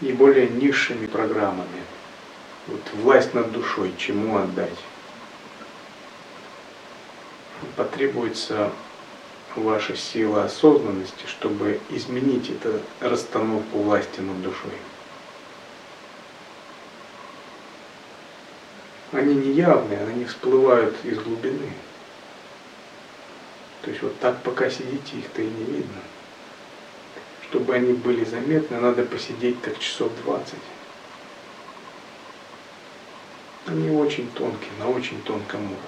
[0.00, 1.82] и более низшими программами.
[2.66, 4.78] Вот власть над душой, чему отдать?
[7.76, 8.70] Потребуется
[9.54, 14.72] ваша сила осознанности, чтобы изменить эту расстановку власти над душой.
[19.12, 21.70] Они не явные, они всплывают из глубины.
[23.84, 26.00] То есть вот так пока сидите, их-то и не видно.
[27.42, 30.54] Чтобы они были заметны, надо посидеть так часов 20.
[33.66, 35.78] Они очень тонкие, на очень тонком уровне.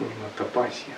[0.00, 0.96] Нужна топасия.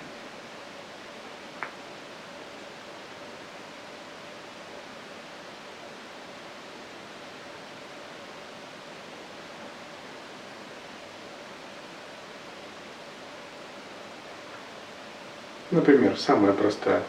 [15.71, 17.01] Например, самая простая.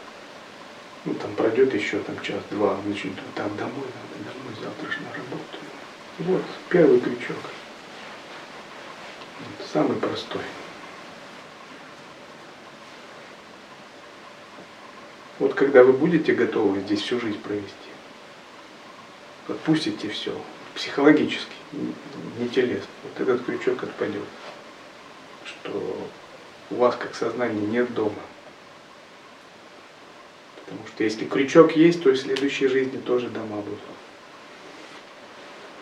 [1.03, 5.57] Ну, там пройдет еще там час-два, начнет, так, домой надо, домой, завтра же на работу.
[6.19, 7.35] Вот, первый крючок.
[9.39, 10.41] Вот, самый простой.
[15.39, 17.73] Вот когда вы будете готовы здесь всю жизнь провести,
[19.49, 20.39] отпустите все,
[20.73, 21.51] психологически,
[22.39, 24.23] не телесно, вот этот крючок отпадет,
[25.43, 26.09] что
[26.69, 28.15] у вас как сознания нет дома.
[30.93, 33.79] Что если крючок есть, то в следующей жизни тоже дома будут.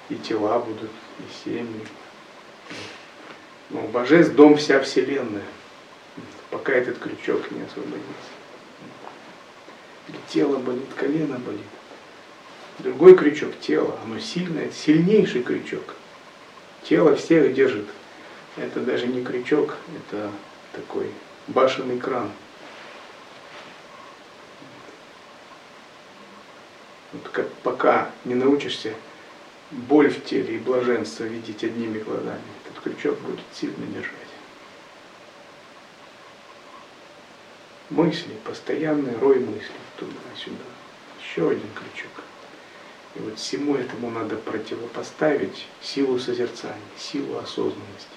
[0.10, 0.90] И тела будут,
[1.20, 1.86] и семьи.
[3.70, 5.44] Но божеств дом вся вселенная,
[6.50, 8.08] пока этот крючок не освободится.
[10.08, 11.60] Или тело болит, колено болит.
[12.80, 15.96] Другой крючок– тело, оно сильное, сильнейший крючок.
[16.84, 17.88] Тело всех держит.
[18.56, 19.76] Это даже не крючок,
[20.10, 20.32] это
[20.74, 21.12] такой
[21.48, 22.32] башенный кран–
[27.14, 27.50] Вот как
[27.82, 28.94] пока не научишься
[29.72, 34.14] боль в теле и блаженство видеть одними глазами, этот крючок будет сильно держать.
[37.90, 40.64] Мысли, постоянный рой мыслей туда-сюда.
[41.20, 42.12] Еще один крючок.
[43.16, 48.08] И вот всему этому надо противопоставить силу созерцания, силу осознанности.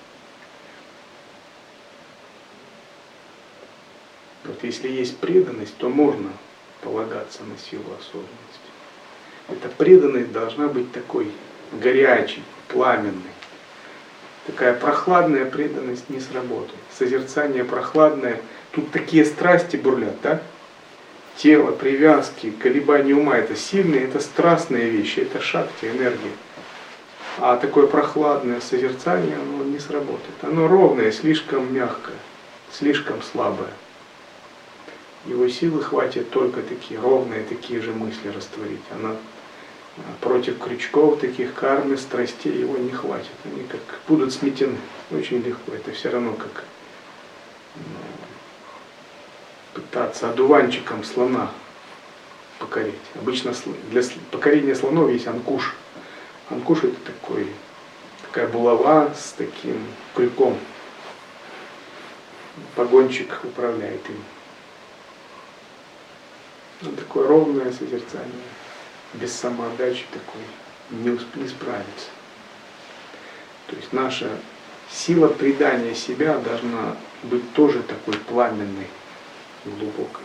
[4.45, 6.33] Вот если есть преданность, то можно
[6.83, 8.74] полагаться на силу осознанности.
[9.49, 11.31] Эта преданность должна быть такой
[11.73, 13.35] горячей, пламенной.
[14.47, 16.79] Такая прохладная преданность не сработает.
[16.97, 18.41] Созерцание прохладное.
[18.73, 20.43] Тут такие страсти бурлят, да?
[21.37, 26.31] Тело, привязки, колебания ума– это сильные, это страстные вещи, это шахти, энергия.
[27.39, 30.37] А такое прохладное созерцание, оно не сработает.
[30.43, 32.15] Оно ровное, слишком мягкое,
[32.71, 33.73] слишком слабое.
[35.27, 38.83] Его силы хватит только такие ровные, такие же мысли растворить.
[38.95, 39.17] Она
[40.21, 43.31] против крючков таких кармы, страстей его не хватит.
[43.45, 44.77] Они как будут сметены
[45.11, 45.73] очень легко.
[45.73, 46.65] Это все равно как
[49.73, 51.51] пытаться одуванчиком слона
[52.59, 52.95] покорить.
[53.15, 53.55] Обычно
[53.91, 55.75] для покорения слонов есть анкуш.
[56.51, 57.49] Анкуш это такой,
[58.23, 59.81] такая булава с таким
[60.15, 60.59] крюком.
[62.77, 64.23] Погонщик управляет им.
[66.83, 68.31] Ну, такое ровное созерцание
[69.15, 70.43] без самоотдачи такой
[70.91, 71.11] не,
[71.43, 72.09] не справится.
[73.69, 74.31] То есть наша
[74.91, 78.89] сила предания себя должна быть тоже такой пламенной,
[79.65, 80.24] глубокой.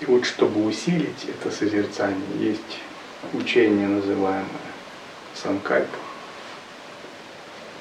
[0.00, 2.78] И вот чтобы усилить это созерцание, есть
[3.34, 4.46] учение, называемое
[5.34, 5.98] санкальпа.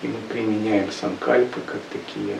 [0.01, 2.37] И мы применяем санкальпы как такие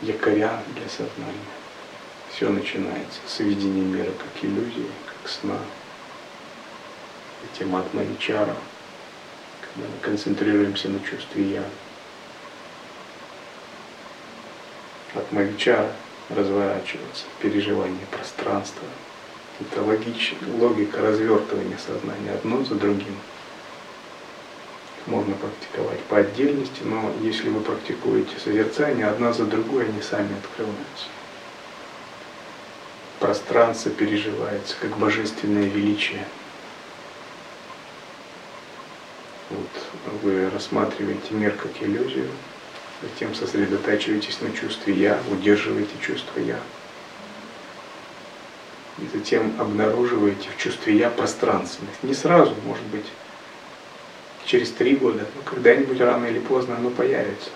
[0.00, 1.50] якоря для сознания.
[2.32, 5.58] Все начинается с видения мира как иллюзии, как сна.
[7.42, 8.56] Затем атмавичара,
[9.60, 11.64] когда мы концентрируемся на чувстве я.
[15.14, 15.92] Атмавичара–
[16.34, 18.86] разворачиваться, переживание пространства.
[19.60, 23.16] Это логич, логика развертывания сознания одно за другим.
[25.06, 31.06] Можно практиковать по отдельности, но если вы практикуете созерцание, одна за другой они сами открываются.
[33.18, 36.26] Пространство переживается как божественное величие.
[39.50, 42.28] Вот вы рассматриваете мир как иллюзию,
[43.02, 46.58] Затем сосредотачиваетесь на чувстве «я», удерживаете чувство «я».
[48.98, 52.02] И затем обнаруживаете в чувстве «я» пространственность.
[52.02, 53.06] Не сразу, может быть,
[54.44, 57.48] через три года, но когда-нибудь рано или поздно оно появится.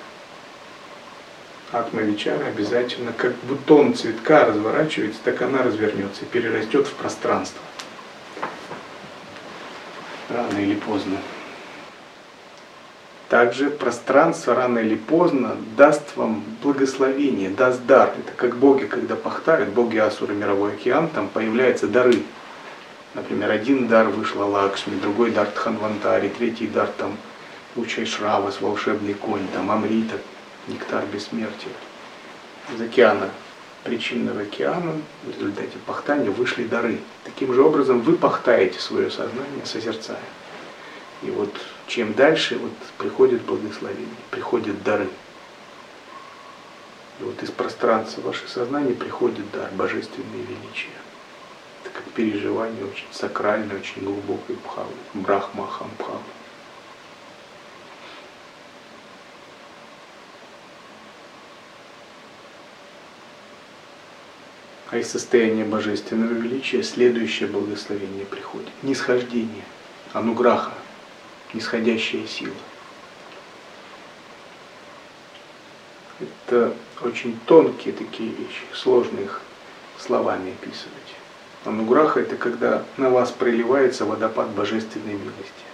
[1.73, 7.61] Атма Вичара обязательно, как бутон цветка разворачивается, так она развернется и перерастет в пространство.
[10.31, 11.19] Рано или поздно.
[13.35, 18.15] Также пространство рано или поздно даст вам благословение, даст дар.
[18.17, 22.23] Это как боги, когда пахтают, боги Асуры, мировой океан, там появляются дары.
[23.15, 27.17] Например, один дар вышла Лакшми, другой дар Тханвантари, третий дар там
[27.75, 30.15] Учай Шравас, волшебный конь, там Амрита,
[30.69, 31.73] нектар бессмертия.
[32.73, 33.31] Из океана,
[33.83, 34.93] причинного океана,
[35.25, 37.01] в результате пахтания вышли дары.
[37.25, 40.21] Таким же образом вы пахтаете свое сознание, созерцая.
[41.23, 41.51] И вот
[41.87, 45.09] чем дальше, вот приходит благословение, приходят дары.
[47.21, 50.91] И вот из пространства вашего сознания приходит дар, божественное величие.
[51.83, 56.19] Это как переживание очень сакральное, очень глубокой бхавы, брахмахам бхавы.
[64.91, 68.71] А из состояния божественного величия следующее благословение приходит.
[68.83, 69.65] Нисхождение,
[70.13, 70.73] ануграха,
[71.55, 72.55] нисходящая сила.
[76.21, 79.41] Это очень тонкие такие вещи, сложно их
[79.99, 80.93] словами описывать.
[81.65, 85.65] Ануграха– это когда на вас проливается водопад божественной милости.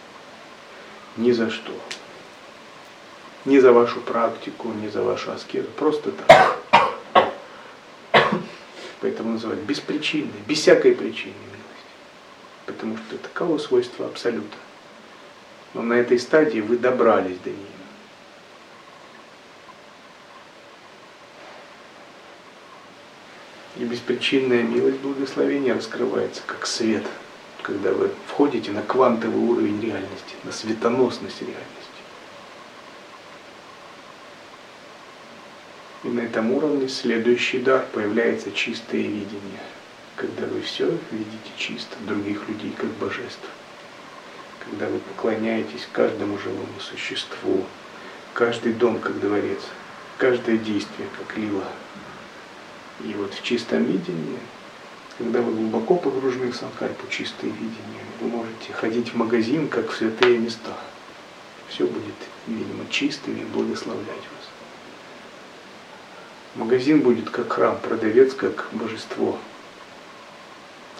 [1.16, 1.72] Ни за что.
[3.44, 5.68] Ни за вашу практику, ни за вашу аскезу.
[5.70, 6.58] Просто так.
[9.00, 11.66] Поэтому называют беспричинной, без всякой причины милости.
[12.66, 14.56] Потому что таково свойство Абсолюта.
[15.74, 17.66] Но на этой стадии вы добрались до нее.
[23.76, 27.04] И беспричинная милость благословения раскрывается как свет,
[27.62, 31.66] когда вы входите на квантовый уровень реальности, на светоносность реальности.
[36.02, 39.60] И на этом уровне следующий дар появляется чистое видение,
[40.16, 43.48] когда вы все видите чисто, других людей как божество
[44.64, 47.64] когда вы поклоняетесь каждому живому существу,
[48.34, 49.60] каждый дом как дворец,
[50.18, 51.64] каждое действие как лила.
[53.04, 54.38] И вот в чистом видении,
[55.18, 59.96] когда вы глубоко погружены в санкальпу, чистое видение, вы можете ходить в магазин, как в
[59.96, 60.76] святые места.
[61.68, 62.14] Все будет,
[62.46, 64.50] видимо, чистым и благословлять вас.
[66.56, 69.38] Магазин будет как храм, продавец как божество.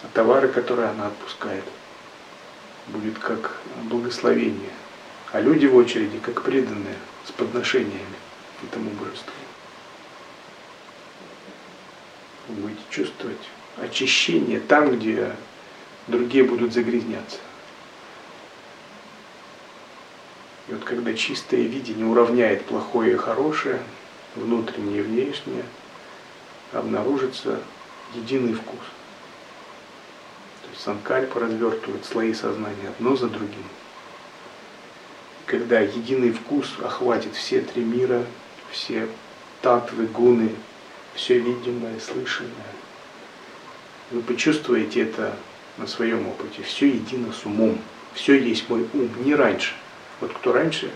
[0.01, 1.63] А товары, которые она отпускает–
[2.87, 4.71] будет как благословение,
[5.31, 8.17] А люди в очереди, как преданные, с подношениями
[8.63, 9.31] этому божеству.
[12.49, 15.33] Вы будете чувствовать очищение там, где
[16.07, 17.37] другие будут загрязняться.
[20.67, 23.79] И вот когда чистое видение уравняет плохое и хорошее,
[24.35, 25.65] внутреннее и внешнее,
[26.71, 27.61] обнаружится
[28.15, 28.79] единый вкус.
[30.77, 33.63] Санкальпа развертывает слои сознания одно за другим.
[35.45, 38.25] Когда единый вкус охватит все три мира,
[38.71, 39.07] все
[39.61, 40.49] татвы, гуны,
[41.13, 42.51] все видимое, слышанное,
[44.11, 45.35] вы почувствуете это
[45.77, 46.63] на своем опыте.
[46.63, 47.77] Все едино с умом.
[48.13, 49.73] Все есть мой ум, не раньше.
[50.19, 50.91] Вот кто раньше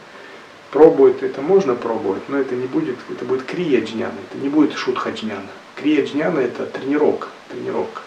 [0.72, 4.74] пробует, это можно пробовать, но это не будет, это будет крия джняна, это не будет
[4.74, 5.48] шутха джняна.
[5.76, 8.02] Крия джняна это тренировка, тренировка.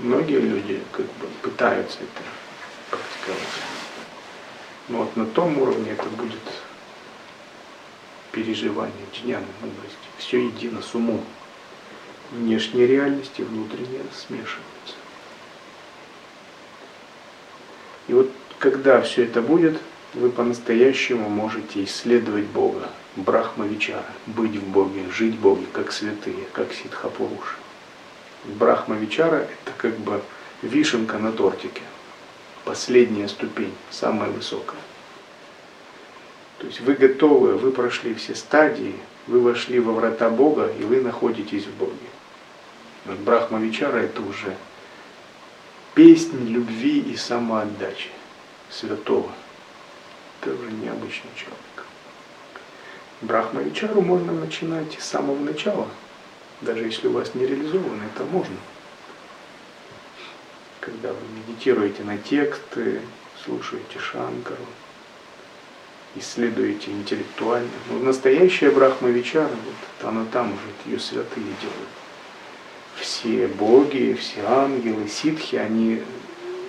[0.00, 2.22] Многие люди как бы пытаются это
[2.90, 3.48] практиковать.
[4.88, 6.40] Но вот на том уровне это будет
[8.32, 9.98] переживание джняны, мудрости.
[10.16, 11.22] Все едино с умом.
[12.32, 14.94] Внешние реальности, внутренние смешиваются.
[18.08, 19.78] И вот когда все это будет,
[20.14, 26.72] вы по-настоящему можете исследовать Бога, Брахмавичара, быть в Боге, жить в Боге, как святые, как
[28.40, 28.58] Сидхапуруши.
[28.58, 30.20] Брахмавичара– это как бы
[30.62, 31.82] вишенка на тортике,
[32.64, 34.80] последняя ступень, самая высокая.
[36.58, 38.94] То есть вы готовы, вы прошли все стадии,
[39.26, 41.94] вы вошли во врата Бога, и вы находитесь в Боге.
[43.06, 44.56] Вот Брахмавичара– это уже
[45.94, 48.10] песнь любви и самоотдачи
[48.70, 49.30] святого.
[50.40, 51.56] Это уже необычный человек.
[53.22, 55.86] Брахмавичару можно начинать с самого начала.
[56.60, 58.56] Даже если у вас не реализовано, это можно.
[60.80, 63.00] Когда вы медитируете на тексты,
[63.44, 64.66] слушаете Шанкару,
[66.16, 67.70] исследуете интеллектуально.
[67.90, 71.88] Но настоящая Брахмавичара, вот она там уже, ее святые делают.
[72.96, 76.02] Все боги, все ангелы, ситхи, они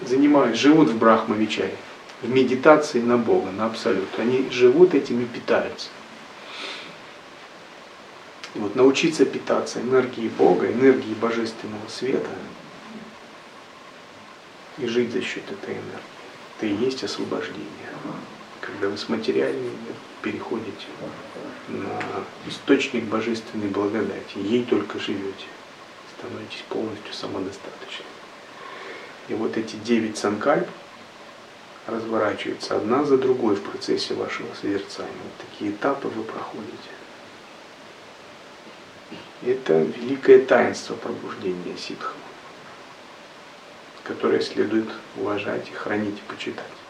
[0.06, 1.76] занимают, живут в Брахмавичаре
[2.22, 4.08] в медитации на Бога, на Абсолют.
[4.18, 5.90] Они живут этим и питаются.
[8.54, 12.30] И вот научиться питаться энергией Бога, энергией Божественного Света
[14.78, 16.02] и жить за счет этой энергии,
[16.58, 17.68] это и есть освобождение.
[18.60, 19.74] Когда вы с материальным
[20.22, 20.88] переходите
[21.70, 22.00] на
[22.48, 25.48] источник божественной благодати, ей только живете,
[26.18, 28.08] становитесь полностью самодостаточным.
[29.30, 30.68] И вот эти девять санкальп,
[31.88, 35.12] разворачивается одна за другой в процессе вашего созерцания.
[35.24, 36.91] Вот такие этапы вы проходите.
[39.44, 42.14] Это великое таинство пробуждения ситхов,
[44.04, 44.88] которое следует
[45.18, 46.81] уважать и хранить и почитать.